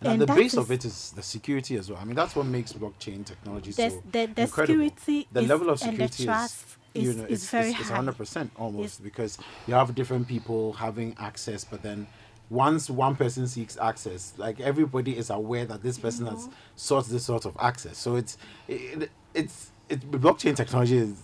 And, 0.00 0.12
And 0.12 0.22
the 0.22 0.26
base 0.34 0.56
of 0.56 0.70
it 0.72 0.86
is 0.86 1.12
the 1.14 1.22
security 1.22 1.76
as 1.76 1.90
well. 1.90 1.98
I 2.00 2.04
mean, 2.04 2.16
that's 2.16 2.34
what 2.34 2.46
makes 2.46 2.72
blockchain 2.72 3.24
technology 3.24 3.72
The, 3.72 3.90
so 3.90 4.02
the, 4.10 4.26
the 4.26 4.42
incredible. 4.42 4.48
security 4.88 5.28
the 5.30 5.40
is, 5.40 5.48
level 5.48 5.68
of 5.68 5.78
security 5.78 6.24
trust 6.24 6.64
is, 6.94 7.08
is, 7.08 7.14
you 7.16 7.20
know, 7.20 7.28
is 7.28 7.42
it's, 7.42 7.50
very 7.50 7.70
it's, 7.70 7.80
it's 7.80 7.90
100% 7.90 8.48
almost 8.56 9.02
because 9.02 9.36
you 9.66 9.74
have 9.74 9.94
different 9.94 10.26
people 10.26 10.72
having 10.72 11.14
access, 11.18 11.64
but 11.64 11.82
then 11.82 12.06
once 12.50 12.90
one 12.90 13.14
person 13.16 13.46
seeks 13.46 13.78
access, 13.78 14.34
like 14.36 14.60
everybody 14.60 15.16
is 15.16 15.30
aware 15.30 15.64
that 15.64 15.82
this 15.82 15.98
person 15.98 16.26
has 16.26 16.40
Mm-hmm. 16.40 16.52
sought 16.76 17.06
this 17.06 17.24
sort 17.24 17.46
of 17.46 17.56
access. 17.60 17.96
So 17.96 18.16
it's 18.16 18.36
it, 18.68 19.10
it's 19.34 19.70
it, 19.88 20.00
blockchain 20.10 20.54
technology 20.56 20.98
is. 20.98 21.14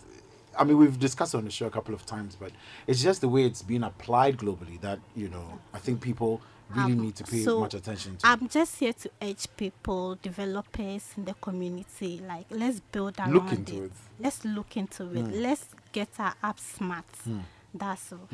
I 0.58 0.64
mean, 0.64 0.78
we've 0.78 0.98
discussed 0.98 1.34
on 1.34 1.44
the 1.44 1.50
show 1.50 1.66
a 1.66 1.70
couple 1.70 1.94
of 1.94 2.06
times, 2.06 2.34
but 2.34 2.50
it's 2.86 3.02
just 3.02 3.20
the 3.20 3.28
way 3.28 3.44
it's 3.44 3.60
being 3.60 3.82
applied 3.82 4.38
globally 4.38 4.80
that 4.80 5.00
you 5.14 5.28
know 5.28 5.58
I 5.74 5.78
think 5.78 6.00
people 6.00 6.40
really 6.70 6.92
Um, 6.92 7.00
need 7.00 7.16
to 7.16 7.24
pay 7.24 7.42
so 7.42 7.60
much 7.60 7.74
attention 7.74 8.16
to. 8.16 8.26
I'm 8.26 8.48
just 8.48 8.78
here 8.80 8.92
to 8.94 9.10
urge 9.22 9.46
people, 9.56 10.16
developers 10.22 11.12
in 11.16 11.24
the 11.26 11.34
community, 11.34 12.22
like 12.26 12.46
let's 12.50 12.80
build 12.80 13.18
around 13.18 13.34
Look 13.34 13.52
into 13.52 13.84
it. 13.84 13.92
Let's 14.18 14.44
look 14.44 14.76
into 14.76 15.12
it. 15.12 15.26
Let's 15.34 15.66
get 15.92 16.08
our 16.18 16.34
app 16.42 16.58
smart. 16.58 17.04
That's 17.78 18.12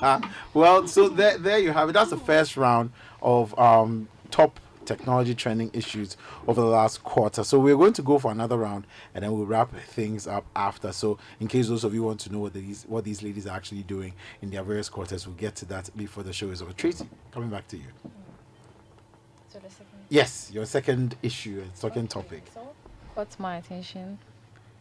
all. 0.00 0.20
Well, 0.52 0.86
so 0.86 1.08
there, 1.08 1.38
there 1.38 1.58
you 1.58 1.72
have 1.72 1.88
it. 1.88 1.92
That's 1.92 2.10
the 2.10 2.16
first 2.16 2.56
round 2.56 2.90
of 3.22 3.58
um, 3.58 4.08
top 4.30 4.58
technology 4.84 5.34
trending 5.34 5.70
issues 5.72 6.16
over 6.46 6.60
the 6.60 6.66
last 6.66 7.02
quarter. 7.02 7.42
So 7.44 7.58
we're 7.58 7.76
going 7.76 7.94
to 7.94 8.02
go 8.02 8.18
for 8.18 8.30
another 8.30 8.58
round, 8.58 8.86
and 9.14 9.24
then 9.24 9.32
we'll 9.32 9.46
wrap 9.46 9.74
things 9.74 10.26
up 10.26 10.44
after. 10.54 10.92
So 10.92 11.18
in 11.40 11.48
case 11.48 11.68
those 11.68 11.84
of 11.84 11.94
you 11.94 12.02
want 12.02 12.20
to 12.20 12.32
know 12.32 12.40
what 12.40 12.52
these 12.52 12.84
what 12.88 13.04
these 13.04 13.22
ladies 13.22 13.46
are 13.46 13.56
actually 13.56 13.82
doing 13.82 14.14
in 14.42 14.50
their 14.50 14.62
various 14.62 14.88
quarters, 14.88 15.26
we'll 15.26 15.36
get 15.36 15.56
to 15.56 15.64
that 15.66 15.90
before 15.96 16.22
the 16.22 16.32
show 16.32 16.50
is 16.50 16.62
over. 16.62 16.72
Tracy, 16.72 17.08
coming 17.32 17.50
back 17.50 17.66
to 17.68 17.76
you. 17.76 17.86
So 19.48 19.58
the 19.58 19.70
second 19.70 19.86
Yes, 20.08 20.50
your 20.52 20.66
second 20.66 21.16
issue 21.22 21.60
and 21.62 21.70
second 21.74 22.10
topic. 22.10 22.42
So 22.52 22.60
caught 23.14 23.38
my 23.38 23.56
attention 23.56 24.18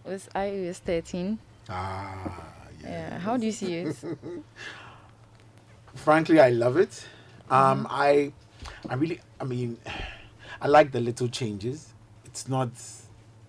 was 0.06 0.28
iOS 0.36 0.78
13. 0.78 1.40
Ah, 1.70 2.44
yeah. 2.84 3.20
How 3.20 3.38
do 3.38 3.46
you 3.46 3.52
see 3.52 3.76
it? 3.76 3.96
frankly 5.96 6.40
i 6.40 6.50
love 6.50 6.78
it. 6.78 7.06
Um 7.50 7.88
i 7.90 8.32
i 8.90 8.96
really 8.96 9.20
i 9.40 9.44
mean 9.44 9.78
i 10.62 10.68
like 10.68 10.92
the 10.92 11.00
little 11.00 11.28
changes. 11.28 11.94
It's 12.26 12.48
not 12.48 12.70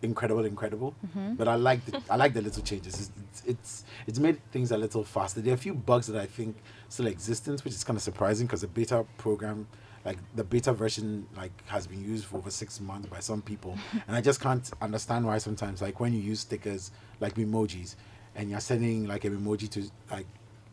incredible 0.02 0.44
incredible 0.44 0.94
but 1.38 1.48
i 1.48 1.54
like 1.54 1.82
the 1.86 1.98
i 2.10 2.16
like 2.16 2.34
the 2.34 2.42
little 2.42 2.62
changes. 2.62 2.94
It's, 3.00 3.10
it's 3.16 3.42
it's 3.46 3.84
it's 4.06 4.18
made 4.18 4.38
things 4.52 4.70
a 4.72 4.76
little 4.76 5.04
faster. 5.04 5.40
There 5.40 5.52
are 5.52 5.54
a 5.54 5.58
few 5.58 5.74
bugs 5.74 6.06
that 6.08 6.20
i 6.20 6.26
think 6.26 6.56
still 6.88 7.06
existence 7.06 7.64
which 7.64 7.74
is 7.74 7.82
kind 7.84 7.96
of 7.96 8.02
surprising 8.02 8.46
because 8.46 8.60
the 8.60 8.68
beta 8.68 9.06
program 9.16 9.66
like 10.04 10.18
the 10.36 10.44
beta 10.44 10.72
version 10.74 11.26
like 11.34 11.52
has 11.66 11.86
been 11.86 12.04
used 12.04 12.26
for 12.26 12.36
over 12.36 12.50
six 12.50 12.78
months 12.78 13.08
by 13.08 13.20
some 13.20 13.40
people. 13.40 13.78
And 14.06 14.14
i 14.16 14.20
just 14.20 14.40
can't 14.40 14.70
understand 14.82 15.24
why 15.26 15.38
sometimes 15.38 15.80
like 15.80 15.98
when 15.98 16.12
you 16.12 16.20
use 16.20 16.40
stickers 16.40 16.90
like 17.20 17.34
emojis 17.36 17.94
and 18.36 18.50
you're 18.50 18.60
sending 18.60 19.06
like 19.06 19.24
an 19.24 19.36
emoji 19.36 19.68
to 19.70 19.90
like 20.10 20.26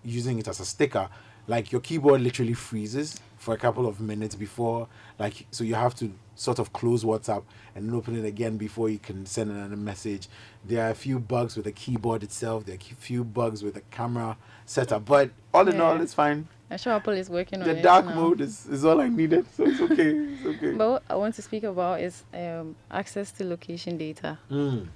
using 0.04 0.40
it 0.40 0.48
as 0.48 0.60
a 0.60 0.66
sticker 0.66 1.10
like 1.48 1.72
your 1.72 1.82
keyboard 1.82 2.22
literally 2.22 2.54
freezes 2.54 3.20
for 3.38 3.54
a 3.54 3.58
couple 3.58 3.86
of 3.88 4.00
minutes 4.00 4.36
before 4.36 4.88
like 5.20 5.46
so 5.52 5.64
you 5.64 5.76
have 5.76 5.96
to 5.96 6.12
sort 6.42 6.60
of 6.60 6.74
close 6.74 7.04
WhatsApp 7.04 7.44
and 7.76 7.94
open 7.94 8.16
it 8.18 8.26
again 8.26 8.58
before 8.58 8.90
you 8.90 8.98
can 8.98 9.26
send 9.26 9.52
another 9.52 9.76
message. 9.76 10.28
There 10.66 10.86
are 10.86 10.90
a 10.90 10.96
few 10.96 11.20
bugs 11.20 11.56
with 11.56 11.66
the 11.66 11.72
keyboard 11.72 12.24
itself. 12.24 12.66
There 12.66 12.76
are 12.76 12.80
a 12.80 12.96
few 12.96 13.24
bugs 13.24 13.64
with 13.64 13.76
the 13.76 13.82
camera 13.92 14.38
setup, 14.66 15.06
but 15.06 15.30
all 15.54 15.68
in 15.68 15.80
all, 15.80 16.02
it's 16.02 16.14
fine. 16.16 16.48
I'm 16.72 16.78
sure 16.78 16.94
Apple 16.94 17.14
is 17.14 17.30
working 17.30 17.62
on 17.62 17.70
it. 17.70 17.76
The 17.76 17.82
dark 17.82 18.06
mode 18.06 18.42
is, 18.42 18.66
is 18.68 18.86
all 18.86 19.00
I 19.02 19.10
needed, 19.10 19.46
so 19.56 19.66
it's 19.66 19.82
okay. 19.82 20.10
It's 20.10 20.46
okay. 20.46 20.72
But 20.72 20.90
what 20.90 21.04
I 21.10 21.16
want 21.16 21.36
to 21.36 21.42
speak 21.42 21.64
about 21.64 22.02
is 22.02 22.24
um, 22.34 22.76
access 22.90 23.32
to 23.34 23.44
location 23.46 23.98
data 23.98 24.40
Mm. 24.50 24.88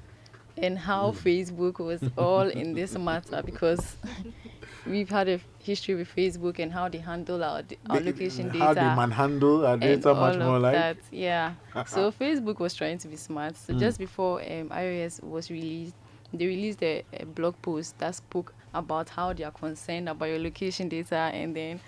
And 0.57 0.77
how 0.79 1.11
Facebook 1.11 1.79
was 1.79 2.01
all 2.17 2.47
in 2.49 2.73
this 2.73 2.97
matter 3.09 3.41
because 3.43 3.97
we've 4.85 5.09
had 5.09 5.27
a 5.27 5.39
history 5.63 5.95
with 5.95 6.07
Facebook 6.15 6.59
and 6.59 6.71
how 6.71 6.87
they 6.87 6.99
handle 6.99 7.43
our, 7.43 7.61
d- 7.63 7.77
our 7.89 7.99
They- 7.99 8.05
location 8.11 8.47
data. 8.49 8.59
How 8.65 8.73
they 8.73 8.81
manhandle 8.81 9.65
our 9.65 9.77
data 9.77 10.13
much 10.13 10.37
more 10.37 10.59
like. 10.59 10.73
that. 10.73 10.97
Yeah. 11.11 11.53
so 11.87 12.11
Facebook 12.11 12.59
was 12.59 12.73
trying 12.73 12.97
to 12.99 13.07
be 13.07 13.15
smart. 13.15 13.55
So 13.57 13.73
Mm. 13.73 13.79
just 13.79 13.97
before 13.99 14.41
um, 14.41 14.69
iOS 14.69 15.21
was 15.23 15.49
released, 15.49 15.95
they 16.33 16.45
released 16.47 16.81
a, 16.83 17.03
a 17.19 17.25
blog 17.25 17.55
post 17.61 17.97
that 17.99 18.15
spoke 18.15 18.53
about 18.73 19.07
how 19.09 19.31
they 19.31 19.43
are 19.43 19.51
concerned 19.51 20.09
about 20.09 20.25
your 20.27 20.39
location 20.39 20.89
data, 20.89 21.15
and 21.15 21.55
then 21.55 21.79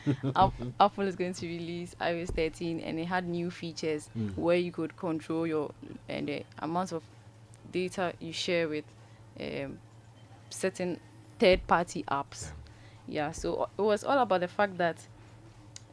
Apple 0.80 1.06
is 1.06 1.18
going 1.18 1.34
to 1.34 1.46
release 1.46 1.94
iOS 2.00 2.30
13, 2.34 2.80
and 2.80 2.98
it 3.00 3.06
had 3.06 3.28
new 3.28 3.52
features 3.52 4.10
Mm. 4.18 4.38
where 4.38 4.56
you 4.58 4.72
could 4.72 4.96
control 4.96 5.46
your 5.46 5.72
and 6.08 6.28
the 6.30 6.44
amount 6.60 6.94
of 6.94 7.04
data 7.82 8.14
you 8.20 8.34
share 8.34 8.68
with 8.68 8.86
um, 9.40 9.78
certain 10.50 11.00
third-party 11.40 12.04
apps. 12.10 12.52
Yeah, 13.08 13.32
so 13.32 13.70
it 13.78 13.82
was 13.82 14.04
all 14.04 14.20
about 14.20 14.42
the 14.42 14.48
fact 14.48 14.78
that 14.78 14.98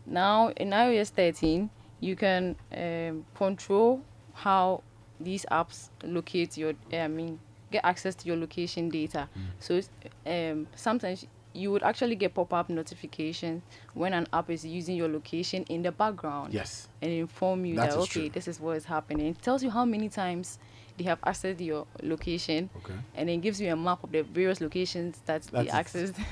now 0.06 0.48
in 0.56 0.70
iOS 0.70 1.10
13 1.10 1.70
you 2.00 2.16
can 2.16 2.56
um, 2.76 3.24
control 3.34 4.00
how 4.34 4.82
these 5.20 5.46
apps 5.50 5.88
locate 6.02 6.56
your 6.58 6.74
I 6.92 7.08
mean 7.08 7.38
get 7.70 7.84
access 7.84 8.14
to 8.16 8.26
your 8.28 8.36
location 8.36 8.88
data. 8.88 9.28
So 9.58 9.80
um, 10.26 10.66
sometimes 10.76 11.26
you 11.56 11.70
would 11.72 11.82
actually 11.84 12.16
get 12.16 12.34
pop-up 12.34 12.68
notifications 12.68 13.62
when 13.94 14.12
an 14.12 14.26
app 14.32 14.50
is 14.50 14.64
using 14.66 14.96
your 14.96 15.08
location 15.08 15.64
in 15.68 15.82
the 15.82 15.92
background 15.92 16.52
Yes. 16.52 16.88
and 17.00 17.10
inform 17.12 17.64
you 17.64 17.76
That 17.76 17.90
that 17.90 17.98
okay 17.98 18.22
true. 18.22 18.28
this 18.30 18.48
is 18.48 18.58
what 18.60 18.76
is 18.76 18.84
happening. 18.84 19.26
It 19.28 19.40
tells 19.42 19.62
you 19.62 19.70
how 19.70 19.84
many 19.84 20.08
times 20.08 20.58
they 20.96 21.04
have 21.04 21.20
accessed 21.22 21.60
your 21.60 21.86
location 22.02 22.70
Okay. 22.78 22.94
and 23.16 23.28
then 23.28 23.40
gives 23.40 23.60
you 23.60 23.72
a 23.72 23.76
map 23.76 24.02
of 24.04 24.12
the 24.12 24.22
various 24.22 24.60
locations 24.60 25.18
that 25.26 25.42
they 25.42 25.64
That 25.64 25.94
is- 25.94 26.12
accessed. 26.12 26.24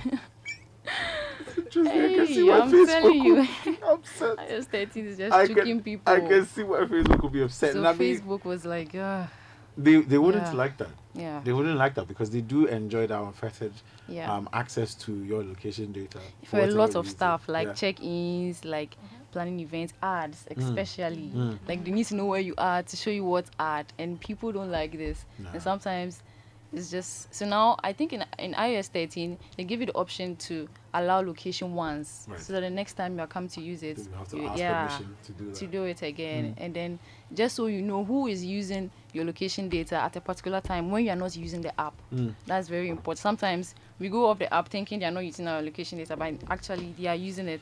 Interesting. 1.56 1.86
I 2.02 2.14
can 2.14 2.26
see 2.26 2.42
why 2.42 2.60
I'm 2.60 2.70
Facebook 2.72 2.86
telling 2.86 3.24
you. 3.24 3.34
would 3.36 3.48
be 3.64 3.78
upset. 3.88 4.36
iOS 4.38 4.64
13 4.66 5.06
is 5.06 5.18
just 5.18 5.32
I 5.34 5.46
tricking 5.46 5.64
can, 5.64 5.82
people. 5.82 6.12
I 6.12 6.20
can 6.20 6.46
see 6.46 6.62
why 6.62 6.80
Facebook 6.80 7.22
would 7.22 7.32
be 7.32 7.42
upset. 7.42 7.72
so 7.72 7.84
I 7.84 7.92
mean, 7.94 8.16
Facebook 8.20 8.44
was 8.44 8.64
like, 8.64 8.94
uh, 8.94 9.24
they, 9.76 9.96
they 9.96 10.18
wouldn't 10.18 10.44
Yeah. 10.46 10.52
like 10.52 10.76
that. 10.78 10.90
yeah, 11.14 11.40
They 11.44 11.52
wouldn't 11.52 11.76
like 11.78 11.94
that 11.94 12.06
because 12.08 12.30
they 12.30 12.40
do 12.40 12.66
enjoy 12.66 13.06
that 13.06 13.20
unfettered 13.20 13.72
yeah. 14.08 14.32
um, 14.32 14.48
access 14.52 14.94
to 14.96 15.12
your 15.24 15.42
location 15.42 15.92
data. 15.92 16.18
for 16.44 16.60
a 16.60 16.66
lot 16.66 16.90
of 16.90 17.04
reason. 17.04 17.16
stuff 17.16 17.48
like 17.48 17.68
Yeah. 17.68 17.74
check-ins, 17.74 18.64
like 18.64 18.96
planning 19.32 19.58
events, 19.60 19.92
ads, 20.02 20.46
especially. 20.56 21.30
Mm. 21.34 21.58
Like 21.66 21.84
they 21.84 21.90
need 21.90 22.06
to 22.06 22.14
know 22.14 22.26
where 22.26 22.40
you 22.40 22.54
are 22.58 22.82
to 22.82 22.96
show 22.96 23.10
you 23.10 23.24
what 23.24 23.46
ad, 23.58 23.86
and 23.98 24.20
people 24.20 24.52
don't 24.52 24.70
like 24.70 24.92
this. 24.92 25.24
And 25.52 25.60
sometimes 25.62 26.22
it's 26.74 26.90
just 26.90 27.34
so 27.34 27.44
now 27.44 27.76
I 27.84 27.92
think 27.92 28.12
in 28.14 28.24
in 28.38 28.54
iOS 28.54 28.88
13 28.88 29.36
they 29.58 29.64
give 29.64 29.80
you 29.80 29.86
the 29.86 29.94
option 29.94 30.36
to 30.36 30.68
allow 30.94 31.20
location 31.20 31.74
once, 31.74 32.26
Right. 32.28 32.40
so 32.40 32.52
that 32.54 32.60
the 32.60 32.70
next 32.70 32.94
time 32.94 33.18
you 33.18 33.26
come 33.26 33.48
to 33.48 33.60
use 33.60 33.82
it, 33.82 33.98
You 33.98 34.08
have 34.18 34.28
to 34.28 34.36
you- 34.36 34.46
ask 34.48 34.58
yeah, 34.58 34.86
permission 34.86 35.16
to 35.24 35.32
do 35.32 35.44
that. 35.46 35.54
to 35.56 35.66
do 35.66 35.84
it 35.84 36.02
again, 36.02 36.44
Mm. 36.54 36.64
and 36.64 36.74
then 36.74 36.98
just 37.34 37.56
so 37.56 37.66
you 37.66 37.82
know 37.82 38.04
who 38.04 38.26
is 38.26 38.42
using 38.44 38.90
your 39.14 39.24
location 39.26 39.68
data 39.68 39.96
at 39.96 40.16
a 40.16 40.20
particular 40.20 40.60
time 40.62 40.90
when 40.90 41.04
you 41.04 41.10
are 41.10 41.16
not 41.16 41.36
using 41.36 41.60
the 41.62 41.78
app. 41.80 41.94
Mm. 42.14 42.34
That's 42.46 42.68
very 42.68 42.88
important. 42.88 43.18
Sometimes 43.18 43.74
we 43.98 44.08
go 44.08 44.26
off 44.28 44.38
the 44.38 44.52
app 44.52 44.68
thinking 44.68 44.98
they 45.00 45.06
are 45.06 45.10
not 45.10 45.24
using 45.26 45.46
our 45.48 45.60
location 45.62 45.98
data, 45.98 46.16
but 46.16 46.34
actually 46.50 46.94
they 46.98 47.06
are 47.08 47.14
using 47.30 47.48
it. 47.48 47.60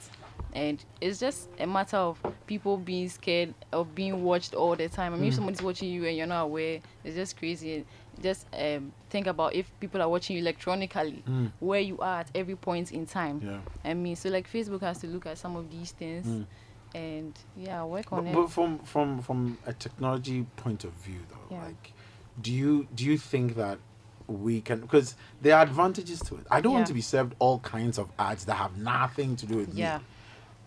And 0.52 0.84
it's 1.00 1.20
just 1.20 1.48
a 1.58 1.66
matter 1.66 1.96
of 1.96 2.20
people 2.46 2.76
being 2.76 3.08
scared 3.08 3.54
of 3.72 3.94
being 3.94 4.24
watched 4.24 4.54
all 4.54 4.74
the 4.74 4.88
time. 4.88 5.14
I 5.14 5.16
mean, 5.16 5.26
if 5.28 5.34
Mm. 5.34 5.36
somebody's 5.36 5.62
watching 5.62 5.90
you 5.90 6.04
and 6.06 6.16
you're 6.16 6.26
not 6.26 6.42
aware, 6.42 6.80
it's 7.04 7.14
just 7.14 7.36
crazy. 7.36 7.84
Just 8.20 8.46
um, 8.52 8.92
think 9.10 9.26
about 9.28 9.54
if 9.54 9.70
people 9.80 10.02
are 10.02 10.08
watching 10.08 10.36
you 10.36 10.42
electronically, 10.42 11.22
Mm. 11.26 11.52
where 11.60 11.80
you 11.80 11.98
are 12.00 12.20
at 12.20 12.30
every 12.34 12.56
point 12.56 12.90
in 12.92 13.06
time. 13.06 13.40
Yeah. 13.44 13.60
I 13.88 13.94
mean, 13.94 14.16
so 14.16 14.28
like 14.28 14.50
Facebook 14.50 14.80
has 14.80 14.98
to 14.98 15.06
look 15.06 15.26
at 15.26 15.38
some 15.38 15.54
of 15.56 15.70
these 15.70 15.92
things 15.92 16.26
Mm. 16.26 16.46
and 16.94 17.38
yeah, 17.56 17.84
work 17.84 18.12
on 18.12 18.24
But, 18.24 18.30
it. 18.30 18.34
but 18.34 18.50
from 18.50 18.78
from 18.80 19.22
from 19.22 19.58
a 19.66 19.72
technology 19.72 20.44
point 20.56 20.84
of 20.84 20.92
view, 20.94 21.20
though, 21.30 21.54
Yeah. 21.54 21.64
like, 21.64 21.92
do 22.40 22.52
you 22.52 22.88
do 22.94 23.04
you 23.04 23.16
think 23.18 23.54
that 23.54 23.78
we 24.26 24.60
can? 24.60 24.80
Because 24.80 25.14
there 25.40 25.56
are 25.56 25.62
advantages 25.62 26.20
to 26.20 26.36
it. 26.36 26.46
I 26.50 26.60
don't 26.60 26.72
want 26.74 26.86
to 26.88 26.94
be 26.94 27.00
served 27.00 27.34
all 27.38 27.60
kinds 27.60 27.98
of 27.98 28.10
ads 28.18 28.44
that 28.46 28.54
have 28.54 28.76
nothing 28.76 29.36
to 29.36 29.46
do 29.46 29.56
with 29.58 29.74
yeah. 29.74 29.98
me. 29.98 30.04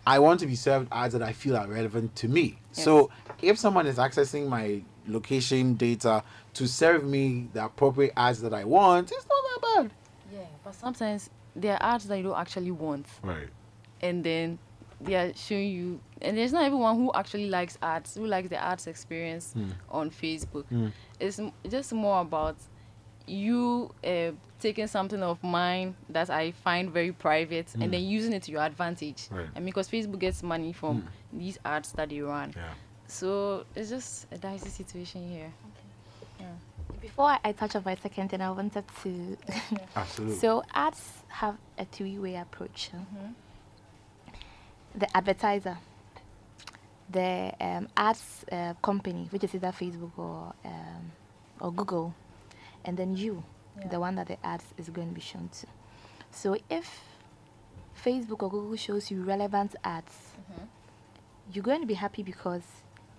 I 0.06 0.20
want 0.20 0.40
to 0.42 0.46
be 0.48 0.56
served 0.56 0.88
ads 0.92 1.14
that 1.14 1.22
I 1.24 1.32
feel 1.34 1.56
are 1.56 1.68
relevant 1.68 2.16
to 2.18 2.28
me. 2.28 2.58
So 2.72 3.10
if 3.42 3.58
someone 3.58 3.88
is 3.88 3.98
accessing 3.98 4.48
my 4.48 4.82
location 5.08 5.76
data 5.76 6.24
to 6.56 6.68
serve 6.68 7.04
me 7.04 7.48
the 7.54 7.66
appropriate 7.66 8.14
ads 8.18 8.42
that 8.42 8.54
I 8.54 8.64
want, 8.66 9.12
it's 9.12 9.26
not 9.28 9.44
that 9.62 9.84
bad. 9.84 9.92
Yeah, 10.34 10.40
but 10.64 10.76
sometimes 10.76 11.30
there 11.56 11.74
are 11.76 11.94
ads 11.96 12.06
that 12.08 12.18
you 12.18 12.24
don't 12.24 12.38
actually 12.38 12.72
want. 12.72 13.06
Right. 13.22 13.48
and 14.02 14.24
then 14.24 14.60
they 15.00 15.16
are 15.16 15.34
showing 15.36 15.70
you 15.70 16.00
and 16.22 16.38
there's 16.38 16.52
not 16.54 16.64
everyone 16.64 16.96
who 16.98 17.12
actually 17.14 17.50
likes 17.50 17.78
ads 17.82 18.16
who 18.16 18.26
likes 18.26 18.48
the 18.50 18.58
ads 18.62 18.88
experience 18.88 19.54
Mm. 19.56 19.72
on 19.90 20.10
facebook 20.10 20.64
Mm. 20.72 20.92
it's 21.20 21.40
just 21.70 21.92
more 21.94 22.22
about 22.22 22.56
you 23.26 23.90
uh, 24.06 24.32
taking 24.60 24.88
something 24.88 25.22
of 25.24 25.42
mine 25.44 25.96
that 26.10 26.30
i 26.30 26.52
find 26.52 26.92
very 26.92 27.12
private 27.12 27.68
Mm. 27.68 27.84
and 27.84 27.94
then 27.94 28.04
using 28.04 28.34
it 28.34 28.44
to 28.44 28.52
your 28.52 28.62
advantage 28.64 29.28
Right. 29.32 29.48
and 29.56 29.66
because 29.66 29.90
facebook 29.90 30.20
gets 30.20 30.44
money 30.44 30.74
from 30.74 31.02
Mm. 31.04 31.40
these 31.40 31.58
ads 31.66 31.92
that 31.94 32.10
they 32.10 32.22
run 32.22 32.54
Yeah. 32.56 32.74
so 33.08 33.66
it's 33.76 33.90
just 33.90 34.28
a 34.32 34.38
dicey 34.38 34.70
situation 34.70 35.30
here 35.30 35.52
Before 37.02 37.26
I, 37.26 37.40
I 37.44 37.52
touch 37.52 37.76
on 37.76 37.84
my 37.86 37.96
second 37.96 38.30
thing, 38.30 38.40
I 38.42 38.50
wanted 38.52 38.86
to. 39.04 39.38
Absolutely. 39.96 40.38
so 40.38 40.64
ads 40.74 41.02
have 41.28 41.58
a 41.78 41.84
three-way 41.86 42.36
approach. 42.36 42.92
huh? 42.94 44.32
The 44.96 45.08
advertiser, 45.18 45.78
the 47.10 47.52
um, 47.60 47.88
ads 47.98 48.46
uh, 48.52 48.74
company, 48.82 49.28
which 49.32 49.44
is 49.44 49.54
either 49.56 49.72
Facebook 49.74 50.12
or 50.18 50.54
um, 50.64 51.12
or 51.60 51.72
Google, 51.74 52.14
and 52.86 52.98
then 52.98 53.16
you, 53.16 53.44
the 53.90 54.00
one 54.00 54.16
that 54.16 54.28
the 54.28 54.44
ads 54.46 54.66
is 54.78 54.90
going 54.90 55.10
to 55.10 55.14
be 55.16 55.22
shown 55.22 55.50
to. 55.60 55.68
So 56.32 56.58
if 56.70 57.02
Facebook 58.04 58.44
or 58.44 58.50
Google 58.50 58.76
shows 58.76 59.10
you 59.12 59.24
relevant 59.24 59.76
ads, 59.84 60.14
mm-hmm. 60.52 60.66
you're 61.52 61.64
going 61.64 61.82
to 61.82 61.88
be 61.88 61.94
happy 61.94 62.24
because 62.24 62.64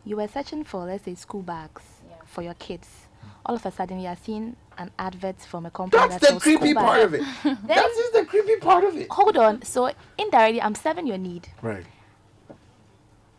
you 0.05 0.17
were 0.17 0.29
searching 0.29 0.65
for, 0.65 0.85
let's 0.85 1.05
say, 1.05 1.15
school 1.15 1.43
bags 1.43 1.83
Yeah. 2.09 2.17
for 2.27 2.43
your 2.43 2.55
kids. 2.55 2.89
Hmm. 3.23 3.29
All 3.47 3.55
of 3.57 3.65
a 3.67 3.71
sudden, 3.71 4.01
you 4.01 4.09
are 4.09 4.17
seeing 4.17 4.57
an 4.77 4.91
advert 4.99 5.41
from 5.41 5.67
a 5.67 5.71
company 5.71 6.01
That's 6.01 6.15
that 6.15 6.21
the 6.21 6.27
sells 6.27 6.43
school 6.43 6.59
creepy 6.59 6.75
part 6.75 7.11
bags. 7.11 7.15
of 7.15 7.15
it. 7.15 7.59
that 7.69 7.87
is 7.87 7.97
just 7.97 8.13
the 8.13 8.25
creepy 8.27 8.57
part 8.57 8.85
of 8.85 8.97
it. 8.97 9.07
Hold 9.11 9.37
on. 9.37 9.63
So 9.63 9.91
indirectly, 10.19 10.61
I'm 10.61 10.75
serving 10.75 11.07
your 11.07 11.19
need. 11.19 11.49
Right. 11.63 11.87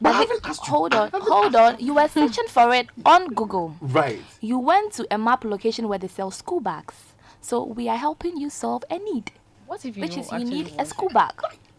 But 0.02 0.10
I 0.10 0.12
But 0.20 0.28
haven't 0.28 0.46
asked 0.50 0.68
you. 0.68 0.74
hold 0.74 0.94
I 0.94 0.98
on, 1.00 1.12
haven't 1.12 1.30
hold 1.32 1.56
on. 1.56 1.80
You 1.80 1.94
were 1.96 2.08
searching 2.08 2.48
for 2.50 2.74
it 2.74 2.88
on 3.06 3.28
Google. 3.28 3.76
Right. 3.82 4.20
You 4.42 4.60
went 4.60 4.94
to 4.94 5.08
a 5.12 5.18
map 5.18 5.44
location 5.46 5.88
where 5.88 5.98
they 6.00 6.08
sell 6.10 6.32
school 6.32 6.60
bags. 6.60 6.96
So 7.42 7.64
we 7.64 7.88
are 7.90 7.98
helping 7.98 8.38
you 8.38 8.50
solve 8.50 8.84
a 8.90 8.98
need, 8.98 9.32
what 9.68 9.86
if 9.86 9.96
you 9.96 10.02
which 10.04 10.18
is 10.18 10.30
you 10.32 10.38
actually 10.38 10.44
need 10.64 10.74
a 10.80 10.86
school 10.86 11.10
bag. 11.10 11.34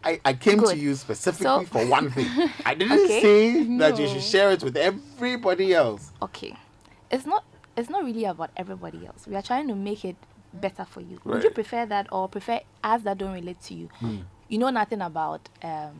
I, 0.04 0.20
I 0.24 0.32
came 0.34 0.60
to 0.62 0.76
you 0.76 0.94
specifically 0.94 1.64
So- 1.66 1.72
for 1.72 1.84
one 1.86 2.10
thing. 2.10 2.28
I 2.64 2.74
didn't 2.74 3.00
Okay. 3.04 3.20
say 3.20 3.64
that 3.78 3.98
you 3.98 4.06
should 4.08 4.22
share 4.22 4.52
it 4.52 4.62
with 4.62 4.76
everybody 4.76 5.74
else. 5.74 6.12
Okay, 6.22 6.54
it's 7.10 7.26
not. 7.26 7.44
It's 7.76 7.90
not 7.90 8.04
really 8.04 8.24
about 8.24 8.50
everybody 8.56 9.04
else. 9.06 9.26
We 9.26 9.34
are 9.36 9.42
trying 9.42 9.66
to 9.68 9.74
make 9.74 10.04
it 10.04 10.16
better 10.54 10.84
for 10.86 11.00
you. 11.00 11.18
Would 11.24 11.42
you 11.42 11.48
Right. 11.48 11.54
prefer 11.54 11.84
that 11.86 12.06
or 12.12 12.28
prefer 12.28 12.60
ads 12.82 13.02
that 13.04 13.18
don't 13.18 13.34
relate 13.34 13.60
to 13.64 13.74
you? 13.74 13.88
You 14.48 14.58
know 14.58 14.70
nothing 14.70 15.02
about 15.02 15.48
um, 15.62 15.90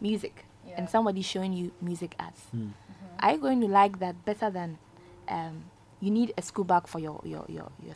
music, 0.00 0.44
and 0.76 0.88
somebody 0.88 1.22
showing 1.22 1.52
you 1.52 1.72
music 1.80 2.14
ads. 2.18 2.40
Hmm. 2.50 2.58
Mm-hmm. 2.58 3.06
Are 3.20 3.32
you 3.32 3.38
going 3.38 3.60
to 3.62 3.66
like 3.68 3.98
that 3.98 4.24
better 4.24 4.50
than 4.50 4.78
um, 5.28 5.64
you 6.00 6.10
need 6.10 6.34
a 6.36 6.42
school 6.42 6.64
bag 6.64 6.86
for 6.86 6.98
your 6.98 7.20
your 7.24 7.44
your 7.48 7.70
your 7.82 7.94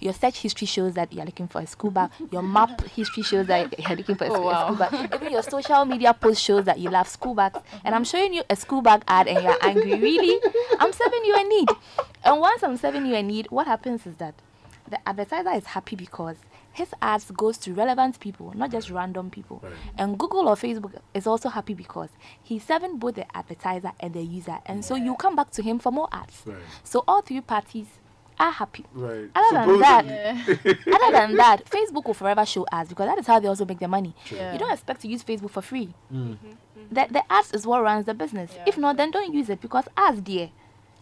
your 0.00 0.12
search 0.12 0.38
history 0.40 0.66
shows 0.66 0.94
that 0.94 1.12
you're 1.12 1.24
looking 1.24 1.46
for 1.46 1.60
a 1.60 1.66
school 1.66 1.90
bag. 1.92 2.10
Your 2.32 2.42
map 2.42 2.80
history 2.96 3.22
shows 3.22 3.46
that 3.46 3.78
you're 3.78 3.96
looking 3.96 4.16
for 4.16 4.24
a, 4.24 4.28
Oh, 4.30 4.34
school- 4.34 4.50
a 4.50 4.64
school 4.64 4.76
bag. 4.76 5.14
Even 5.14 5.32
your 5.32 5.42
social 5.42 5.84
media 5.84 6.12
post 6.14 6.42
shows 6.42 6.64
that 6.64 6.78
you 6.80 6.90
love 6.90 7.06
school 7.08 7.34
bags. 7.34 7.56
Mm-hmm. 7.58 7.86
And 7.86 7.94
I'm 7.94 8.04
showing 8.04 8.34
you 8.34 8.42
a 8.50 8.56
school 8.56 8.82
bag 8.82 9.02
ad 9.06 9.28
and 9.28 9.42
you're 9.44 9.56
angry. 9.62 9.94
Really? 9.98 10.40
I'm 10.80 10.92
serving 10.92 11.24
you 11.24 11.34
a 11.36 11.44
need. 11.44 11.68
And 12.24 12.40
once 12.40 12.62
I'm 12.64 12.76
serving 12.76 13.06
you 13.06 13.14
a 13.14 13.22
need, 13.22 13.46
what 13.50 13.66
happens 13.68 14.04
is 14.06 14.16
that 14.16 14.34
the 14.90 14.98
advertiser 15.08 15.50
is 15.52 15.66
happy 15.66 15.94
because 15.96 16.36
his 16.78 16.94
ads 17.02 17.30
goes 17.30 17.58
to 17.58 17.74
relevant 17.74 18.18
people, 18.20 18.52
not 18.56 18.70
just 18.70 18.90
random 18.90 19.30
people. 19.30 19.60
Right. 19.62 19.72
And 19.98 20.18
Google 20.18 20.48
or 20.48 20.56
Facebook 20.56 20.92
is 21.14 21.26
also 21.26 21.48
happy 21.48 21.74
because 21.74 22.08
he's 22.42 22.64
serving 22.64 22.98
both 22.98 23.16
the 23.16 23.36
advertiser 23.36 23.92
and 24.00 24.14
the 24.14 24.22
user, 24.22 24.58
and 24.66 24.84
so 24.84 24.94
you 24.94 25.14
come 25.16 25.36
back 25.36 25.50
to 25.52 25.62
him 25.62 25.78
for 25.78 25.92
more 25.92 26.08
ads. 26.12 26.42
Right. 26.46 26.56
So 26.84 27.04
all 27.06 27.22
three 27.22 27.40
parties 27.40 27.86
are 28.40 28.52
happy. 28.52 28.84
Right. 28.92 29.28
Other 29.34 29.66
than 29.66 29.80
that, 29.80 30.04
Supposedly- 30.46 30.92
other 30.94 31.12
than 31.12 31.36
that, 31.36 31.64
Facebook 31.66 32.04
will 32.06 32.14
forever 32.14 32.46
show 32.46 32.64
ads 32.70 32.88
because 32.88 33.08
that 33.08 33.18
is 33.18 33.26
how 33.26 33.40
they 33.40 33.48
also 33.48 33.64
make 33.64 33.80
their 33.80 33.88
money. 33.88 34.14
Yeah. 34.32 34.52
You 34.52 34.58
don't 34.60 34.72
expect 34.72 35.00
to 35.02 35.08
use 35.08 35.24
Facebook 35.24 35.50
for 35.50 35.60
free. 35.62 35.92
Mm. 36.12 36.36
The, 36.92 37.08
the 37.10 37.22
ads 37.32 37.52
is 37.52 37.66
what 37.66 37.82
runs 37.82 38.06
the 38.06 38.14
business. 38.14 38.52
Yeah. 38.54 38.64
If 38.68 38.78
not, 38.78 38.96
then 38.96 39.10
don't 39.10 39.34
use 39.34 39.50
it 39.50 39.60
because 39.60 39.86
ads, 39.96 40.20
dear. 40.20 40.50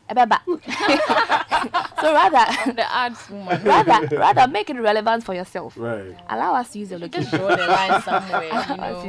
Ebeba. 0.09 0.41
so 2.01 2.13
rather, 2.15 2.73
the 2.73 2.87
ads 2.95 3.29
woman. 3.31 3.63
rather, 3.65 4.17
rather 4.17 4.47
make 4.49 4.71
it 4.71 4.79
relevant 4.81 5.25
for 5.25 5.35
yourself. 5.35 5.75
Right. 5.77 6.15
Allow 6.29 6.55
us 6.55 6.71
to 6.73 6.79
use 6.79 6.91
the 6.91 7.09
Just 7.09 7.31
draw 7.31 7.49
the 7.57 7.67
line 7.67 8.01
somewhere, 8.03 8.45
you 8.45 8.51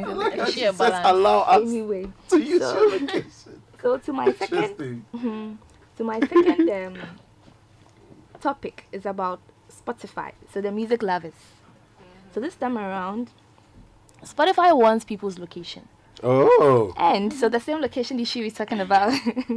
know. 0.02 0.12
Like 0.14 0.30
how 0.32 0.36
There 0.36 0.46
she 0.46 0.60
should 0.60 0.70
be 0.72 0.76
says 0.76 1.00
allow 1.04 1.40
us 1.42 1.62
Anyway, 1.62 2.08
to 2.30 2.38
use 2.40 2.62
So- 2.62 2.82
your 2.82 3.00
location. 3.00 3.62
so 3.80 3.96
to 3.98 4.12
my 4.12 4.32
second 4.32 4.64
Interesting. 4.64 5.58
So 5.96 6.04
my 6.04 6.20
second 6.20 6.70
um, 6.70 6.96
topic 8.40 8.86
is 8.92 9.06
about 9.06 9.40
Spotify. 9.70 10.32
So 10.52 10.60
the 10.60 10.70
music 10.72 11.02
lovers. 11.02 11.34
So 12.32 12.40
this 12.40 12.54
time 12.54 12.76
around, 12.78 13.30
Spotify 14.24 14.76
wants 14.76 15.04
people's 15.04 15.38
location, 15.38 15.88
Oh. 16.22 16.92
and 16.96 17.32
so 17.32 17.48
the 17.48 17.60
same 17.60 17.80
location 17.80 18.18
issue 18.20 18.40
is 18.40 18.52
talking 18.54 18.80
about. 18.80 19.12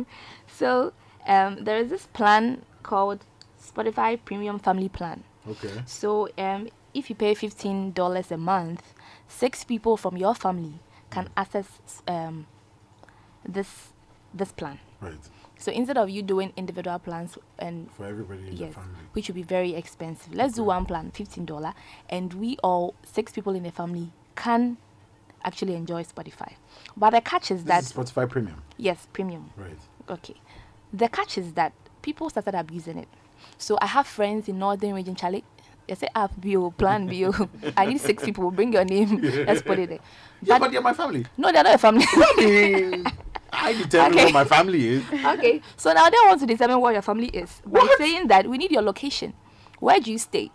so 0.47 0.93
um, 1.27 1.63
there 1.63 1.77
is 1.77 1.89
this 1.89 2.07
plan 2.13 2.63
called 2.83 3.25
Spotify 3.61 4.19
Premium 4.23 4.59
Family 4.59 4.89
Plan. 4.89 5.23
Okay. 5.47 5.71
So 5.85 6.29
um, 6.37 6.69
if 6.93 7.09
you 7.09 7.15
pay 7.15 7.33
fifteen 7.33 7.91
dollars 7.91 8.31
a 8.31 8.37
month, 8.37 8.93
six 9.27 9.63
people 9.63 9.97
from 9.97 10.17
your 10.17 10.35
family 10.35 10.75
can 11.09 11.29
access 11.35 11.67
um, 12.07 12.45
this 13.47 13.93
this 14.33 14.51
plan. 14.51 14.79
Right. 15.01 15.13
So 15.57 15.71
instead 15.71 15.97
of 15.97 16.09
you 16.09 16.23
doing 16.23 16.53
individual 16.57 16.97
plans 16.99 17.37
and 17.59 17.91
For 17.91 18.05
everybody 18.07 18.47
in 18.47 18.57
yes, 18.57 18.69
the 18.69 18.79
family. 18.81 18.97
which 19.13 19.27
would 19.27 19.35
be 19.35 19.43
very 19.43 19.75
expensive. 19.75 20.33
Let's 20.33 20.55
do 20.55 20.63
one 20.63 20.85
plan, 20.85 21.11
fifteen 21.11 21.45
dollar, 21.45 21.73
and 22.09 22.33
we 22.33 22.57
all 22.63 22.95
six 23.03 23.31
people 23.31 23.53
in 23.55 23.63
the 23.63 23.71
family 23.71 24.11
can 24.35 24.77
actually 25.43 25.75
enjoy 25.75 26.03
Spotify. 26.03 26.53
But 26.97 27.11
the 27.11 27.21
catch 27.21 27.51
is 27.51 27.63
that 27.65 27.81
This 27.83 27.91
is 27.91 27.97
Spotify 27.97 28.29
Premium. 28.29 28.61
yes, 28.77 29.07
premium. 29.13 29.51
Right. 29.57 29.77
Okay. 30.09 30.35
The 30.93 31.07
catch 31.09 31.37
is 31.37 31.53
that 31.53 31.73
people 32.01 32.29
started 32.29 32.55
abusing 32.55 32.97
it. 32.97 33.07
So 33.57 33.77
I 33.81 33.87
have 33.87 34.07
friends 34.07 34.47
in 34.49 34.59
Northern 34.59 34.93
Region, 34.93 35.15
Charlie. 35.15 35.43
They 35.87 35.95
say, 35.95 36.07
"Ah, 36.15 36.27
bio 36.37 36.71
plan 36.71 37.07
bio. 37.07 37.33
I 37.77 37.85
need 37.87 37.99
six 38.01 38.23
people. 38.23 38.51
Bring 38.51 38.71
your 38.73 38.85
name. 38.85 39.19
Let's 39.47 39.61
put 39.61 39.79
it 39.79 39.89
there." 39.89 39.99
Yeah, 40.41 40.55
But- 40.57 40.65
but 40.67 40.71
they're 40.71 40.81
my 40.81 40.93
family. 40.93 41.25
No, 41.37 41.51
they're 41.51 41.63
not 41.63 41.75
a 41.75 41.77
family. 41.77 42.05
I 43.53 43.73
determine 43.73 44.13
Okay. 44.13 44.23
what 44.25 44.33
my 44.33 44.45
family 44.45 44.87
is. 44.87 45.03
okay. 45.11 45.61
So 45.75 45.91
now 45.91 46.09
they 46.09 46.17
want 46.25 46.39
to 46.39 46.45
determine 46.45 46.79
what 46.79 46.93
your 46.93 47.01
family 47.01 47.27
is 47.27 47.61
by 47.65 47.79
What? 47.81 47.97
saying 47.97 48.27
that 48.27 48.47
we 48.47 48.57
need 48.57 48.71
your 48.71 48.81
location. 48.81 49.33
Where 49.79 49.99
do 49.99 50.11
you 50.11 50.17
stay? 50.17 50.51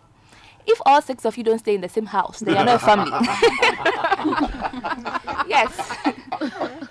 If 0.65 0.81
all 0.85 1.01
six 1.01 1.23
of 1.23 1.37
you 1.37 1.43
don't 1.43 1.59
stay 1.59 1.75
in 1.75 1.81
the 1.81 1.89
same 1.89 2.07
house, 2.07 2.39
then 2.39 2.55
you're 2.55 2.65
not 2.65 2.75
a 2.75 2.79
family. 2.79 3.11
yes. 5.47 5.71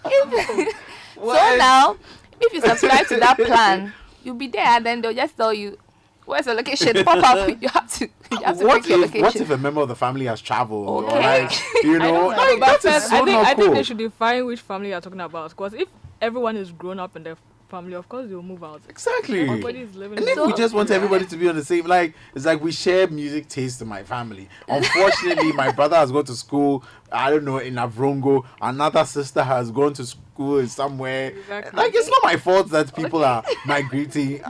If- 0.05 0.75
so 1.17 1.57
now, 1.57 1.97
if 2.41 2.53
you 2.53 2.61
subscribe 2.61 3.07
to 3.09 3.17
that 3.17 3.37
plan, 3.37 3.93
you'll 4.25 4.35
be 4.37 4.49
there, 4.49 4.67
and 4.67 4.85
then 4.87 5.01
they'll 5.01 5.15
just 5.15 5.37
tell 5.37 5.53
you, 5.55 5.79
"Where's 6.25 6.45
the 6.47 6.55
location?" 6.55 7.05
Pop 7.05 7.23
up. 7.25 7.63
You 7.63 7.69
have 7.69 7.91
to. 7.99 8.09
You 8.31 8.39
have 8.45 8.59
to 8.59 8.65
What 8.67 8.83
pick 8.83 8.91
your 8.91 9.05
if, 9.05 9.15
what 9.15 9.37
if 9.37 9.51
a 9.51 9.57
member 9.59 9.81
of 9.81 9.89
the 9.89 9.97
family 9.97 10.27
has 10.27 10.41
traveled? 10.41 10.89
Or 10.89 11.05
Okay. 11.05 11.43
like, 11.45 11.53
you 11.85 11.99
know, 11.99 12.31
I 12.31 12.37
like, 12.37 12.49
know, 12.49 12.59
but 12.59 12.67
that 12.83 12.85
is 12.85 12.95
first, 12.95 13.11
so 13.11 13.17
I 13.17 13.19
think 13.25 13.31
not 13.31 13.47
I 13.47 13.55
think 13.55 13.67
cool. 13.67 13.75
they 13.75 13.83
should 13.83 13.99
define 13.99 14.47
which 14.47 14.61
family 14.61 14.89
you're 14.91 15.01
talking 15.01 15.21
about. 15.21 15.51
Because 15.51 15.75
if 15.75 15.89
everyone 16.21 16.57
is 16.57 16.73
grown 16.73 16.99
up 16.99 17.15
in 17.17 17.23
their 17.23 17.37
family, 17.69 17.95
of 17.95 18.09
course 18.09 18.29
they'll 18.29 18.43
move 18.43 18.63
out. 18.65 18.83
Exactly. 18.89 19.41
Everybody 19.43 19.81
is 19.81 19.95
living. 19.95 20.19
And 20.19 20.27
in 20.27 20.31
if 20.31 20.37
their 20.37 20.47
we 20.47 20.53
just 20.55 20.75
want 20.75 20.91
everybody 20.91 21.27
to 21.27 21.37
be 21.37 21.49
on 21.49 21.57
the 21.57 21.65
same, 21.65 21.87
like 21.87 22.15
it's 22.35 22.45
like 22.47 22.63
we 22.63 22.73
share 22.73 23.07
music 23.09 23.49
taste 23.49 23.81
in 23.83 23.89
my 23.89 24.03
family. 24.03 24.49
Unfortunately, 24.69 25.53
my 25.53 25.73
brother 25.73 25.97
has 25.97 26.11
gone 26.13 26.25
to 26.25 26.35
school. 26.35 26.85
I 27.13 27.31
don't 27.31 27.45
know 27.45 27.59
in 27.59 27.75
Navrongo. 27.75 28.45
Another 28.61 29.05
sister 29.05 29.43
has 29.43 29.71
gone 29.71 29.93
to 29.95 30.07
school 30.07 30.59
in 30.59 30.69
somewhere. 30.69 31.31
Exactly. 31.31 31.77
Like 31.77 31.95
it's 31.95 32.09
not 32.09 32.21
my 32.23 32.37
fault 32.37 32.71
that 32.71 32.95
people 32.95 33.25
are 33.25 33.45
migrating. 33.67 34.43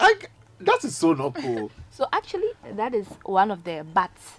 Like 0.00 0.30
that 0.60 0.84
is 0.84 0.96
so 0.96 1.12
not 1.14 1.34
cool. 1.34 1.70
So 1.90 2.06
actually, 2.12 2.50
that 2.72 2.94
is 2.94 3.06
one 3.24 3.50
of 3.50 3.64
the 3.64 3.86
bats 3.94 4.32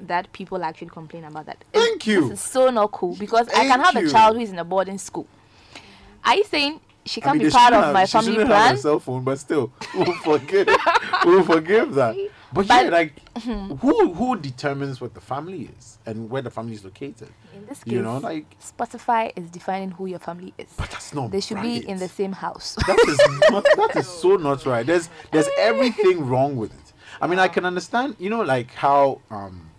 that 0.00 0.30
people 0.32 0.62
actually 0.62 0.88
complain 0.88 1.24
about. 1.24 1.46
That 1.46 1.64
Thank 1.72 2.04
This 2.04 2.06
you. 2.06 2.32
is 2.32 2.40
so 2.40 2.70
not 2.70 2.92
cool 2.92 3.16
because 3.16 3.48
I 3.48 3.66
can 3.66 3.80
have 3.80 3.94
you. 3.94 4.06
a 4.06 4.10
child 4.10 4.36
who 4.36 4.42
is 4.42 4.52
in 4.52 4.58
a 4.58 4.64
boarding 4.64 4.98
school. 4.98 5.26
Are 6.24 6.36
you 6.36 6.44
saying 6.44 6.80
she 7.06 7.22
I 7.22 7.24
can't 7.24 7.34
mean, 7.38 7.46
be 7.46 7.50
they 7.50 7.50
part 7.52 7.64
shouldn't 7.72 7.78
of 7.80 7.84
have- 7.86 7.94
my 7.94 8.04
she 8.04 8.12
family 8.12 8.32
shouldn't 8.32 8.48
have 8.50 8.56
plan? 8.64 8.74
a 8.74 8.78
cell 8.78 9.00
phone, 9.00 9.24
but 9.24 9.38
still, 9.38 9.72
we'll 9.94 10.12
forgive. 10.14 10.68
we'll 11.24 11.42
forgive 11.44 11.94
that. 11.94 12.16
But, 12.52 12.68
But- 12.68 12.84
yeah, 12.84 12.90
like 12.90 13.38
who 13.80 14.14
who 14.14 14.36
determines 14.36 15.00
what 15.00 15.14
the 15.14 15.20
family 15.20 15.70
is 15.78 15.98
and 16.06 16.30
where 16.30 16.42
the 16.42 16.50
family 16.50 16.74
is 16.74 16.84
located? 16.84 17.28
In 17.54 17.66
this 17.66 17.82
case, 17.84 17.92
You 17.92 18.02
know, 18.02 18.18
like 18.18 18.56
Spotify 18.60 19.32
is 19.36 19.50
defining 19.50 19.90
who 19.92 20.06
your 20.06 20.18
family 20.20 20.54
is. 20.58 20.68
but 20.76 20.90
that's 20.90 21.12
not. 21.14 21.30
They 21.30 21.40
should 21.40 21.60
be 21.60 21.76
in 21.88 21.98
the 21.98 22.08
same 22.08 22.32
house. 22.32 22.76
That 22.86 22.98
is 23.08 23.18
not. 23.50 23.64
That 23.76 23.96
is 23.96 24.06
so 24.06 24.36
not 24.48 24.64
right. 24.66 24.86
There's 24.86 25.08
there's 25.32 25.48
everything 25.58 26.26
wrong 26.26 26.56
with 26.56 26.72
it. 26.72 26.92
I 27.20 27.26
mean, 27.26 27.38
I 27.38 27.48
can 27.48 27.64
understand. 27.64 28.16
You 28.18 28.30
know, 28.30 28.42
like 28.42 28.72
how 28.74 29.20
um, 29.30 29.70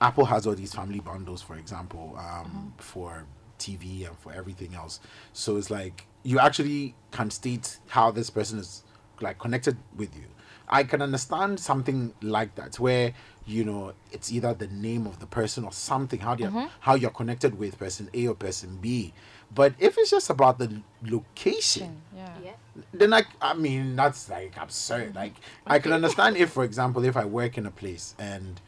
Apple 0.00 0.24
has 0.26 0.46
all 0.46 0.54
these 0.54 0.74
family 0.74 1.00
bundles, 1.00 1.42
for 1.42 1.56
example, 1.56 2.16
um, 2.18 2.74
for 2.78 3.24
TV 3.58 4.06
and 4.06 4.16
for 4.18 4.32
everything 4.32 4.74
else. 4.74 5.00
So 5.32 5.56
it's 5.56 5.70
like 5.70 6.06
you 6.22 6.38
actually 6.38 6.94
can 7.10 7.30
state 7.30 7.78
how 7.88 8.10
this 8.10 8.30
person 8.30 8.58
is 8.58 8.82
like 9.20 9.38
connected 9.38 9.76
with 9.96 10.14
you. 10.16 10.24
I 10.68 10.84
can 10.84 11.02
understand 11.02 11.60
something 11.60 12.14
like 12.22 12.54
that 12.54 12.78
where 12.80 13.12
you 13.44 13.64
know 13.64 13.92
it's 14.10 14.32
either 14.32 14.54
the 14.54 14.68
name 14.68 15.06
of 15.06 15.18
the 15.18 15.26
person 15.26 15.64
or 15.64 15.72
something 15.72 16.20
how 16.20 16.34
they 16.34 16.44
are 16.44 16.50
mm-hmm. 16.50 16.66
how 16.80 16.94
you're 16.94 17.10
connected 17.10 17.58
with 17.58 17.78
person 17.78 18.08
A 18.14 18.28
or 18.28 18.34
person 18.34 18.78
B. 18.80 19.12
But 19.54 19.74
if 19.78 19.98
it's 19.98 20.10
just 20.10 20.30
about 20.30 20.58
the 20.58 20.80
location, 21.04 22.00
Yeah. 22.16 22.52
then 22.94 23.12
I, 23.12 23.24
I 23.40 23.54
mean 23.54 23.96
that's 23.96 24.30
like 24.30 24.56
absurd 24.56 25.08
mm-hmm. 25.08 25.18
like 25.18 25.34
i 25.66 25.78
can 25.78 25.92
understand 25.92 26.36
if 26.36 26.50
for 26.50 26.64
example 26.64 27.04
if 27.04 27.16
i 27.16 27.24
work 27.24 27.58
in 27.58 27.66
a 27.66 27.70
place 27.70 28.14
and 28.18 28.60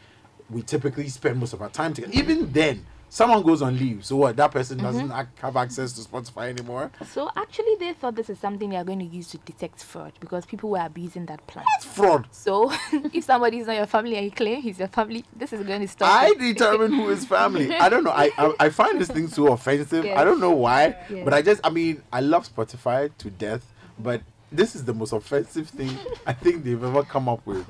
we 0.50 0.60
typically 0.62 1.08
spend 1.08 1.40
most 1.40 1.54
of 1.54 1.62
our 1.62 1.70
time 1.70 1.94
together 1.94 2.12
even 2.12 2.52
then 2.52 2.84
someone 3.14 3.42
goes 3.42 3.62
on 3.62 3.78
leave 3.78 4.04
so 4.04 4.16
what 4.16 4.36
that 4.36 4.50
person 4.50 4.76
mm-hmm. 4.76 4.86
doesn't 4.86 5.12
ac- 5.12 5.28
have 5.40 5.56
access 5.56 5.92
to 5.92 6.00
spotify 6.08 6.48
anymore 6.48 6.90
so 7.12 7.30
actually, 7.36 7.76
they 7.78 7.92
thought 7.92 8.16
this 8.16 8.28
is 8.28 8.38
something 8.40 8.70
they 8.70 8.76
are 8.76 8.82
going 8.84 8.98
to 8.98 9.04
use 9.04 9.28
to 9.28 9.38
detect 9.38 9.84
fraud 9.84 10.12
because 10.18 10.44
people 10.44 10.68
were 10.70 10.84
abusing 10.84 11.24
that 11.26 11.46
plan. 11.46 11.64
it's 11.76 11.84
fraud 11.84 12.26
So 12.32 12.72
if 13.12 13.22
somebody 13.24 13.58
is 13.58 13.66
not 13.68 13.76
your 13.76 13.86
family 13.86 14.16
and 14.16 14.24
you 14.24 14.32
claim 14.32 14.60
he's 14.62 14.78
your 14.80 14.88
family, 14.88 15.24
this 15.36 15.52
is 15.52 15.64
going 15.64 15.82
to 15.82 15.88
stop. 15.88 16.10
i 16.10 16.30
it. 16.30 16.38
determine 16.40 16.92
who 16.92 17.08
is 17.10 17.24
family 17.24 17.72
i 17.74 17.88
don't 17.88 18.02
know 18.04 18.10
i 18.10 18.30
i, 18.36 18.54
I 18.66 18.68
find 18.70 19.00
this 19.00 19.08
thing 19.16 19.28
so 19.28 19.52
offensive 19.52 20.04
i 20.06 20.24
don't 20.24 20.40
know 20.40 20.50
why 20.66 20.96
Yes. 21.08 21.24
but 21.24 21.32
i 21.34 21.40
just 21.42 21.60
i 21.62 21.70
mean 21.70 22.02
i 22.12 22.20
love 22.20 22.48
spotify 22.52 23.10
to 23.18 23.30
death 23.30 23.64
but 23.98 24.22
this 24.60 24.70
is 24.76 24.82
the 24.84 24.94
most 24.94 25.12
offensive 25.12 25.68
thing 25.78 25.90
i 26.26 26.32
think 26.32 26.64
they've 26.64 26.84
ever 26.90 27.02
come 27.14 27.28
up 27.28 27.42
with 27.46 27.66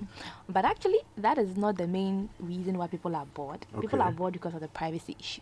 But 0.49 0.65
actually, 0.73 1.01
that 1.17 1.39
is 1.39 1.57
not 1.57 1.75
the 1.79 1.87
main 1.87 2.29
reason 2.39 2.77
why 2.81 2.87
people 2.95 3.17
are 3.17 3.25
bored. 3.39 3.63
People 3.81 4.03
are 4.03 4.13
bored 4.13 4.35
because 4.39 4.55
of 4.55 4.61
the 4.61 4.69
privacy 4.81 5.17
issue. 5.19 5.41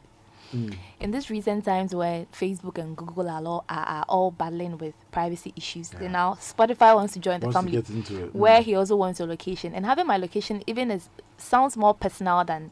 Mm. 0.55 0.77
In 1.01 1.11
these 1.11 1.29
recent 1.37 1.65
times 1.65 1.91
where 2.01 2.27
Facebook 2.33 2.79
and 2.79 2.97
Google 2.97 3.29
are 3.29 3.43
all, 3.45 3.65
are, 3.69 3.87
are 3.97 4.05
all 4.09 4.31
battling 4.31 4.79
with 4.79 4.95
privacy 5.11 5.53
issues, 5.57 5.93
Yeah. 5.93 5.99
then 6.01 6.13
now 6.13 6.29
Spotify 6.35 6.95
wants 6.95 7.15
to 7.15 7.19
join 7.19 7.41
the 7.41 7.47
Wants 7.47 7.57
to 7.57 7.63
family, 7.63 7.73
get 7.83 7.91
into 7.91 8.25
it. 8.27 8.35
where 8.35 8.61
Mm. 8.61 8.65
he 8.65 8.75
also 8.77 8.95
wants 8.97 9.19
your 9.19 9.29
location. 9.29 9.75
And 9.75 9.85
having 9.85 10.07
my 10.07 10.19
location 10.19 10.63
even 10.69 10.91
is 10.93 11.09
sounds 11.37 11.77
more 11.77 11.95
personal 11.95 12.45
than 12.45 12.71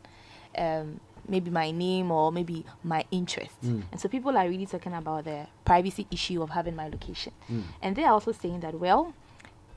um, 0.56 1.00
maybe 1.30 1.50
my 1.50 1.70
name 1.70 2.10
or 2.10 2.30
maybe 2.32 2.64
my 2.82 3.04
interest. 3.10 3.54
Mm. 3.62 3.84
And 3.92 4.00
so 4.00 4.08
people 4.08 4.36
are 4.36 4.46
really 4.48 4.66
talking 4.66 4.92
about 4.92 5.24
the 5.24 5.46
privacy 5.64 6.06
issue 6.10 6.42
of 6.42 6.50
having 6.50 6.74
my 6.76 6.88
location. 6.88 7.32
Mm. 7.50 7.62
And 7.80 7.96
they 7.96 8.04
are 8.04 8.12
also 8.12 8.32
saying 8.32 8.60
that, 8.60 8.74
well, 8.78 9.14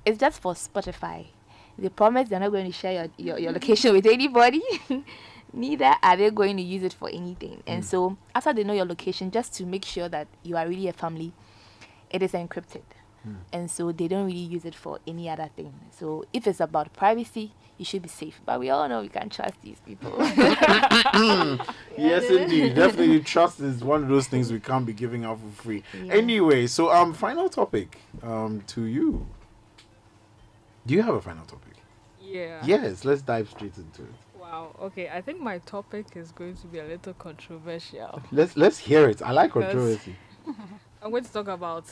it's 0.06 0.20
just 0.20 0.41
for 0.41 0.54
Spotify. 0.54 1.28
They 1.78 1.89
promise 1.89 2.30
they're 2.30 2.39
not 2.39 2.51
going 2.51 2.66
to 2.66 2.72
share 2.72 2.93
your, 2.93 3.08
your, 3.18 3.39
your 3.39 3.51
location 3.51 3.93
with 3.93 4.06
anybody. 4.06 4.62
Neither 5.54 5.93
are 6.01 6.18
they 6.18 6.32
going 6.32 6.58
to 6.58 6.64
use 6.64 6.84
it 6.84 6.93
for 6.93 7.10
anything. 7.10 7.62
And 7.68 7.84
Mm. 7.84 7.86
so, 7.86 8.18
after 8.34 8.54
they 8.54 8.64
know 8.64 8.74
your 8.74 8.86
location, 8.86 9.30
just 9.32 9.54
to 9.56 9.66
make 9.66 9.86
sure 9.86 10.10
that 10.10 10.28
you 10.43 10.58
are 10.58 10.68
really 10.68 10.88
a 10.88 10.93
family, 10.93 11.32
it 12.10 12.24
is 12.24 12.32
encrypted. 12.34 12.82
Mm. 13.28 13.36
And 13.52 13.72
so, 13.72 13.92
they 13.92 14.08
don't 14.08 14.26
really 14.26 14.38
use 14.38 14.66
it 14.66 14.76
for 14.76 15.00
any 15.08 15.30
other 15.30 15.50
thing. 15.56 15.74
So, 15.92 16.26
if 16.34 16.48
it's 16.48 16.60
about 16.60 16.94
privacy, 16.94 17.54
you 17.78 17.86
should 17.86 18.02
be 18.02 18.10
safe. 18.10 18.40
But 18.46 18.60
we 18.60 18.70
all 18.70 18.88
know 18.88 19.02
we 19.02 19.10
can't 19.10 19.32
trust 19.32 19.56
these 19.62 19.80
people. 19.86 20.14
Yes, 21.96 22.24
indeed. 22.30 22.76
Definitely, 22.76 23.20
trust 23.22 23.60
is 23.60 23.84
one 23.84 24.04
of 24.04 24.10
those 24.10 24.28
things 24.28 24.52
we 24.52 24.60
can't 24.60 24.86
be 24.86 24.94
giving 24.94 25.26
out 25.26 25.40
for 25.40 25.62
free. 25.62 25.84
Yeah. 25.94 26.14
Anyway, 26.14 26.68
so 26.68 26.92
um, 26.92 27.14
final 27.14 27.50
topic 27.50 28.00
um 28.24 28.62
to 28.68 28.86
you. 28.86 29.28
Do 30.86 30.94
you 30.96 31.04
have 31.04 31.16
a 31.16 31.22
final 31.22 31.46
topic? 31.46 31.76
Yeah. 32.22 32.62
Yes, 32.66 33.06
let's 33.06 33.22
dive 33.22 33.50
straight 33.50 33.78
into 33.78 34.04
it. 34.04 34.16
Wow. 34.40 34.76
Okay. 34.82 35.10
I 35.10 35.22
think 35.22 35.40
my 35.40 35.60
topic 35.60 36.08
is 36.16 36.32
going 36.32 36.56
to 36.58 36.68
be 36.68 36.80
a 36.80 36.84
little 36.86 37.14
controversial. 37.14 38.22
Let's 38.32 38.58
let's 38.58 38.80
hear 38.80 39.08
it. 39.08 39.22
I 39.22 39.32
like 39.32 39.52
controversy. 39.52 40.16
I'm 41.02 41.12
going 41.12 41.24
to 41.24 41.32
talk 41.32 41.48
about 41.48 41.86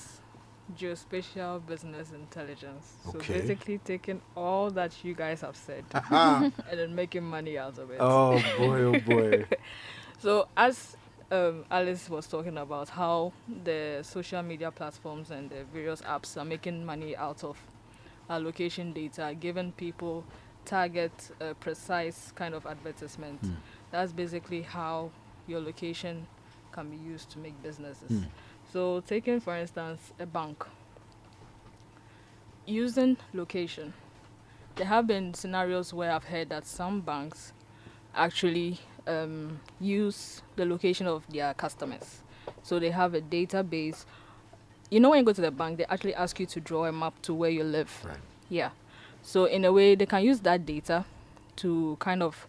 geospatial 0.78 1.66
business 1.66 2.12
intelligence. 2.12 2.94
So 3.12 3.18
Okay. 3.20 3.40
basically 3.40 3.78
taking 3.80 4.22
all 4.36 4.70
that 4.72 5.04
you 5.04 5.14
guys 5.14 5.42
have 5.42 5.56
said 5.56 5.84
and 6.12 6.54
then 6.72 6.96
making 6.96 7.24
money 7.24 7.58
out 7.58 7.78
of 7.78 7.92
it. 7.92 7.98
oh 8.00 8.42
boy, 8.58 8.80
oh 8.82 9.00
boy. 9.00 9.46
So 10.20 10.48
as 10.56 10.96
um, 11.32 11.66
Alice 11.72 12.08
was 12.10 12.28
talking 12.28 12.58
about 12.58 12.90
how 12.90 13.34
the 13.64 14.02
social 14.04 14.44
media 14.44 14.70
platforms 14.70 15.32
and 15.32 15.50
the 15.50 15.64
various 15.74 16.02
apps 16.02 16.40
are 16.40 16.46
making 16.46 16.86
money 16.86 17.16
out 17.18 17.44
of 17.44 17.58
our 18.30 18.40
location 18.40 18.94
data, 18.94 19.36
giving 19.40 19.72
people 19.72 20.24
target 20.64 21.12
uh, 21.42 21.54
precise 21.60 22.32
kind 22.36 22.54
of 22.54 22.68
advertisement. 22.68 23.40
Hmm. 23.42 23.54
That's 23.92 24.12
basically 24.12 24.62
how 24.62 25.10
your 25.48 25.60
location 25.60 26.28
can 26.72 26.90
be 26.90 26.98
used 26.98 27.32
to 27.32 27.40
make 27.40 27.60
businesses. 27.64 28.10
Hmm. 28.10 28.28
So 28.72 29.04
taking 29.06 29.42
for 29.42 29.56
instance 29.56 30.14
a 30.18 30.26
bank 30.26 30.66
using 32.66 33.18
location. 33.34 33.94
There 34.76 34.86
have 34.86 35.08
been 35.08 35.34
scenarios 35.34 35.94
where 35.94 36.12
I've 36.12 36.24
heard 36.24 36.50
that 36.50 36.66
some 36.66 37.02
banks 37.02 37.52
actually 38.16 38.80
um, 39.06 39.60
use 39.80 40.42
the 40.56 40.66
location 40.66 41.06
of 41.06 41.24
their 41.28 41.54
customers. 41.54 42.20
So 42.64 42.80
they 42.80 42.92
have 42.92 43.14
a 43.14 43.22
database. 43.22 44.06
You 44.90 45.02
know, 45.02 45.10
when 45.10 45.20
you 45.20 45.26
go 45.26 45.34
to 45.34 45.42
the 45.42 45.52
bank, 45.52 45.78
they 45.78 45.86
actually 45.86 46.16
ask 46.16 46.40
you 46.40 46.46
to 46.46 46.62
draw 46.62 46.86
a 46.86 46.92
map 46.92 47.22
to 47.24 47.34
where 47.34 47.50
you 47.50 47.64
live. 47.64 47.92
Right. 48.06 48.18
Yeah. 48.50 48.70
So 49.22 49.46
in 49.46 49.66
a 49.66 49.74
way, 49.74 49.96
they 49.96 50.06
can 50.06 50.24
use 50.24 50.40
that 50.42 50.66
data 50.66 51.06
to 51.58 51.98
kind 52.00 52.24
of 52.24 52.48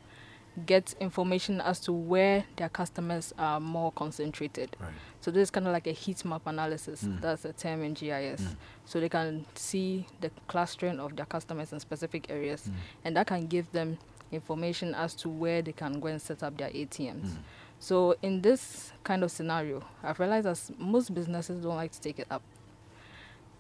get 0.66 0.94
information 1.00 1.60
as 1.60 1.80
to 1.80 1.92
where 1.92 2.44
their 2.56 2.68
customers 2.68 3.32
are 3.38 3.58
more 3.58 3.90
concentrated. 3.92 4.76
Right. 4.80 4.90
So 5.22 5.30
this 5.30 5.44
is 5.44 5.50
kind 5.50 5.66
of 5.68 5.72
like 5.72 5.86
a 5.86 5.92
heat 5.92 6.24
map 6.24 6.42
analysis. 6.46 7.04
Mm. 7.04 7.20
That's 7.20 7.44
a 7.44 7.52
term 7.52 7.82
in 7.84 7.94
GIS. 7.94 8.42
So 8.84 8.98
they 8.98 9.08
can 9.08 9.46
see 9.54 10.04
the 10.20 10.30
clustering 10.48 10.98
of 10.98 11.14
their 11.14 11.26
customers 11.26 11.72
in 11.72 11.78
specific 11.80 12.28
areas, 12.28 12.62
Mm. 12.68 12.72
and 13.04 13.16
that 13.16 13.26
can 13.28 13.46
give 13.46 13.70
them 13.70 13.98
information 14.32 14.94
as 14.96 15.14
to 15.14 15.28
where 15.28 15.62
they 15.62 15.72
can 15.72 16.00
go 16.00 16.08
and 16.08 16.20
set 16.20 16.42
up 16.42 16.56
their 16.56 16.70
ATMs. 16.70 17.28
Mm. 17.30 17.36
So 17.78 18.16
in 18.20 18.42
this 18.42 18.92
kind 19.04 19.22
of 19.22 19.30
scenario, 19.30 19.84
I've 20.02 20.18
realized 20.18 20.46
that 20.46 20.78
most 20.78 21.14
businesses 21.14 21.62
don't 21.62 21.76
like 21.76 21.92
to 21.92 22.00
take 22.00 22.18
it 22.18 22.26
up. 22.28 22.42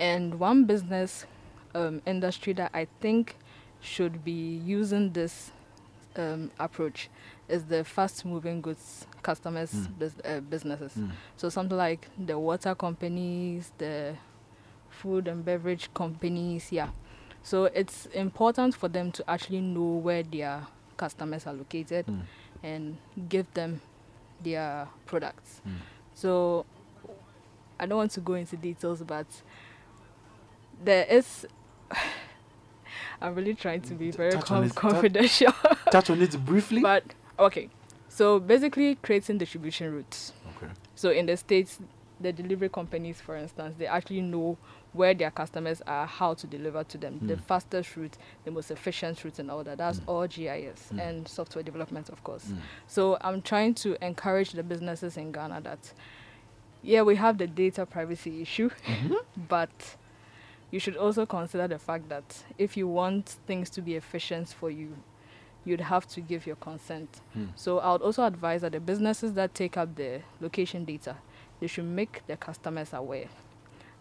And 0.00 0.40
one 0.40 0.64
business 0.64 1.26
um, 1.76 2.02
industry 2.06 2.52
that 2.54 2.70
I 2.74 2.88
think 3.00 3.36
should 3.80 4.24
be 4.24 4.56
using 4.64 5.12
this 5.12 5.52
um, 6.16 6.50
approach 6.58 7.08
is 7.48 7.64
the 7.66 7.84
fast-moving 7.84 8.62
goods 8.62 9.06
customers 9.22 9.72
Mm. 9.72 9.98
bus- 9.98 10.20
uh, 10.24 10.40
businesses. 10.40 10.92
Mm. 10.96 11.10
So 11.36 11.48
something 11.48 11.76
like 11.78 12.08
the 12.18 12.38
water 12.38 12.74
companies, 12.74 13.72
the 13.78 14.16
food 14.90 15.28
and 15.28 15.44
beverage 15.44 15.88
companies, 15.94 16.70
yeah. 16.72 16.88
So 17.42 17.64
it's 17.66 18.06
important 18.06 18.74
for 18.74 18.88
them 18.88 19.10
to 19.12 19.30
actually 19.30 19.60
know 19.60 19.96
where 19.98 20.22
their 20.22 20.66
customers 20.96 21.46
are 21.46 21.54
located 21.54 22.06
Mm. 22.06 22.22
and 22.62 22.96
give 23.28 23.46
them 23.54 23.80
their 24.42 24.88
products. 25.06 25.60
Mm. 25.66 25.76
So 26.14 26.66
I 27.80 27.86
don't 27.86 27.98
want 27.98 28.10
to 28.12 28.20
go 28.20 28.34
into 28.34 28.56
details, 28.56 29.02
but 29.02 29.26
there 30.84 31.04
is. 31.06 31.46
I'm 33.20 33.34
really 33.34 33.54
trying 33.54 33.80
to 33.82 33.94
be 33.94 34.10
very 34.10 34.32
Touch 34.32 34.44
com-. 34.46 34.70
Confidential. 34.74 35.52
Touch 35.90 36.10
on 36.10 36.20
it 36.22 36.44
briefly. 36.44 36.80
but 36.82 37.04
okay, 37.38 37.68
so 38.14 38.38
basically 38.38 38.94
creating 38.96 39.38
distribution 39.38 39.92
routes. 39.92 40.32
okay. 40.56 40.70
So 40.94 41.10
in 41.10 41.26
the 41.26 41.36
states, 41.36 41.78
the 42.20 42.32
delivery 42.32 42.68
companies, 42.68 43.20
for 43.20 43.36
instance, 43.36 43.74
they 43.78 43.86
actually 43.86 44.20
know 44.20 44.56
where 44.92 45.14
their 45.14 45.30
customers 45.30 45.80
are, 45.86 46.06
how 46.06 46.34
to 46.34 46.46
deliver 46.46 46.84
to 46.84 46.98
them, 46.98 47.18
the 47.26 47.34
Mm. 47.36 47.40
fastest 47.40 47.96
route, 47.96 48.16
the 48.44 48.50
most 48.50 48.70
efficient 48.70 49.24
route, 49.24 49.38
and 49.38 49.50
all 49.50 49.64
that. 49.64 49.78
That's 49.78 50.00
Mm. 50.00 50.04
all 50.08 50.26
GIS 50.28 50.90
Mm. 50.92 51.00
and 51.00 51.28
software 51.28 51.62
development, 51.64 52.10
of 52.10 52.22
course. 52.22 52.44
Mm. 52.48 52.58
So 52.86 53.16
I'm 53.22 53.40
trying 53.40 53.74
to 53.76 53.96
encourage 54.04 54.52
the 54.52 54.62
businesses 54.62 55.16
in 55.16 55.32
Ghana 55.32 55.62
that, 55.62 55.94
yeah, 56.82 57.00
we 57.02 57.16
have 57.16 57.38
the 57.38 57.46
data 57.46 57.86
privacy 57.86 58.42
issue, 58.42 58.68
Mhm. 58.86 59.16
but 59.48 59.96
you 60.70 60.78
should 60.78 60.96
also 60.98 61.24
consider 61.26 61.66
the 61.66 61.78
fact 61.78 62.08
that 62.10 62.44
if 62.58 62.76
you 62.76 62.86
want 62.86 63.26
things 63.46 63.70
to 63.70 63.80
be 63.82 63.96
efficient 63.96 64.48
for 64.48 64.70
you, 64.70 64.96
you'd 65.64 65.80
have 65.80 66.06
to 66.08 66.20
give 66.20 66.46
your 66.46 66.56
consent. 66.56 67.20
Mm. 67.36 67.48
So 67.56 67.78
I 67.78 67.92
would 67.92 68.02
also 68.02 68.24
advise 68.24 68.62
that 68.62 68.72
the 68.72 68.80
businesses 68.80 69.32
that 69.34 69.54
take 69.54 69.76
up 69.76 69.94
the 69.94 70.20
location 70.40 70.84
data, 70.84 71.16
they 71.60 71.66
should 71.66 71.84
make 71.84 72.26
their 72.26 72.36
customers 72.36 72.92
aware. 72.92 73.26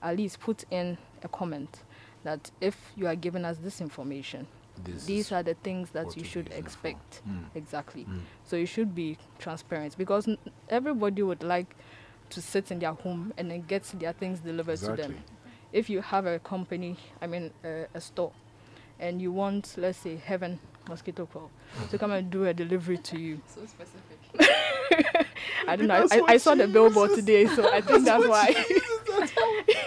At 0.02 0.18
least 0.18 0.40
put 0.40 0.64
in 0.72 0.98
a 1.24 1.28
comment 1.28 1.84
that 2.24 2.50
if 2.60 2.76
you 2.96 3.08
are 3.08 3.16
giving 3.16 3.46
us 3.46 3.58
this 3.58 3.82
information, 3.82 4.48
This 4.84 5.06
these 5.06 5.32
are 5.32 5.44
the 5.44 5.54
things 5.54 5.92
that 5.92 6.16
you 6.18 6.24
should 6.24 6.48
using 6.48 6.58
it 6.60 6.62
for. 6.62 6.66
expect. 6.68 7.22
Mm. 7.28 7.44
Exactly. 7.56 8.06
Mm. 8.06 8.22
So 8.46 8.56
you 8.56 8.66
should 8.66 8.96
be 8.96 9.18
transparent 9.38 9.96
because 9.98 10.28
n- 10.28 10.38
everybody 10.70 11.22
would 11.22 11.44
like 11.44 11.76
to 12.32 12.42
sit 12.42 12.72
in 12.72 12.80
their 12.80 12.94
home 12.94 13.34
and 13.38 13.52
then 13.52 13.62
get 13.68 13.84
their 14.00 14.14
things 14.14 14.40
delivered 14.40 14.78
to 14.80 14.86
them. 14.86 14.96
Exactly. 15.00 15.18
If 15.74 15.90
you 15.90 16.02
have 16.02 16.26
a 16.26 16.40
company, 16.40 16.98
I 17.22 17.28
mean 17.28 17.52
a, 17.64 17.86
a 17.94 18.02
store, 18.02 18.32
and 19.00 19.22
you 19.22 19.32
want, 19.32 19.76
let's 19.78 20.00
say, 20.00 20.16
Heaven 20.16 20.60
Mosquito 20.90 21.26
Coil 21.26 21.50
to 21.90 21.98
come 21.98 22.12
and 22.12 22.30
do 22.30 22.46
a 22.46 22.54
delivery 22.54 22.98
to 22.98 23.20
you. 23.20 23.42
So 23.48 23.62
specific. 23.66 24.18
I 25.68 25.76
don't 25.76 25.88
know. 25.88 26.08
I, 26.12 26.18
I, 26.20 26.24
I 26.34 26.38
saw 26.38 26.56
the 26.56 26.68
billboard 26.68 27.12
uses. 27.12 27.26
today, 27.26 27.46
so 27.48 27.72
I 27.72 27.82
think 27.82 28.06
that's 28.06 28.28
why. 28.28 28.54
That's 28.54 29.32
what. 29.32 29.66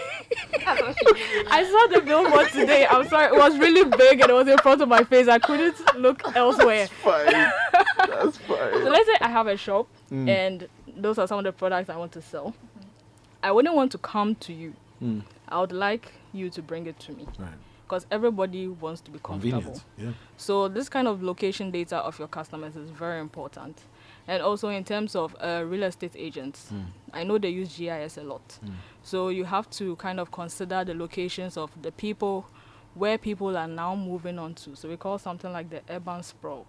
I 0.66 1.64
saw 1.64 1.95
the 1.95 2.01
billboard 2.05 2.51
today. 2.53 2.86
I'm 2.88 3.07
sorry. 3.09 3.26
It 3.34 3.38
was 3.38 3.59
really 3.59 3.84
big 3.97 4.20
and 4.20 4.30
it 4.30 4.32
was 4.32 4.49
in 4.49 4.59
front 4.59 4.80
of 4.82 4.88
my 4.88 5.03
face. 5.05 5.28
I 5.28 5.38
couldn't 5.38 5.76
look 5.97 6.22
elsewhere. 6.36 6.86
Fine. 6.86 7.32
That's 7.99 8.38
fine. 8.38 8.72
So 8.72 8.90
let's 8.90 9.07
say 9.07 9.16
I 9.20 9.28
have 9.28 9.47
a 9.47 9.57
shop 9.57 9.88
Mm. 10.12 10.28
and 10.28 10.68
those 10.97 11.18
are 11.18 11.26
some 11.26 11.38
of 11.38 11.45
the 11.45 11.53
products 11.53 11.88
I 11.88 11.97
want 11.97 12.12
to 12.12 12.22
sell. 12.22 12.55
I 13.42 13.51
wouldn't 13.53 13.74
want 13.74 13.90
to 13.92 13.99
come 13.99 14.34
to 14.36 14.53
you. 14.53 14.74
Mm. 15.03 15.22
I 15.49 15.61
would 15.61 15.72
like 15.72 16.12
you 16.32 16.51
to 16.51 16.62
bring 16.62 16.86
it 16.86 16.99
to 17.01 17.12
me 17.12 17.26
Right. 17.38 17.49
Because 17.95 18.07
everybody 18.11 18.66
wants 18.66 19.01
to 19.03 19.11
be 19.12 19.20
comfortable. 19.20 19.61
Convenient. 19.61 19.84
Yeah. 19.97 20.11
So 20.36 20.66
this 20.66 20.88
kind 20.88 21.07
of 21.07 21.22
location 21.22 21.70
data 21.70 21.99
of 21.99 22.18
your 22.18 22.26
customers 22.26 22.74
is 22.74 22.90
very 22.90 23.20
important. 23.20 23.82
And 24.26 24.42
also 24.42 24.68
in 24.68 24.82
terms 24.82 25.14
of 25.14 25.36
uh, 25.38 25.62
real 25.64 25.84
estate 25.84 26.14
agents, 26.16 26.72
Mm. 26.72 26.86
I 27.12 27.22
know 27.22 27.38
they 27.38 27.51
use 27.51 27.76
GIS 27.78 28.18
a 28.18 28.24
lot. 28.24 28.59
Mm. 28.64 28.72
So 29.05 29.28
you 29.28 29.45
have 29.45 29.70
to 29.78 29.95
kind 29.97 30.18
of 30.18 30.32
consider 30.32 30.82
the 30.84 30.95
locations 30.95 31.57
of 31.57 31.70
the 31.82 31.92
people 31.92 32.47
where 32.95 33.16
people 33.16 33.57
are 33.57 33.68
now 33.68 33.95
moving 33.95 34.40
on 34.40 34.55
to. 34.55 34.74
So 34.74 34.88
we 34.88 34.97
call 34.97 35.18
something 35.18 35.53
like 35.53 35.70
the 35.70 35.82
urban 35.88 36.22
sprawl. 36.24 36.66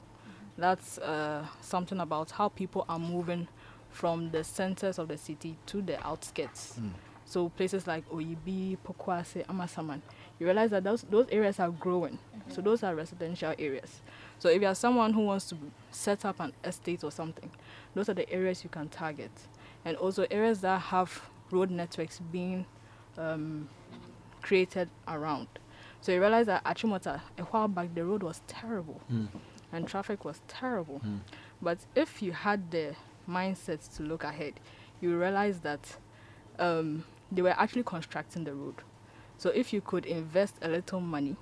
That's 0.57 0.99
uh, 0.99 1.43
something 1.61 1.99
about 1.99 2.29
how 2.31 2.49
people 2.49 2.85
are 2.87 2.99
moving 2.99 3.47
from 3.89 4.29
the 4.29 4.43
centers 4.43 4.99
of 4.99 5.07
the 5.07 5.17
city 5.17 5.57
to 5.67 5.81
the 5.81 5.97
outskirts. 6.05 6.77
Mm. 6.79 6.91
So 7.25 7.49
places 7.49 7.87
like 7.87 8.07
Oyibi, 8.11 8.77
Pokuase, 8.85 9.43
Amasaman, 9.47 10.01
you 10.39 10.45
realize 10.45 10.71
that 10.71 10.83
those, 10.83 11.03
those 11.03 11.27
areas 11.31 11.59
are 11.59 11.69
growing. 11.69 12.17
So 12.49 12.61
those 12.61 12.83
are 12.83 12.93
residential 12.93 13.53
areas. 13.57 14.01
So 14.37 14.49
if 14.49 14.61
you 14.61 14.67
are 14.67 14.75
someone 14.75 15.13
who 15.13 15.21
wants 15.21 15.47
to 15.49 15.57
set 15.91 16.25
up 16.25 16.39
an 16.39 16.53
estate 16.63 17.03
or 17.03 17.11
something, 17.11 17.49
those 17.95 18.09
are 18.09 18.13
the 18.13 18.29
areas 18.29 18.63
you 18.63 18.69
can 18.69 18.89
target. 18.89 19.31
And 19.83 19.97
also 19.97 20.25
areas 20.29 20.61
that 20.61 20.79
have 20.81 21.21
road 21.51 21.71
networks 21.71 22.19
being 22.31 22.65
um, 23.17 23.67
created 24.41 24.89
around. 25.07 25.47
So 26.01 26.11
you 26.11 26.19
realize 26.19 26.45
that 26.45 26.61
at 26.65 26.77
Chimota, 26.77 27.21
a 27.37 27.43
while 27.43 27.67
back, 27.67 27.95
the 27.95 28.05
road 28.05 28.21
was 28.21 28.41
terrible 28.47 29.01
Mm. 29.11 29.27
and 29.73 29.87
traffic 29.87 30.23
was 30.23 30.41
terrible. 30.47 31.01
Mm. 31.03 31.19
But 31.61 31.79
if 31.95 32.21
you 32.21 32.31
had 32.33 32.69
the 32.69 32.95
mindset 33.27 33.95
to 33.97 34.03
look 34.03 34.23
ahead, 34.23 34.59
you 35.01 35.17
realize 35.17 35.61
that 35.61 35.97
um, 36.59 37.03
they 37.31 37.41
were 37.41 37.55
actually 37.57 37.83
constructing 37.83 38.43
the 38.43 38.53
road. 38.53 38.75
So 39.37 39.49
if 39.49 39.73
you 39.73 39.81
could 39.81 40.05
invest 40.05 40.55
a 40.61 40.67
little 40.67 40.99
money 41.01 41.35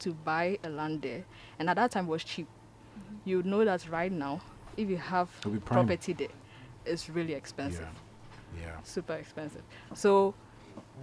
to 0.00 0.12
buy 0.12 0.58
a 0.64 0.68
land 0.68 1.02
there, 1.02 1.24
and 1.58 1.68
at 1.70 1.76
that 1.76 1.90
time 1.90 2.06
it 2.06 2.10
was 2.10 2.24
cheap, 2.24 2.46
you 3.24 3.38
would 3.38 3.46
know 3.46 3.64
that 3.64 3.88
right 3.90 4.12
now, 4.12 4.40
if 4.76 4.88
you 4.88 4.96
have 4.96 5.28
It'll 5.40 5.52
be 5.52 5.58
prime. 5.58 5.86
property 5.86 6.12
there, 6.12 6.28
it's 6.84 7.08
really 7.10 7.34
expensive 7.34 7.88
Yeah. 8.56 8.62
Yeah. 8.62 8.80
super 8.84 9.14
expensive. 9.14 9.62
So 9.94 10.34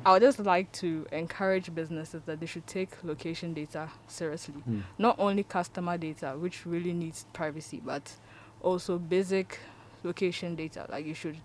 I 0.06 0.14
would 0.14 0.22
just 0.22 0.40
like 0.40 0.72
to 0.74 1.06
encourage 1.12 1.74
businesses 1.74 2.24
that 2.26 2.40
they 2.40 2.46
should 2.46 2.68
take 2.68 3.04
location 3.04 3.54
data 3.54 3.90
seriously. 4.08 4.56
Mm. 4.70 4.84
Not 4.98 5.16
only 5.20 5.44
customer 5.44 5.98
data, 5.98 6.36
which 6.38 6.66
really 6.66 6.94
needs 6.94 7.26
privacy, 7.34 7.82
but 7.84 8.14
also 8.62 8.98
basic 8.98 9.60
location 10.04 10.56
data. 10.56 10.86
Like 10.90 11.06
you 11.06 11.14
should 11.14 11.38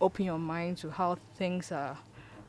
open 0.00 0.24
your 0.24 0.38
mind 0.38 0.78
to 0.78 0.90
how 0.90 1.16
things 1.36 1.72
are 1.72 1.98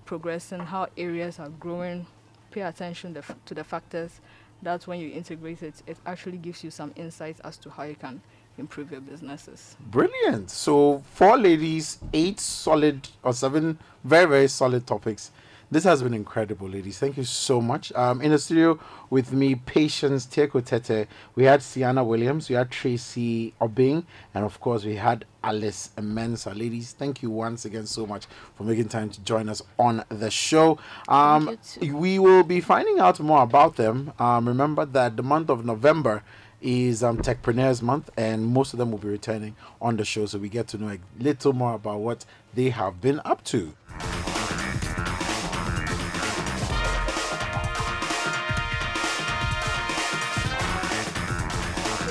progressing, 0.10 0.60
how 0.60 0.88
areas 0.98 1.38
are 1.38 1.50
growing, 1.50 2.04
pay 2.50 2.62
attention 2.62 3.14
the 3.14 3.24
to 3.46 3.54
the 3.54 3.64
factors 3.64 4.20
That's 4.64 4.88
when 4.88 5.00
you 5.00 5.12
integrate 5.12 5.62
it, 5.62 5.84
it 5.86 5.98
actually 6.04 6.38
gives 6.38 6.64
you 6.64 6.72
some 6.72 6.92
insights 6.96 7.40
as 7.42 7.58
to 7.58 7.70
how 7.70 7.84
you 7.84 7.94
can 7.96 8.20
improve 8.58 8.92
your 8.92 9.02
businesses. 9.02 9.78
Brilliant. 9.80 10.50
So, 10.50 11.04
four 11.14 11.38
ladies, 11.38 12.00
eight 12.12 12.40
solid 12.40 13.08
or 13.22 13.34
seven 13.34 13.78
very, 14.04 14.26
very 14.26 14.48
solid 14.48 14.88
topics. 14.88 15.30
This 15.72 15.84
has 15.84 16.02
been 16.02 16.16
incredible, 16.16 16.68
ladies. 16.68 16.98
Thank 16.98 17.16
you 17.16 17.24
so 17.24 17.62
much. 17.62 17.94
Um, 17.94 18.24
in 18.24 18.32
the 18.32 18.40
studio 18.40 18.80
with 19.12 19.32
me, 19.32 19.54
Patience 19.54 20.26
Teko 20.26 20.66
Tete, 20.66 21.08
we 21.36 21.44
had 21.44 21.62
Sienna 21.62 22.04
Williams, 22.04 22.50
we 22.50 22.56
had 22.56 22.72
Tracy 22.72 23.54
Obing, 23.62 24.04
and 24.34 24.44
of 24.44 24.60
course, 24.60 24.84
we 24.84 24.96
had 24.96 25.26
Alice 25.44 25.92
Mensa. 26.02 26.56
Ladies, 26.56 26.94
thank 26.94 27.22
you 27.22 27.30
once 27.30 27.66
again 27.66 27.86
so 27.86 28.08
much 28.08 28.26
for 28.56 28.64
making 28.64 28.90
time 28.90 29.12
to 29.12 29.22
join 29.22 29.48
us 29.48 29.62
on 29.78 30.04
the 30.10 30.32
show. 30.32 30.80
Um, 31.08 31.60
we 31.84 32.18
will 32.18 32.44
be 32.44 32.62
finding 32.62 32.98
out 32.98 33.20
more 33.20 33.44
about 33.44 33.76
them. 33.76 34.12
Um, 34.18 34.48
remember 34.48 34.86
that 34.86 35.18
the 35.18 35.24
month 35.24 35.52
of 35.52 35.66
November 35.66 36.24
is 36.64 37.04
um, 37.04 37.20
Techpreneurs 37.20 37.84
Month, 37.84 38.10
and 38.18 38.48
most 38.48 38.74
of 38.74 38.80
them 38.80 38.90
will 38.90 38.98
be 38.98 39.08
returning 39.08 39.56
on 39.80 39.98
the 39.98 40.04
show, 40.04 40.26
so 40.26 40.40
we 40.40 40.50
get 40.50 40.68
to 40.70 40.80
know 40.80 40.90
a 40.90 41.00
little 41.24 41.54
more 41.54 41.76
about 41.76 42.00
what 42.00 42.26
they 42.56 42.72
have 42.72 43.00
been 43.02 43.22
up 43.24 43.44
to. 43.44 43.76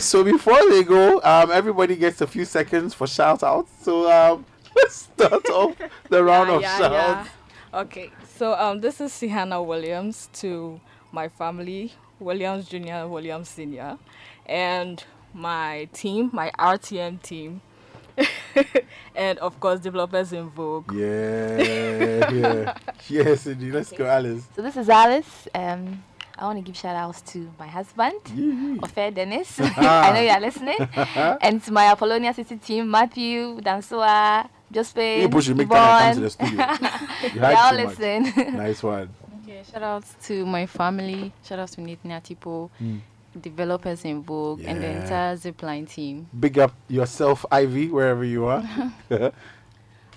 So 0.09 0.25
before 0.25 0.59
they 0.71 0.85
go, 0.85 1.21
um, 1.23 1.51
everybody 1.51 1.95
gets 1.95 2.23
a 2.23 2.27
few 2.27 2.47
seconds 2.47 2.95
for 2.95 3.07
shout 3.07 3.43
outs. 3.43 3.71
So 3.83 4.11
um, 4.11 4.47
let's 4.75 4.95
start 5.03 5.47
off 5.51 5.77
the 6.09 6.25
round 6.31 6.49
of 6.49 6.63
yeah, 6.63 6.79
shout 6.79 6.93
yeah. 6.93 7.29
Okay, 7.81 8.11
so 8.27 8.55
um, 8.55 8.81
this 8.81 9.03
is 9.03 9.13
Sihana 9.13 9.63
Williams 9.63 10.31
to 10.41 10.81
my 11.13 11.29
family, 11.29 11.93
Williams 12.21 12.67
Jr., 12.69 13.05
Williams 13.07 13.51
Sr., 13.51 13.99
and 14.47 15.05
my 15.35 15.91
team, 15.93 16.31
my 16.33 16.53
RTM 16.59 17.21
team, 17.21 17.61
and 19.15 19.39
of 19.41 19.61
course, 19.61 19.79
developers 19.79 20.33
in 20.33 20.49
Vogue. 20.49 20.91
Yeah, 20.95 22.31
yeah. 22.33 22.75
yes, 23.11 23.47
indeed. 23.47 23.75
Let's 23.75 23.93
go, 23.93 24.07
Alice. 24.07 24.47
So 24.57 24.63
this 24.63 24.79
is 24.79 24.89
Alice. 24.89 25.49
Um, 25.55 26.03
I 26.39 26.45
want 26.45 26.59
to 26.59 26.63
give 26.63 26.77
shout 26.77 26.95
outs 26.95 27.21
to 27.33 27.51
my 27.59 27.67
husband, 27.67 28.15
Ofer 28.83 29.11
Dennis. 29.11 29.59
I 29.77 30.13
know 30.13 30.21
you 30.21 30.31
are 30.31 30.41
listening. 30.41 30.77
and 31.43 31.63
to 31.65 31.73
my 31.73 31.93
Appolonia 31.93 32.33
City 32.33 32.57
team, 32.57 32.89
Matthew, 32.91 33.61
Dansoa, 33.61 34.49
Josephine, 34.71 35.23
You 35.23 35.29
push 35.29 35.49
it, 35.49 35.57
make 35.57 35.69
time 35.69 35.99
to 35.99 36.05
come 36.05 36.15
to 36.15 36.21
the 36.21 36.31
studio. 36.31 36.59
You 37.35 37.41
They 37.41 37.55
hide 37.55 37.57
all 37.57 37.75
listen. 37.75 38.57
Nice 38.57 38.83
one. 38.83 39.09
Okay, 39.43 39.63
shout 39.69 39.83
outs 39.83 40.15
to 40.29 40.47
my 40.47 40.67
family. 40.67 41.33
Shout 41.45 41.59
outs 41.59 41.75
to 41.75 41.81
Nathan 41.81 42.11
Atipo, 42.13 42.71
developers 43.41 44.05
in 44.05 44.23
Vogue, 44.23 44.61
and 44.65 44.81
the 44.81 44.87
Yeah. 44.87 45.01
entire 45.03 45.37
Zipline 45.37 45.89
team. 45.91 46.29
Big 46.39 46.57
up 46.59 46.73
yourself, 46.89 47.45
Ivy, 47.51 47.89
wherever 47.89 48.23
you 48.25 48.47
are. 48.47 48.63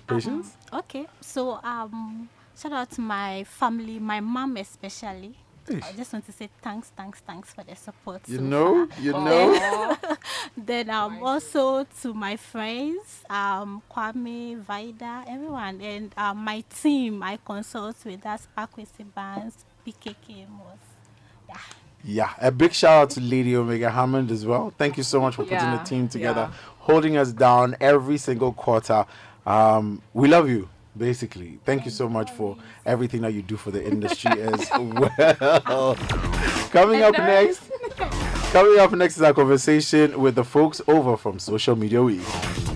Patience? 0.06 0.56
Okay, 0.72 1.06
so 1.20 1.58
um, 1.64 2.28
shout 2.56 2.72
out 2.72 2.90
to 2.92 3.00
my 3.00 3.42
family, 3.44 3.98
my 3.98 4.20
mom 4.20 4.56
especially. 4.56 5.34
I 5.70 5.92
just 5.96 6.12
want 6.12 6.26
to 6.26 6.32
say 6.32 6.48
thanks, 6.60 6.92
thanks, 6.96 7.20
thanks 7.20 7.54
for 7.54 7.62
the 7.64 7.76
support. 7.76 8.22
You 8.26 8.38
so 8.38 8.42
know, 8.42 8.86
far. 8.86 9.00
you 9.00 9.12
know. 9.12 9.96
Then 10.56 10.90
um, 10.90 11.22
also 11.22 11.84
to 12.02 12.14
my 12.14 12.36
friends, 12.36 13.24
um, 13.30 13.82
Kwame, 13.90 14.58
Vida, 14.58 15.24
everyone, 15.28 15.80
and 15.80 16.12
um, 16.16 16.38
my 16.38 16.64
team. 16.68 17.22
I 17.22 17.38
consult 17.44 17.96
with 18.04 18.26
us, 18.26 18.48
Pakwesi 18.56 19.04
Bands, 19.14 19.64
PKK 19.86 20.48
Mos. 20.48 20.78
Yeah. 21.48 21.56
Yeah, 22.04 22.32
a 22.40 22.50
big 22.50 22.72
shout 22.72 23.02
out 23.02 23.10
to 23.10 23.20
Lady 23.20 23.54
Omega 23.54 23.88
Hammond 23.88 24.32
as 24.32 24.44
well. 24.44 24.72
Thank 24.76 24.96
you 24.96 25.04
so 25.04 25.20
much 25.20 25.36
for 25.36 25.44
putting 25.44 25.70
the 25.70 25.82
team 25.84 26.08
together, 26.08 26.48
yeah. 26.50 26.58
holding 26.80 27.16
us 27.16 27.30
down 27.30 27.76
every 27.80 28.18
single 28.18 28.52
quarter. 28.52 29.06
Um, 29.46 30.02
we 30.12 30.26
love 30.26 30.48
you, 30.48 30.68
basically. 30.96 31.58
Thank 31.64 31.84
you 31.84 31.90
so 31.90 32.08
much 32.08 32.30
for 32.30 32.56
everything 32.84 33.22
that 33.22 33.32
you 33.32 33.42
do 33.42 33.56
for 33.56 33.70
the 33.70 33.84
industry 33.84 34.30
as 34.40 34.68
well. 34.70 35.94
coming 36.70 37.02
up 37.02 37.16
next, 37.18 37.70
coming 38.52 38.78
up 38.78 38.92
next 38.92 39.16
is 39.16 39.22
our 39.22 39.34
conversation 39.34 40.20
with 40.20 40.34
the 40.34 40.44
folks 40.44 40.80
over 40.86 41.16
from 41.16 41.38
Social 41.38 41.76
Media 41.76 42.02
Week. 42.02 42.71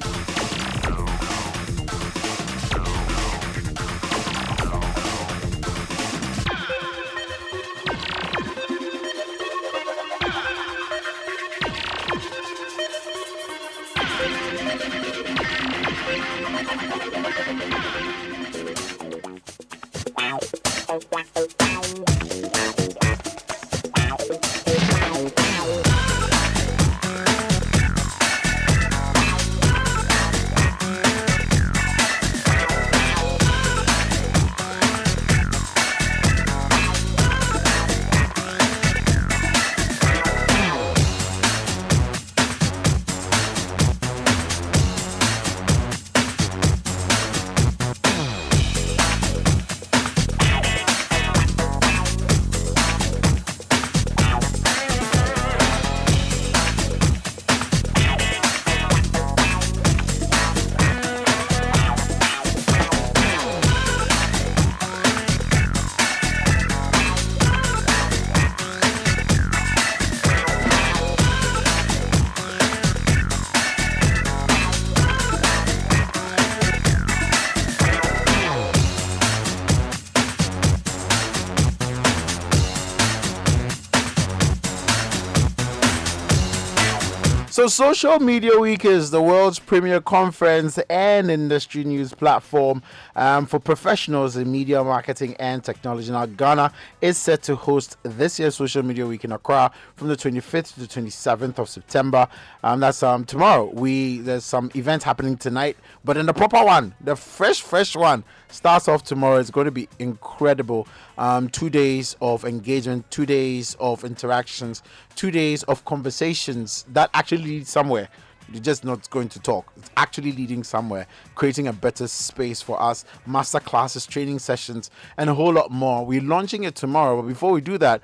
So, 87.57 87.68
Social 87.68 88.20
Media 88.20 88.59
Week 88.59 88.84
is 88.84 89.11
the 89.11 89.22
world's 89.22 89.59
premier 89.59 89.98
conference 89.98 90.76
and 90.90 91.30
industry 91.30 91.84
news 91.84 92.12
platform 92.12 92.82
um, 93.14 93.46
for 93.46 93.59
professionals 93.59 94.36
in 94.36 94.52
media 94.52 94.84
marketing 94.84 95.34
and 95.38 95.64
technology. 95.64 96.12
Now, 96.12 96.26
Ghana 96.26 96.70
is 97.00 97.16
set 97.16 97.42
to 97.44 97.57
host 97.57 97.96
this 98.02 98.38
year's 98.38 98.57
Social 98.57 98.82
Media 98.82 99.07
Week 99.07 99.24
in 99.24 99.32
Accra 99.32 99.70
from 99.94 100.09
the 100.09 100.16
25th 100.16 100.74
to 100.74 100.80
the 100.80 100.86
27th 100.86 101.59
of 101.59 101.70
September. 101.70 102.28
Um, 102.62 102.80
that's 102.80 103.02
um, 103.02 103.24
tomorrow. 103.24 103.70
We 103.72 104.18
there's 104.18 104.44
some 104.44 104.70
event 104.74 105.02
happening 105.02 105.38
tonight, 105.38 105.78
but 106.04 106.18
in 106.18 106.26
the 106.26 106.34
proper 106.34 106.62
one, 106.62 106.94
the 107.00 107.16
fresh, 107.16 107.62
fresh 107.62 107.96
one 107.96 108.22
starts 108.48 108.86
off 108.86 109.02
tomorrow. 109.02 109.38
It's 109.38 109.50
going 109.50 109.64
to 109.64 109.70
be 109.70 109.88
incredible. 109.98 110.86
Um, 111.19 111.49
two 111.49 111.71
days 111.71 112.17
of 112.21 112.45
engagement, 112.45 113.11
two 113.11 113.25
days 113.25 113.75
of 113.81 114.05
interactions, 114.05 114.83
two 115.14 115.31
days 115.31 115.62
of 115.64 115.85
conversations 115.85 116.85
that 116.93 117.11
actually 117.14 117.43
lead 117.43 117.67
somewhere. 117.67 118.09
You're 118.53 118.62
just 118.62 118.85
not 118.85 119.09
going 119.11 119.29
to 119.31 119.41
talk. 119.41 119.73
It's 119.77 119.91
actually 119.97 120.33
leading 120.33 120.62
somewhere, 120.62 121.07
creating 121.35 121.67
a 121.67 121.73
better 121.73 122.07
space 122.07 122.62
for 122.62 122.81
us, 122.81 123.05
master 123.27 123.61
classes, 123.61 124.07
training 124.07 124.39
sessions, 124.39 124.91
and 125.17 125.29
a 125.29 125.35
whole 125.35 125.53
lot 125.53 125.71
more. 125.71 126.07
We're 126.07 126.21
launching 126.21 126.64
it 126.64 126.75
tomorrow, 126.77 127.21
but 127.21 127.29
before 127.29 127.51
we 127.51 127.61
do 127.61 127.77
that, 127.79 128.03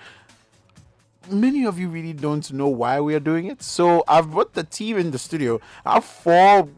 many 1.31 1.65
of 1.65 1.79
you 1.79 1.89
really 1.89 2.13
don't 2.13 2.53
know 2.53 2.67
why 2.67 3.01
we 3.01 3.15
are 3.15 3.21
doing 3.21 3.47
it. 3.47 3.63
So 3.63 4.03
I've 4.09 4.31
brought 4.33 4.55
the 4.55 4.65
team 4.65 4.99
in 4.99 5.13
the 5.13 5.19
studio. 5.19 5.61
I 5.87 5.95
have 5.95 6.05
four 6.05 6.69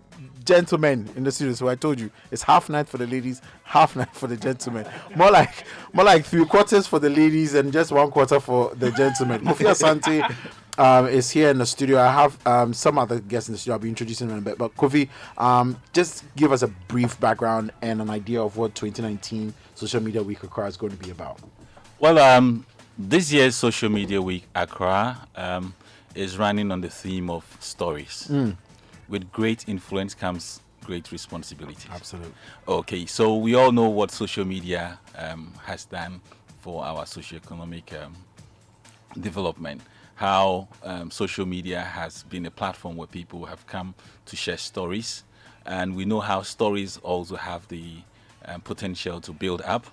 gentlemen 0.44 1.08
in 1.16 1.24
the 1.24 1.32
studio. 1.32 1.54
So 1.54 1.68
I 1.68 1.74
told 1.74 2.00
you 2.00 2.10
it's 2.30 2.42
half 2.42 2.68
night 2.68 2.88
for 2.88 2.98
the 2.98 3.06
ladies, 3.06 3.40
half 3.64 3.96
night 3.96 4.14
for 4.14 4.26
the 4.26 4.36
gentlemen. 4.36 4.86
More 5.16 5.30
like 5.30 5.64
more 5.92 6.04
like 6.04 6.24
three 6.24 6.44
quarters 6.44 6.86
for 6.86 6.98
the 6.98 7.10
ladies 7.10 7.54
and 7.54 7.72
just 7.72 7.92
one 7.92 8.10
quarter 8.10 8.40
for 8.40 8.74
the 8.74 8.90
gentlemen. 8.92 9.42
Kofi 9.42 9.66
Asante 9.66 10.34
um, 10.78 11.06
is 11.06 11.30
here 11.30 11.50
in 11.50 11.58
the 11.58 11.66
studio. 11.66 12.00
I 12.00 12.12
have 12.12 12.46
um, 12.46 12.74
some 12.74 12.98
other 12.98 13.20
guests 13.20 13.48
in 13.48 13.52
the 13.54 13.58
studio. 13.58 13.74
I'll 13.74 13.80
be 13.80 13.88
introducing 13.88 14.28
them 14.28 14.38
in 14.38 14.42
a 14.42 14.44
bit. 14.44 14.58
But 14.58 14.74
Kofi, 14.76 15.08
um, 15.38 15.80
just 15.92 16.24
give 16.36 16.52
us 16.52 16.62
a 16.62 16.68
brief 16.68 17.18
background 17.20 17.70
and 17.82 18.00
an 18.00 18.10
idea 18.10 18.42
of 18.42 18.56
what 18.56 18.74
2019 18.74 19.54
Social 19.74 20.02
Media 20.02 20.22
Week 20.22 20.42
Accra 20.42 20.66
is 20.66 20.76
going 20.76 20.96
to 20.96 21.02
be 21.02 21.10
about. 21.10 21.38
Well, 21.98 22.18
um, 22.18 22.66
this 22.98 23.32
year's 23.32 23.54
Social 23.54 23.88
Media 23.88 24.20
Week 24.20 24.44
Accra 24.54 25.26
um, 25.36 25.74
is 26.14 26.38
running 26.38 26.70
on 26.70 26.80
the 26.80 26.90
theme 26.90 27.30
of 27.30 27.44
stories. 27.60 28.28
Mm. 28.30 28.56
With 29.14 29.30
great 29.30 29.68
influence 29.68 30.12
comes 30.12 30.58
great 30.84 31.12
responsibility. 31.12 31.88
Absolutely. 31.88 32.32
Okay, 32.66 33.06
so 33.06 33.36
we 33.36 33.54
all 33.54 33.70
know 33.70 33.88
what 33.88 34.10
social 34.10 34.44
media 34.44 34.98
um, 35.16 35.52
has 35.62 35.84
done 35.84 36.20
for 36.62 36.84
our 36.84 37.04
socioeconomic 37.04 37.94
um, 38.02 38.16
development. 39.20 39.82
How 40.16 40.66
um, 40.82 41.12
social 41.12 41.46
media 41.46 41.80
has 41.80 42.24
been 42.24 42.44
a 42.46 42.50
platform 42.50 42.96
where 42.96 43.06
people 43.06 43.44
have 43.44 43.64
come 43.68 43.94
to 44.26 44.34
share 44.34 44.56
stories, 44.56 45.22
and 45.64 45.94
we 45.94 46.04
know 46.04 46.18
how 46.18 46.42
stories 46.42 46.96
also 46.96 47.36
have 47.36 47.68
the 47.68 47.98
um, 48.46 48.62
potential 48.62 49.20
to 49.20 49.32
build 49.32 49.62
up, 49.62 49.86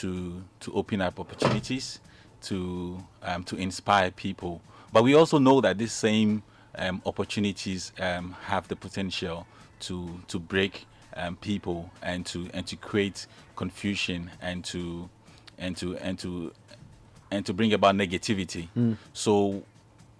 to 0.00 0.42
to 0.60 0.72
open 0.72 1.02
up 1.02 1.20
opportunities, 1.20 2.00
to 2.44 3.04
um, 3.22 3.44
to 3.44 3.56
inspire 3.56 4.10
people. 4.10 4.62
But 4.90 5.04
we 5.04 5.12
also 5.12 5.38
know 5.38 5.60
that 5.60 5.76
this 5.76 5.92
same 5.92 6.42
um, 6.76 7.02
opportunities 7.06 7.92
um, 8.00 8.36
have 8.42 8.68
the 8.68 8.76
potential 8.76 9.46
to 9.80 10.20
to 10.28 10.38
break 10.38 10.86
um, 11.16 11.36
people 11.36 11.90
and 12.02 12.24
to 12.26 12.48
and 12.54 12.66
to 12.66 12.76
create 12.76 13.26
confusion 13.56 14.30
and 14.40 14.64
to 14.64 15.08
and 15.58 15.76
to 15.76 15.96
and 15.98 16.18
to 16.18 16.52
and 17.30 17.44
to 17.46 17.52
bring 17.52 17.72
about 17.72 17.94
negativity. 17.94 18.68
So 19.12 19.62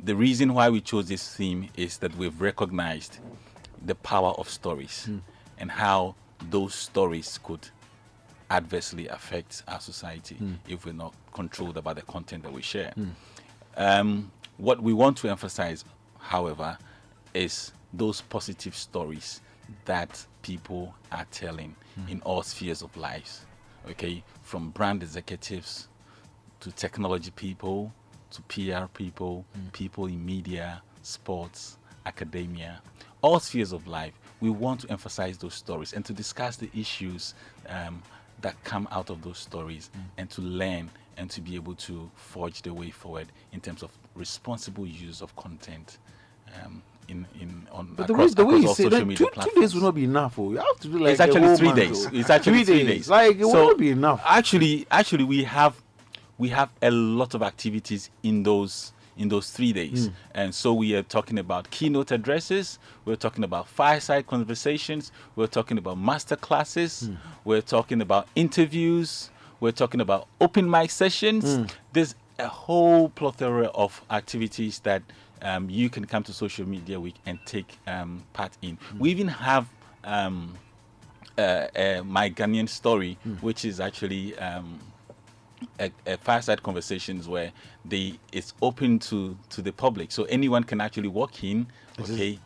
the 0.00 0.14
reason 0.16 0.54
why 0.54 0.68
we 0.70 0.80
chose 0.80 1.08
this 1.08 1.34
theme 1.34 1.68
is 1.76 1.98
that 1.98 2.16
we've 2.16 2.40
recognized 2.40 3.18
the 3.84 3.94
power 3.94 4.30
of 4.38 4.48
stories 4.48 5.08
and 5.58 5.70
how 5.70 6.14
those 6.50 6.74
stories 6.74 7.38
could 7.42 7.68
adversely 8.50 9.08
affect 9.08 9.62
our 9.68 9.80
society 9.80 10.36
if 10.68 10.84
we're 10.84 10.92
not 10.92 11.14
controlled 11.32 11.76
about 11.76 11.96
the 11.96 12.02
content 12.02 12.42
that 12.42 12.52
we 12.52 12.62
share. 12.62 12.92
Um, 13.76 14.30
what 14.56 14.82
we 14.82 14.92
want 14.92 15.16
to 15.18 15.28
emphasize, 15.28 15.84
however, 16.24 16.78
is 17.34 17.72
those 17.92 18.20
positive 18.22 18.74
stories 18.74 19.40
that 19.84 20.24
people 20.42 20.94
are 21.12 21.26
telling 21.30 21.74
hmm. 21.94 22.08
in 22.08 22.20
all 22.22 22.42
spheres 22.42 22.82
of 22.82 22.96
lives. 22.96 23.46
Okay, 23.90 24.24
from 24.42 24.70
brand 24.70 25.02
executives 25.02 25.88
to 26.60 26.72
technology 26.72 27.30
people 27.30 27.92
to 28.30 28.42
PR 28.42 28.86
people, 28.86 29.44
hmm. 29.54 29.68
people 29.68 30.06
in 30.06 30.24
media, 30.24 30.82
sports, 31.02 31.78
academia, 32.06 32.80
all 33.22 33.38
spheres 33.38 33.72
of 33.72 33.86
life. 33.86 34.12
We 34.40 34.50
want 34.50 34.80
to 34.80 34.90
emphasize 34.90 35.38
those 35.38 35.54
stories 35.54 35.92
and 35.92 36.04
to 36.04 36.12
discuss 36.12 36.56
the 36.56 36.68
issues 36.74 37.34
um, 37.68 38.02
that 38.40 38.62
come 38.64 38.88
out 38.90 39.08
of 39.10 39.22
those 39.22 39.38
stories 39.38 39.90
hmm. 39.94 40.00
and 40.18 40.30
to 40.30 40.40
learn 40.42 40.90
and 41.16 41.30
to 41.30 41.40
be 41.40 41.54
able 41.54 41.74
to 41.74 42.10
forge 42.16 42.62
the 42.62 42.74
way 42.74 42.90
forward 42.90 43.28
in 43.52 43.60
terms 43.60 43.82
of 43.82 43.90
responsible 44.14 44.86
use 44.86 45.22
of 45.22 45.34
content 45.36 45.98
um, 46.62 46.82
in, 47.08 47.26
in 47.40 47.66
on 47.72 47.94
But 47.96 48.06
the 48.06 48.14
across, 48.14 48.30
way, 48.30 48.34
the 48.34 48.46
way 48.46 48.56
you 48.56 48.68
say 48.74 48.84
social 48.84 49.04
media 49.04 49.16
two, 49.32 49.40
two 49.50 49.60
days 49.60 49.74
will 49.74 49.82
not 49.82 49.94
be 49.94 50.04
enough. 50.04 50.38
Oh, 50.38 50.50
you 50.50 50.56
have 50.58 50.80
to 50.80 50.88
do 50.88 50.98
like 50.98 51.12
it's 51.12 51.20
actually 51.20 51.56
three 51.56 51.72
days. 51.72 52.06
oh. 52.06 52.10
It's 52.12 52.30
actually 52.30 52.64
three 52.64 52.64
three 52.64 52.84
days. 52.84 52.86
days. 52.86 53.10
Like 53.10 53.36
it 53.36 53.44
will 53.44 53.52
not 53.52 53.78
be 53.78 53.90
enough. 53.90 54.22
Actually, 54.24 54.86
actually, 54.90 55.24
we 55.24 55.44
have 55.44 55.80
we 56.38 56.48
have 56.50 56.70
a 56.82 56.90
lot 56.90 57.34
of 57.34 57.42
activities 57.42 58.10
in 58.22 58.42
those 58.42 58.92
in 59.16 59.28
those 59.28 59.50
three 59.50 59.72
days, 59.72 60.06
hmm. 60.06 60.12
and 60.34 60.54
so 60.54 60.74
we 60.74 60.94
are 60.96 61.02
talking 61.02 61.38
about 61.38 61.70
keynote 61.70 62.10
addresses. 62.10 62.78
We're 63.04 63.16
talking 63.16 63.44
about 63.44 63.68
fireside 63.68 64.26
conversations. 64.26 65.12
We're 65.36 65.46
talking 65.46 65.78
about 65.78 65.98
master 65.98 66.36
classes. 66.36 67.06
Hmm. 67.06 67.14
We're 67.44 67.62
talking 67.62 68.00
about 68.00 68.26
interviews. 68.34 69.30
We're 69.60 69.72
talking 69.72 70.00
about 70.00 70.26
open 70.40 70.68
mic 70.68 70.90
sessions. 70.90 71.56
Hmm. 71.56 71.64
There's 71.92 72.16
a 72.38 72.48
whole 72.48 73.08
plethora 73.10 73.66
of 73.66 74.02
activities 74.10 74.80
that 74.80 75.02
um, 75.42 75.68
you 75.70 75.90
can 75.90 76.04
come 76.06 76.22
to 76.24 76.32
Social 76.32 76.66
Media 76.66 76.98
Week 76.98 77.16
and 77.26 77.38
take 77.46 77.78
um, 77.86 78.22
part 78.32 78.52
in. 78.62 78.78
We 78.98 79.10
even 79.10 79.28
have 79.28 79.68
um, 80.04 80.54
uh, 81.36 81.40
uh, 81.40 82.02
my 82.04 82.30
Ghanaian 82.30 82.68
story, 82.68 83.18
which 83.40 83.64
is 83.64 83.80
actually 83.80 84.36
um, 84.38 84.78
a, 85.78 85.90
a 86.06 86.16
fireside 86.18 86.62
conversations 86.62 87.28
where 87.28 87.52
they 87.84 88.18
it's 88.32 88.54
open 88.62 88.98
to 89.00 89.36
to 89.50 89.62
the 89.62 89.72
public, 89.72 90.12
so 90.12 90.24
anyone 90.24 90.64
can 90.64 90.80
actually 90.80 91.08
walk 91.08 91.42
in. 91.44 91.66
Okay. 91.98 92.38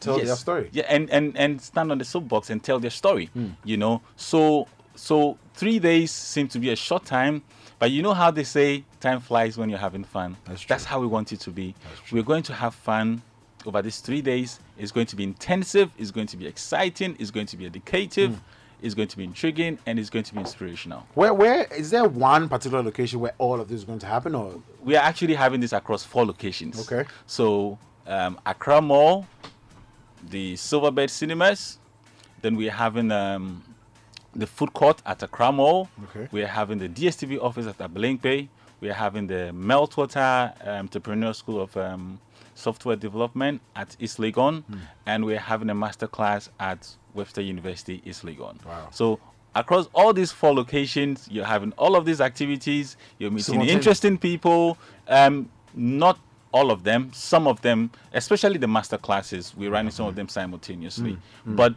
tell 0.00 0.18
their 0.18 0.36
story. 0.36 0.68
Yeah, 0.72 0.84
and, 0.88 1.10
and 1.10 1.36
and 1.36 1.60
stand 1.60 1.90
on 1.90 1.98
the 1.98 2.04
soapbox 2.04 2.50
and 2.50 2.62
tell 2.62 2.78
their 2.78 2.90
story. 2.90 3.26
Hmm. 3.26 3.50
You 3.64 3.76
know, 3.76 4.02
so 4.16 4.68
so 4.94 5.38
three 5.54 5.78
days 5.78 6.10
seem 6.10 6.48
to 6.48 6.58
be 6.58 6.70
a 6.70 6.76
short 6.76 7.04
time, 7.04 7.42
but 7.78 7.90
you 7.90 8.02
know 8.02 8.14
how 8.14 8.30
they 8.30 8.44
say 8.44 8.84
time 9.00 9.20
flies 9.20 9.58
when 9.58 9.68
you're 9.68 9.78
having 9.78 10.04
fun. 10.04 10.36
That's 10.44 10.62
true. 10.62 10.76
how 10.78 11.00
we 11.00 11.06
want 11.06 11.32
it 11.32 11.40
to 11.40 11.50
be. 11.50 11.74
We're 12.10 12.22
going 12.22 12.42
to 12.44 12.54
have 12.54 12.74
fun 12.74 13.22
over 13.66 13.82
these 13.82 14.00
three 14.00 14.22
days. 14.22 14.60
It's 14.78 14.92
going 14.92 15.06
to 15.06 15.16
be 15.16 15.24
intensive. 15.24 15.90
It's 15.98 16.10
going 16.10 16.28
to 16.28 16.36
be 16.36 16.46
exciting. 16.46 17.16
It's 17.18 17.30
going 17.30 17.46
to 17.46 17.56
be 17.56 17.66
educative. 17.66 18.32
Hmm. 18.32 18.40
It's 18.82 18.94
going 18.94 19.08
to 19.08 19.16
be 19.16 19.24
intriguing, 19.24 19.78
and 19.86 19.98
it's 19.98 20.10
going 20.10 20.24
to 20.24 20.34
be 20.34 20.40
inspirational. 20.40 21.06
Where, 21.14 21.32
where 21.32 21.64
is 21.74 21.90
there 21.90 22.04
one 22.04 22.46
particular 22.48 22.82
location 22.82 23.20
where 23.20 23.32
all 23.38 23.58
of 23.58 23.68
this 23.68 23.78
is 23.78 23.84
going 23.84 24.00
to 24.00 24.06
happen, 24.06 24.34
or 24.34 24.60
we 24.82 24.94
are 24.96 25.02
actually 25.02 25.34
having 25.34 25.60
this 25.60 25.72
across 25.72 26.04
four 26.04 26.26
locations. 26.26 26.78
Okay. 26.80 27.08
So 27.26 27.78
um, 28.06 28.38
Accra 28.44 28.82
Mall, 28.82 29.26
the 30.28 30.54
Silverbed 30.54 31.08
Cinemas, 31.08 31.78
then 32.42 32.54
we 32.54 32.68
are 32.68 32.72
having 32.72 33.10
um, 33.10 33.64
the 34.38 34.46
food 34.46 34.72
court 34.72 35.02
at 35.06 35.22
Accra 35.22 35.50
Mall. 35.52 35.88
Okay. 36.04 36.28
We 36.32 36.42
are 36.42 36.46
having 36.48 36.78
the 36.78 36.88
DSTV 36.88 37.42
office 37.42 37.66
at 37.66 37.78
Abelemkpe. 37.78 38.48
We 38.80 38.90
are 38.90 38.94
having 38.94 39.26
the 39.26 39.50
Meltwater 39.54 40.52
um, 40.66 40.74
Entrepreneur 40.86 41.32
School 41.32 41.60
of 41.62 41.76
um, 41.76 42.20
Software 42.54 42.96
Development 42.96 43.60
at 43.74 43.96
East 43.98 44.18
Legon, 44.18 44.62
Hmm. 44.64 44.74
and 45.06 45.24
we 45.24 45.34
are 45.34 45.40
having 45.40 45.70
a 45.70 45.74
master 45.74 46.06
class 46.06 46.50
at 46.60 46.86
Webster 47.14 47.40
University 47.42 48.02
East 48.04 48.24
Legon. 48.24 48.62
Wow. 48.64 48.88
So 48.90 49.18
across 49.54 49.88
all 49.94 50.12
these 50.12 50.32
four 50.32 50.54
locations, 50.54 51.26
you're 51.30 51.46
having 51.46 51.72
all 51.78 51.96
of 51.96 52.04
these 52.04 52.20
activities. 52.20 52.96
You're 53.18 53.30
meeting 53.30 53.62
interesting 53.62 54.18
people. 54.18 54.76
Um, 55.08 55.48
not 55.74 56.18
all 56.52 56.70
of 56.70 56.84
them. 56.84 57.10
Some 57.14 57.46
of 57.46 57.60
them, 57.62 57.90
especially 58.12 58.58
the 58.58 58.68
master 58.68 58.98
classes, 58.98 59.54
we're 59.56 59.70
running 59.70 59.90
some 59.90 60.06
of 60.06 60.14
them 60.14 60.28
simultaneously. 60.28 61.18
But 61.46 61.74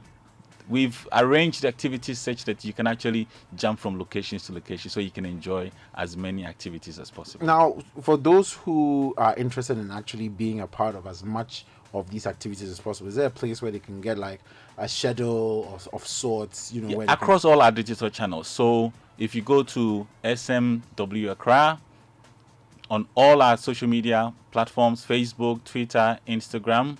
we've 0.70 1.07
arranged 1.11 1.65
activities 1.65 2.20
such 2.20 2.45
that 2.45 2.63
you 2.63 2.74
can 2.74 2.88
actually 2.88 3.28
jump 3.55 3.80
from 3.80 3.97
locations 3.97 4.45
to 4.45 4.53
location, 4.53 4.89
so 4.89 4.99
you 4.99 5.11
can 5.11 5.26
enjoy 5.26 5.72
as 5.95 6.15
many 6.15 6.45
activities 6.45 6.99
as 6.99 7.09
possible. 7.09 7.45
now 7.45 7.78
for 8.01 8.17
those 8.17 8.53
who 8.53 9.13
are 9.17 9.36
interested 9.36 9.78
in 9.78 9.91
actually 9.91 10.30
being 10.30 10.61
a 10.61 10.67
part 10.67 10.95
of 10.95 11.07
as 11.07 11.24
much 11.24 11.65
of 11.93 12.09
these 12.09 12.28
activities 12.28 12.70
as 12.70 12.80
possible? 12.80 13.07
Is 13.07 13.15
there 13.15 13.28
a 13.28 13.32
place 13.32 13.61
where 13.61 13.72
they 13.72 13.80
can 13.80 14.01
get 14.01 14.17
like 14.17 14.39
a 14.78 14.88
schedule 14.88 15.72
of, 15.74 15.89
of 15.93 16.05
sorts? 16.05 16.72
You 16.72 16.82
know, 16.82 17.01
Yeah, 17.01 17.11
across 17.11 17.45
all 17.45 17.61
our 17.61 17.72
digital 17.72 18.09
channels. 18.09 18.47
So 18.47 18.93
if 19.17 19.34
you 19.36 19.41
go 19.41 19.63
to 19.63 20.07
SMW 20.24 21.32
Accra 21.32 21.80
on 22.89 23.07
all 23.15 23.41
our 23.41 23.57
social 23.57 23.88
media 23.88 24.34
platforms 24.51 25.05
Facebook, 25.05 25.63
Twitter, 25.63 26.20
Instagram. 26.28 26.97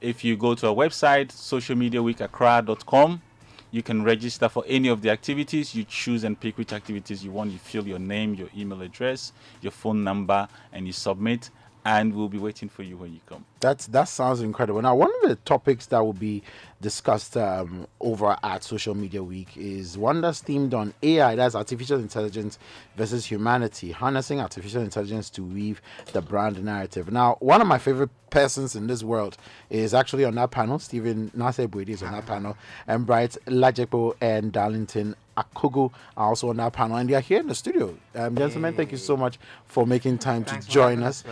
If 0.00 0.22
you 0.22 0.36
go 0.36 0.54
to 0.54 0.68
our 0.68 0.74
website, 0.74 1.28
socialmediaweekaccra.com, 1.28 3.22
you 3.70 3.82
can 3.82 4.04
register 4.04 4.48
for 4.48 4.64
any 4.66 4.88
of 4.88 5.02
the 5.02 5.10
activities. 5.10 5.74
You 5.74 5.84
choose 5.84 6.22
and 6.24 6.38
pick 6.38 6.56
which 6.56 6.72
activities 6.72 7.24
you 7.24 7.32
want. 7.32 7.50
You 7.50 7.58
fill 7.58 7.86
your 7.86 7.98
name, 7.98 8.34
your 8.34 8.48
email 8.56 8.80
address, 8.82 9.32
your 9.60 9.72
phone 9.72 10.04
number, 10.04 10.46
and 10.72 10.86
you 10.86 10.92
submit. 10.92 11.50
And 11.88 12.14
we'll 12.14 12.28
be 12.28 12.36
waiting 12.38 12.68
for 12.68 12.82
you 12.82 12.98
when 12.98 13.14
you 13.14 13.20
come. 13.24 13.46
That's 13.60 13.86
that 13.86 14.08
sounds 14.08 14.42
incredible. 14.42 14.82
Now, 14.82 14.94
one 14.94 15.10
of 15.22 15.30
the 15.30 15.36
topics 15.36 15.86
that 15.86 16.00
will 16.00 16.12
be 16.12 16.42
discussed 16.82 17.34
um, 17.34 17.86
over 17.98 18.36
at 18.42 18.62
Social 18.62 18.94
Media 18.94 19.22
Week 19.22 19.56
is 19.56 19.96
one 19.96 20.20
that's 20.20 20.42
themed 20.42 20.74
on 20.74 20.92
AI, 21.02 21.34
that's 21.34 21.54
artificial 21.54 21.98
intelligence 21.98 22.58
versus 22.94 23.24
humanity, 23.24 23.90
harnessing 23.90 24.38
artificial 24.38 24.82
intelligence 24.82 25.30
to 25.30 25.42
weave 25.42 25.80
the 26.12 26.20
brand 26.20 26.62
narrative. 26.62 27.10
Now, 27.10 27.38
one 27.40 27.62
of 27.62 27.66
my 27.66 27.78
favorite 27.78 28.10
persons 28.28 28.76
in 28.76 28.86
this 28.86 29.02
world 29.02 29.38
is 29.70 29.94
actually 29.94 30.26
on 30.26 30.34
that 30.34 30.50
panel. 30.50 30.78
Stephen 30.78 31.30
Nasebwede 31.34 31.88
is 31.88 32.02
on 32.02 32.12
that 32.12 32.26
panel, 32.26 32.54
and 32.86 33.06
Bright 33.06 33.38
Lajepo 33.46 34.14
and 34.20 34.52
Darlington 34.52 35.16
Akogo 35.42 35.92
are 36.16 36.28
also 36.28 36.50
on 36.50 36.56
that 36.58 36.72
panel, 36.72 36.96
and 36.96 37.08
they 37.08 37.14
are 37.14 37.20
here 37.20 37.40
in 37.40 37.46
the 37.48 37.54
studio. 37.54 37.96
Um, 38.14 38.36
gentlemen, 38.36 38.74
thank 38.74 38.92
you 38.92 38.98
so 38.98 39.16
much 39.16 39.38
for 39.66 39.86
making 39.86 40.18
time 40.18 40.44
Thanks 40.44 40.66
to 40.66 40.72
join 40.72 41.02
us. 41.02 41.24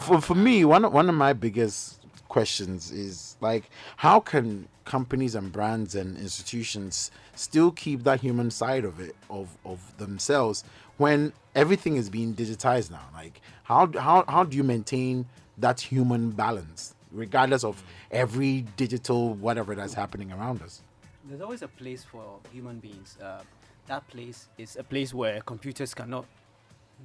For, 0.00 0.20
for 0.20 0.34
me, 0.34 0.64
one 0.64 0.84
of- 0.84 0.92
one 0.92 1.08
of 1.08 1.14
my 1.14 1.32
biggest 1.32 1.98
questions 2.28 2.90
is 2.92 3.36
like, 3.40 3.64
how 3.96 4.20
can 4.20 4.68
companies 4.84 5.34
and 5.34 5.52
brands 5.52 5.94
and 5.94 6.16
institutions 6.16 7.10
still 7.34 7.70
keep 7.70 8.02
that 8.04 8.20
human 8.20 8.50
side 8.50 8.84
of 8.84 9.00
it 9.00 9.14
of 9.28 9.56
of 9.64 9.96
themselves 9.98 10.64
when 10.96 11.32
everything 11.54 11.96
is 11.96 12.08
being 12.10 12.34
digitized 12.34 12.90
now? 12.90 13.06
Like, 13.14 13.40
how 13.64 13.90
how 13.98 14.24
how 14.28 14.44
do 14.44 14.56
you 14.56 14.64
maintain 14.64 15.26
that 15.58 15.80
human 15.80 16.30
balance 16.30 16.94
regardless 17.12 17.64
of 17.64 17.82
every 18.12 18.62
digital 18.76 19.34
whatever 19.34 19.74
that's 19.74 19.94
happening 19.94 20.30
around 20.32 20.62
us? 20.62 20.82
There's 21.30 21.42
always 21.42 21.62
a 21.62 21.68
place 21.68 22.02
for 22.02 22.40
human 22.52 22.80
beings. 22.80 23.16
Uh, 23.22 23.42
that 23.86 24.06
place 24.08 24.48
is 24.58 24.74
a 24.76 24.82
place 24.82 25.14
where 25.14 25.40
computers 25.42 25.94
cannot 25.94 26.24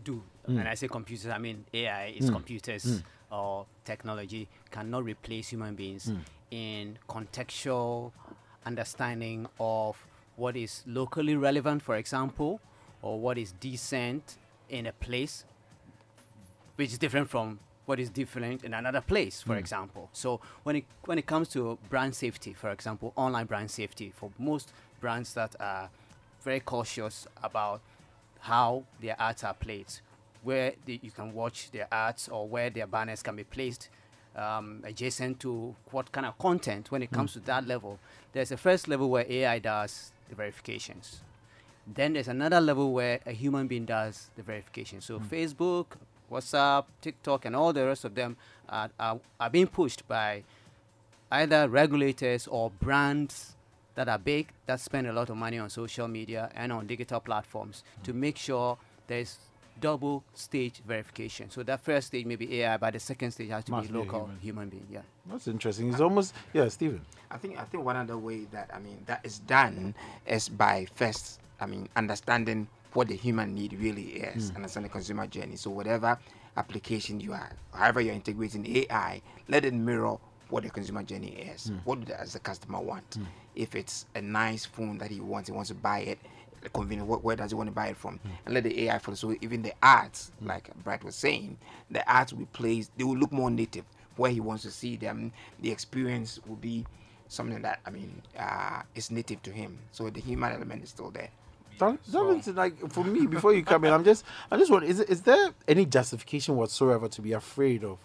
do. 0.03 0.23
Mm. 0.49 0.59
And 0.61 0.67
I 0.67 0.73
say 0.73 0.87
computers, 0.87 1.27
I 1.27 1.37
mean 1.37 1.63
AI 1.71 2.07
is 2.07 2.29
Mm. 2.29 2.33
computers 2.33 2.85
Mm. 2.85 3.03
or 3.31 3.65
technology 3.83 4.47
cannot 4.71 5.03
replace 5.03 5.49
human 5.49 5.75
beings 5.75 6.07
Mm. 6.09 6.21
in 6.49 6.99
contextual 7.07 8.11
understanding 8.65 9.45
of 9.59 9.95
what 10.37 10.57
is 10.57 10.83
locally 10.87 11.35
relevant, 11.35 11.83
for 11.83 11.95
example, 11.95 12.59
or 13.03 13.19
what 13.19 13.37
is 13.37 13.51
decent 13.51 14.39
in 14.69 14.87
a 14.87 14.91
place, 14.93 15.45
which 16.77 16.91
is 16.91 16.97
different 16.97 17.29
from 17.29 17.59
what 17.85 17.99
is 17.99 18.09
different 18.09 18.63
in 18.63 18.73
another 18.73 19.01
place, 19.01 19.41
for 19.41 19.53
Mm. 19.55 19.59
example. 19.59 20.09
So 20.13 20.39
when 20.63 20.75
it 20.77 20.85
when 21.05 21.17
it 21.19 21.25
comes 21.25 21.49
to 21.49 21.77
brand 21.89 22.15
safety, 22.15 22.53
for 22.53 22.69
example, 22.71 23.13
online 23.15 23.45
brand 23.45 23.69
safety, 23.71 24.11
for 24.15 24.31
most 24.39 24.73
brands 24.99 25.33
that 25.33 25.55
are 25.59 25.89
very 26.43 26.59
cautious 26.59 27.27
about 27.43 27.81
how 28.41 28.83
their 29.01 29.15
ads 29.19 29.43
are 29.43 29.53
placed, 29.53 30.01
where 30.43 30.73
the, 30.85 30.99
you 31.01 31.11
can 31.11 31.33
watch 31.33 31.71
their 31.71 31.87
ads 31.91 32.27
or 32.29 32.47
where 32.47 32.69
their 32.69 32.87
banners 32.87 33.21
can 33.23 33.35
be 33.35 33.43
placed 33.43 33.89
um, 34.35 34.81
adjacent 34.83 35.39
to 35.39 35.75
what 35.91 36.11
kind 36.11 36.25
of 36.25 36.37
content. 36.37 36.91
When 36.91 37.01
it 37.01 37.11
comes 37.11 37.33
to 37.33 37.39
that 37.41 37.67
level, 37.67 37.99
there's 38.33 38.51
a 38.51 38.57
first 38.57 38.87
level 38.87 39.09
where 39.09 39.25
AI 39.29 39.59
does 39.59 40.11
the 40.29 40.35
verifications. 40.35 41.21
Then 41.87 42.13
there's 42.13 42.27
another 42.27 42.59
level 42.59 42.93
where 42.93 43.19
a 43.25 43.31
human 43.31 43.67
being 43.67 43.85
does 43.85 44.29
the 44.35 44.43
verification. 44.43 45.01
So 45.01 45.19
Facebook, 45.19 45.85
WhatsApp, 46.31 46.85
TikTok, 47.01 47.45
and 47.45 47.55
all 47.55 47.73
the 47.73 47.85
rest 47.85 48.05
of 48.05 48.15
them 48.15 48.37
are, 48.69 48.89
are, 48.99 49.19
are 49.39 49.49
being 49.49 49.67
pushed 49.67 50.07
by 50.07 50.43
either 51.31 51.67
regulators 51.67 52.47
or 52.47 52.69
brands 52.71 53.55
that 53.95 54.07
are 54.09 54.17
big 54.17 54.49
that 54.65 54.79
spend 54.79 55.07
a 55.07 55.13
lot 55.13 55.29
of 55.29 55.37
money 55.37 55.57
on 55.57 55.69
social 55.69 56.07
media 56.07 56.49
and 56.55 56.71
on 56.71 56.85
digital 56.85 57.19
platforms 57.19 57.83
to 58.03 58.13
make 58.13 58.37
sure 58.37 58.77
there's 59.07 59.37
double 59.79 60.23
stage 60.33 60.81
verification. 60.87 61.49
So 61.49 61.61
that 61.63 61.81
first 61.81 62.07
stage 62.07 62.25
may 62.25 62.35
be 62.35 62.61
AI, 62.61 62.77
but 62.77 62.93
the 62.93 62.99
second 62.99 63.31
stage 63.31 63.49
has 63.49 63.63
to 63.65 63.71
Must 63.71 63.87
be 63.87 63.93
be 63.93 63.99
local 63.99 64.19
human. 64.21 64.39
human. 64.39 64.69
being. 64.69 64.87
Yeah. 64.91 65.01
That's 65.25 65.47
interesting. 65.47 65.89
It's 65.91 65.99
almost 66.01 66.33
yeah, 66.53 66.67
Stephen. 66.69 67.01
I 67.31 67.37
think 67.37 67.57
I 67.59 67.63
think 67.63 67.83
one 67.83 67.95
other 67.97 68.17
way 68.17 68.45
that 68.51 68.69
I 68.73 68.79
mean 68.79 68.97
that 69.05 69.21
is 69.25 69.39
done 69.39 69.93
is 70.25 70.47
by 70.49 70.87
first 70.95 71.39
I 71.59 71.65
mean 71.65 71.89
understanding 71.95 72.67
what 72.95 73.09
the 73.09 73.15
human 73.15 73.53
need 73.53 73.73
really 73.73 74.03
is, 74.03 74.49
hmm. 74.49 74.55
understand 74.57 74.85
the 74.85 74.89
consumer 74.89 75.27
journey. 75.27 75.57
So 75.57 75.69
whatever 75.69 76.17
application 76.55 77.19
you 77.19 77.33
are, 77.33 77.51
however 77.73 77.99
you're 77.99 78.13
integrating 78.13 78.65
AI, 78.65 79.21
let 79.49 79.65
it 79.65 79.73
mirror 79.73 80.17
what 80.49 80.63
the 80.63 80.69
consumer 80.69 81.03
journey 81.03 81.51
is. 81.53 81.67
Hmm. 81.67 81.77
What 81.83 82.05
does 82.05 82.33
the 82.33 82.39
customer 82.39 82.79
want? 82.79 83.15
Hmm. 83.15 83.23
If 83.53 83.75
it's 83.75 84.05
a 84.15 84.21
nice 84.21 84.65
phone 84.65 84.97
that 84.99 85.11
he 85.11 85.19
wants, 85.19 85.49
he 85.49 85.53
wants 85.53 85.69
to 85.69 85.75
buy 85.75 85.99
it. 85.99 86.19
Convenient. 86.73 87.07
Where, 87.07 87.19
where 87.19 87.35
does 87.35 87.51
he 87.51 87.55
want 87.55 87.67
to 87.67 87.75
buy 87.75 87.87
it 87.89 87.97
from? 87.97 88.19
And 88.45 88.55
let 88.55 88.63
the 88.63 88.85
AI 88.85 88.97
follow. 88.97 89.15
So 89.15 89.35
even 89.41 89.61
the 89.61 89.73
ads, 89.83 90.31
like 90.41 90.71
Brad 90.83 91.03
was 91.03 91.15
saying, 91.15 91.57
the 91.91 92.07
ads 92.09 92.33
will 92.33 92.39
be 92.39 92.47
placed. 92.53 92.91
They 92.97 93.03
will 93.03 93.17
look 93.17 93.31
more 93.31 93.51
native 93.51 93.83
where 94.15 94.31
he 94.31 94.39
wants 94.39 94.63
to 94.63 94.71
see 94.71 94.95
them. 94.95 95.31
The 95.59 95.69
experience 95.71 96.39
will 96.47 96.55
be 96.55 96.85
something 97.27 97.61
that 97.61 97.81
I 97.85 97.91
mean 97.91 98.21
uh, 98.39 98.81
is 98.95 99.11
native 99.11 99.43
to 99.43 99.51
him. 99.51 99.77
So 99.91 100.09
the 100.09 100.21
human 100.21 100.53
element 100.53 100.83
is 100.83 100.89
still 100.89 101.11
there. 101.11 101.29
That, 101.79 102.03
that 102.05 102.23
means, 102.23 102.47
like 102.47 102.91
for 102.91 103.03
me, 103.03 103.25
before 103.27 103.53
you 103.53 103.63
come 103.63 103.83
in, 103.85 103.93
I'm 103.93 104.03
just, 104.03 104.23
I'm 104.51 104.59
just 104.59 104.71
wondering, 104.71 104.91
is, 104.91 104.99
is 105.01 105.21
there 105.21 105.51
any 105.67 105.85
justification 105.85 106.55
whatsoever 106.55 107.07
to 107.09 107.21
be 107.21 107.33
afraid 107.33 107.83
of 107.83 107.97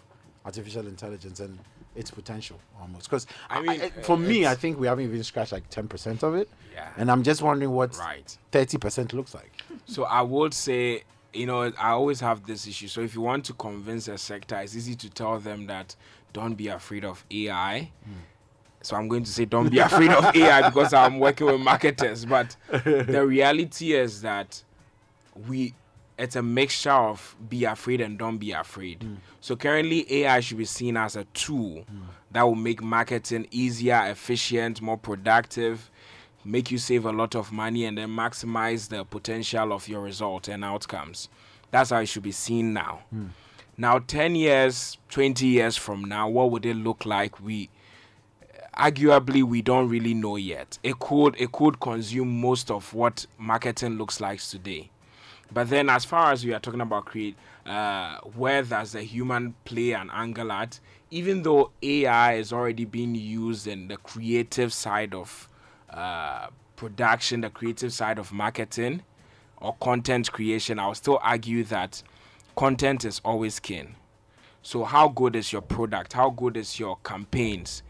artificial 0.45 0.87
intelligence 0.87 1.39
and 1.39 1.59
its 1.95 2.11
potential, 2.11 2.59
almost? 2.79 3.09
Because 3.09 3.27
I 3.49 3.59
I 3.59 3.61
mean, 3.61 3.91
for 4.03 4.17
me, 4.17 4.45
I 4.45 4.55
think 4.55 4.79
we 4.79 4.87
haven't 4.87 5.05
even 5.05 5.23
scratched 5.23 5.51
like 5.51 5.69
ten 5.69 5.87
percent 5.87 6.23
of 6.23 6.35
it, 6.35 6.49
Yeah. 6.73 6.89
and 6.97 7.09
I'm 7.11 7.23
just 7.23 7.41
wondering 7.41 7.71
what 7.71 7.97
Right. 7.97 8.37
thirty 8.51 8.77
percent 8.77 9.13
looks 9.13 9.33
like. 9.33 9.51
So 9.85 10.03
I 10.03 10.21
would 10.21 10.53
say, 10.53 11.03
you 11.33 11.45
know, 11.45 11.63
I 11.77 11.89
always 11.91 12.19
have 12.19 12.45
this 12.45 12.67
issue. 12.67 12.87
So 12.87 13.01
if 13.01 13.15
you 13.15 13.21
want 13.21 13.45
to 13.45 13.53
convince 13.53 14.07
a 14.07 14.17
sector, 14.17 14.57
it's 14.57 14.75
easy 14.75 14.95
to 14.95 15.09
tell 15.09 15.39
them 15.39 15.67
that 15.67 15.95
don't 16.33 16.55
be 16.55 16.67
afraid 16.69 17.03
of 17.05 17.23
AI. 17.31 17.91
Hmm. 18.03 18.11
So 18.81 18.95
I'm 18.95 19.07
going 19.07 19.23
to 19.23 19.31
say 19.31 19.45
don't 19.45 19.69
be 19.69 19.79
afraid 19.79 20.11
of 20.11 20.35
AI 20.35 20.69
because 20.69 20.93
I'm 20.93 21.19
working 21.19 21.47
with 21.47 21.59
marketers. 21.59 22.25
But 22.25 22.55
the 22.69 23.25
reality 23.27 23.93
is 23.93 24.21
that 24.21 24.63
we 25.47 25.73
it's 26.17 26.35
a 26.35 26.43
mixture 26.43 26.91
of 26.91 27.35
be 27.49 27.65
afraid 27.65 27.99
and 27.99 28.17
don't 28.17 28.37
be 28.37 28.51
afraid. 28.51 29.01
Hmm. 29.01 29.15
So 29.39 29.55
currently 29.55 30.05
AI 30.21 30.39
should 30.39 30.57
be 30.57 30.65
seen 30.65 30.95
as 30.95 31.15
a 31.15 31.23
tool 31.33 31.81
hmm. 31.81 32.01
that 32.31 32.43
will 32.43 32.55
make 32.55 32.81
marketing 32.83 33.47
easier, 33.49 34.03
efficient, 34.05 34.81
more 34.81 34.97
productive, 34.97 35.89
make 36.45 36.69
you 36.69 36.77
save 36.77 37.05
a 37.05 37.11
lot 37.11 37.35
of 37.35 37.51
money 37.51 37.85
and 37.85 37.97
then 37.97 38.09
maximize 38.09 38.89
the 38.89 39.03
potential 39.03 39.73
of 39.73 39.87
your 39.87 40.01
result 40.01 40.47
and 40.47 40.63
outcomes. 40.63 41.27
That's 41.71 41.89
how 41.89 41.99
it 41.99 42.05
should 42.07 42.23
be 42.23 42.31
seen 42.31 42.73
now. 42.73 42.99
Hmm. 43.09 43.27
Now 43.77 43.97
10 43.97 44.35
years, 44.35 44.99
20 45.09 45.47
years 45.47 45.75
from 45.75 46.03
now, 46.03 46.29
what 46.29 46.51
would 46.51 46.67
it 46.67 46.75
look 46.75 47.05
like? 47.05 47.39
We 47.39 47.69
arguably 48.77 49.43
we 49.43 49.61
don't 49.61 49.89
really 49.89 50.13
know 50.13 50.35
yet. 50.35 50.79
It 50.83 50.99
could 50.99 51.35
it 51.39 51.51
could 51.51 51.79
consume 51.79 52.41
most 52.41 52.71
of 52.71 52.93
what 52.93 53.25
marketing 53.37 53.97
looks 53.97 54.21
like 54.21 54.39
today. 54.41 54.89
But 55.53 55.69
then, 55.69 55.89
as 55.89 56.05
far 56.05 56.31
as 56.31 56.45
we 56.45 56.53
are 56.53 56.59
talking 56.59 56.79
about 56.79 57.05
create, 57.05 57.35
uh, 57.65 58.17
where 58.35 58.63
does 58.63 58.93
the 58.93 59.01
human 59.01 59.53
play 59.65 59.91
an 59.91 60.09
angle 60.13 60.51
at? 60.51 60.79
Even 61.09 61.43
though 61.43 61.71
AI 61.81 62.35
is 62.35 62.53
already 62.53 62.85
being 62.85 63.15
used 63.15 63.67
in 63.67 63.89
the 63.89 63.97
creative 63.97 64.71
side 64.71 65.13
of 65.13 65.49
uh, 65.89 66.47
production, 66.77 67.41
the 67.41 67.49
creative 67.49 67.91
side 67.91 68.17
of 68.17 68.31
marketing 68.31 69.01
or 69.57 69.75
content 69.81 70.31
creation, 70.31 70.79
I'll 70.79 70.95
still 70.95 71.19
argue 71.21 71.65
that 71.65 72.01
content 72.55 73.03
is 73.03 73.19
always 73.25 73.59
king. 73.59 73.95
So, 74.63 74.85
how 74.85 75.09
good 75.09 75.35
is 75.35 75.51
your 75.51 75.61
product? 75.61 76.13
How 76.13 76.29
good 76.29 76.55
is 76.55 76.79
your 76.79 76.97
campaigns? 77.03 77.83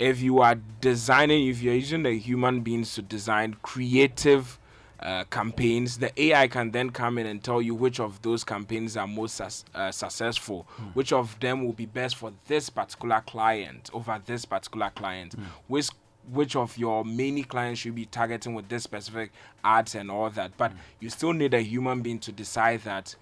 If 0.00 0.22
you 0.22 0.40
are 0.40 0.54
designing, 0.80 1.48
if 1.48 1.60
you're 1.60 1.74
using 1.74 2.04
the 2.04 2.18
human 2.18 2.62
beings 2.62 2.94
to 2.94 3.02
design 3.02 3.56
creative 3.60 4.58
uh, 4.98 5.24
campaigns, 5.24 5.98
the 5.98 6.10
AI 6.22 6.48
can 6.48 6.70
then 6.70 6.88
come 6.88 7.18
in 7.18 7.26
and 7.26 7.44
tell 7.44 7.60
you 7.60 7.74
which 7.74 8.00
of 8.00 8.22
those 8.22 8.42
campaigns 8.42 8.96
are 8.96 9.06
most 9.06 9.34
sus- 9.34 9.66
uh, 9.74 9.90
successful, 9.90 10.66
which 10.94 11.12
of 11.12 11.38
them 11.40 11.66
will 11.66 11.74
be 11.74 11.84
best 11.84 12.16
for 12.16 12.32
this 12.46 12.70
particular 12.70 13.20
client 13.26 13.90
over 13.92 14.18
this 14.24 14.46
particular 14.46 14.88
client, 14.88 15.34
which 15.66 15.90
which 16.32 16.56
of 16.56 16.78
your 16.78 17.04
many 17.04 17.42
clients 17.42 17.80
should 17.80 17.94
be 17.94 18.06
targeting 18.06 18.54
with 18.54 18.68
this 18.70 18.84
specific 18.84 19.32
ads 19.64 19.94
and 19.94 20.10
all 20.10 20.30
that. 20.30 20.56
But 20.56 20.72
you 20.98 21.10
still 21.10 21.34
need 21.34 21.52
a 21.52 21.60
human 21.60 22.00
being 22.00 22.20
to 22.20 22.32
decide 22.32 22.82
that 22.84 23.14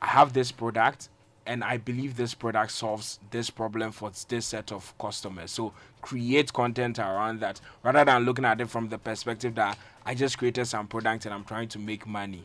I 0.00 0.06
have 0.06 0.34
this 0.34 0.52
product 0.52 1.08
and 1.46 1.64
I 1.64 1.76
believe 1.76 2.16
this 2.16 2.34
product 2.34 2.72
solves 2.72 3.18
this 3.30 3.50
problem 3.50 3.92
for 3.92 4.10
this 4.28 4.46
set 4.46 4.72
of 4.72 4.96
customers. 4.98 5.50
So 5.50 5.72
create 6.02 6.52
content 6.52 6.98
around 6.98 7.40
that 7.40 7.60
rather 7.82 8.04
than 8.04 8.24
looking 8.24 8.44
at 8.44 8.60
it 8.60 8.68
from 8.68 8.88
the 8.90 8.98
perspective 8.98 9.54
that 9.54 9.78
I 10.04 10.14
just 10.14 10.36
created 10.36 10.66
some 10.66 10.86
product 10.88 11.24
and 11.24 11.32
I'm 11.34 11.44
trying 11.44 11.68
to 11.68 11.78
make 11.78 12.06
money. 12.06 12.42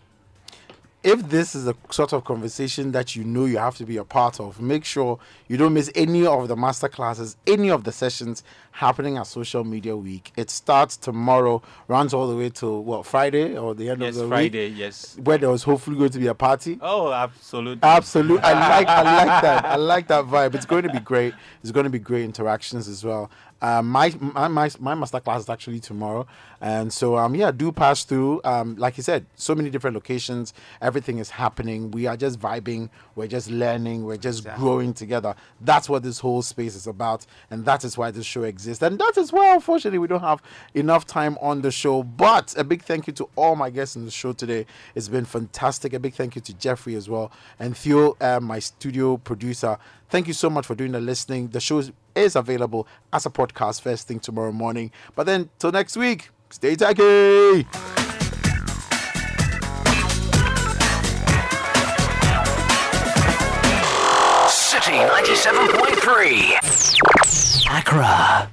if 1.04 1.30
this 1.30 1.56
is 1.56 1.64
the 1.66 1.74
sort 1.90 2.12
of 2.12 2.26
conversation 2.26 2.92
that 2.92 3.16
you 3.16 3.24
know 3.24 3.46
you 3.46 3.58
have 3.58 3.78
to 3.78 3.86
be 3.86 3.96
a 3.98 4.04
part 4.04 4.40
of, 4.42 4.60
make 4.60 4.84
sure 4.84 5.20
you 5.48 5.56
don't 5.56 5.74
miss 5.74 5.90
any 5.96 6.26
of 6.26 6.48
the 6.50 6.56
master 6.56 6.90
classes, 6.90 7.38
any 7.46 7.70
of 7.70 7.84
the 7.86 7.92
sessions 7.92 8.44
happening 8.72 9.16
at 9.18 9.26
Social 9.26 9.64
Media 9.64 9.96
Week. 9.96 10.34
It 10.36 10.50
starts 10.50 10.98
tomorrow, 10.98 11.62
runs 11.88 12.14
all 12.14 12.28
the 12.28 12.36
way 12.36 12.50
to 12.50 12.80
what 12.80 13.06
Friday 13.06 13.56
or 13.58 13.74
the 13.74 13.90
end 13.90 14.02
Yes, 14.02 14.16
of 14.18 14.24
the 14.24 14.28
Friday, 14.28 14.44
week, 14.44 14.52
Friday, 14.52 14.68
yes. 14.70 15.18
where 15.24 15.38
there 15.38 15.50
was 15.50 15.64
hopefully 15.64 15.98
going 15.98 16.10
to 16.10 16.20
be 16.20 16.28
a 16.28 16.34
party. 16.36 16.78
Oh, 16.82 17.12
absolutely. 17.14 17.80
Absolutely, 17.88 18.44
I 18.44 18.54
like 18.70 18.88
I 18.90 19.02
like 19.26 19.42
that. 19.44 19.66
I 19.66 19.76
like 19.78 20.08
that 20.08 20.26
vibe. 20.34 20.56
It's 20.56 20.66
going 20.66 20.84
to 20.84 20.90
be 20.92 21.00
great. 21.00 21.34
It's 21.62 21.72
going 21.72 21.86
to 21.86 21.90
be 21.90 22.00
great 22.00 22.26
interactions 22.26 22.88
as 22.90 23.06
well. 23.06 23.30
Um, 23.62 23.90
my 23.90 24.14
my 24.20 24.48
my 24.48 24.70
my 24.80 24.96
master 24.96 25.20
class 25.20 25.42
is 25.42 25.50
actually 25.50 25.80
tomorrow, 25.80 26.28
and 26.62 26.94
so 26.94 27.18
um 27.18 27.34
yeah, 27.36 27.52
do 27.52 27.72
pass 27.72 28.04
through. 28.04 28.42
Um, 28.44 28.76
like 28.76 28.98
you 28.98 29.04
said, 29.04 29.26
so 29.36 29.56
many 29.56 29.70
different 29.70 29.96
locations. 29.96 30.54
Everything 30.82 31.18
is 31.18 31.32
happening. 31.32 31.90
We 31.92 32.06
are 32.06 32.16
just 32.16 32.40
vibing. 32.40 32.90
We're 33.16 33.28
just 33.28 33.50
learning. 33.50 34.04
We're 34.06 34.18
just 34.18 34.48
growing 34.56 34.94
together. 34.94 35.36
That's 35.62 35.90
what 35.90 36.04
this 36.04 36.20
whole 36.20 36.42
space 36.42 36.76
is 36.76 36.86
about, 36.86 37.26
and 37.50 37.66
that 37.66 37.84
is 37.84 37.98
why 37.98 38.12
this 38.12 38.26
show 38.26 38.44
exists. 38.44 38.84
And 38.84 39.00
that 39.00 39.18
is 39.18 39.34
why, 39.34 39.54
unfortunately, 39.54 40.00
we 40.00 40.08
don't 40.08 40.22
have 40.22 40.42
enough 40.76 41.08
time 41.08 41.38
on 41.42 41.62
the 41.62 41.72
show. 41.72 42.04
But 42.04 42.54
a 42.58 42.64
big 42.64 42.84
thank 42.84 43.08
you 43.08 43.14
to 43.14 43.30
all 43.36 43.56
my 43.56 43.70
guests 43.72 43.96
in 43.96 44.06
the 44.06 44.12
show 44.12 44.34
today. 44.34 44.68
It's 44.94 45.10
been 45.10 45.26
fantastic. 45.26 45.94
A 45.94 46.00
big 46.00 46.14
thank 46.14 46.36
you 46.36 46.42
to 46.42 46.54
Jeffrey 46.54 46.96
as 46.96 47.10
well, 47.10 47.32
and 47.60 47.76
Theo, 47.76 48.16
uh, 48.22 48.40
my 48.40 48.60
studio 48.60 49.18
producer. 49.18 49.78
Thank 50.10 50.28
you 50.28 50.34
so 50.34 50.50
much 50.50 50.66
for 50.66 50.76
doing 50.76 50.92
the 50.94 51.02
listening. 51.02 51.50
The 51.50 51.60
show 51.60 51.80
is- 51.80 51.92
available 52.36 52.88
as 53.14 53.26
a 53.26 53.30
podcast 53.30 53.82
first 53.82 54.08
thing 54.08 54.20
tomorrow 54.20 54.52
morning. 54.52 54.92
But 55.16 55.26
then 55.26 55.50
till 55.60 55.72
next 55.72 55.98
week, 55.98 56.30
stay 56.50 56.76
tacky. 56.76 57.66
Citi 64.48 64.96
97.3. 64.96 66.58
Accra. 67.78 68.50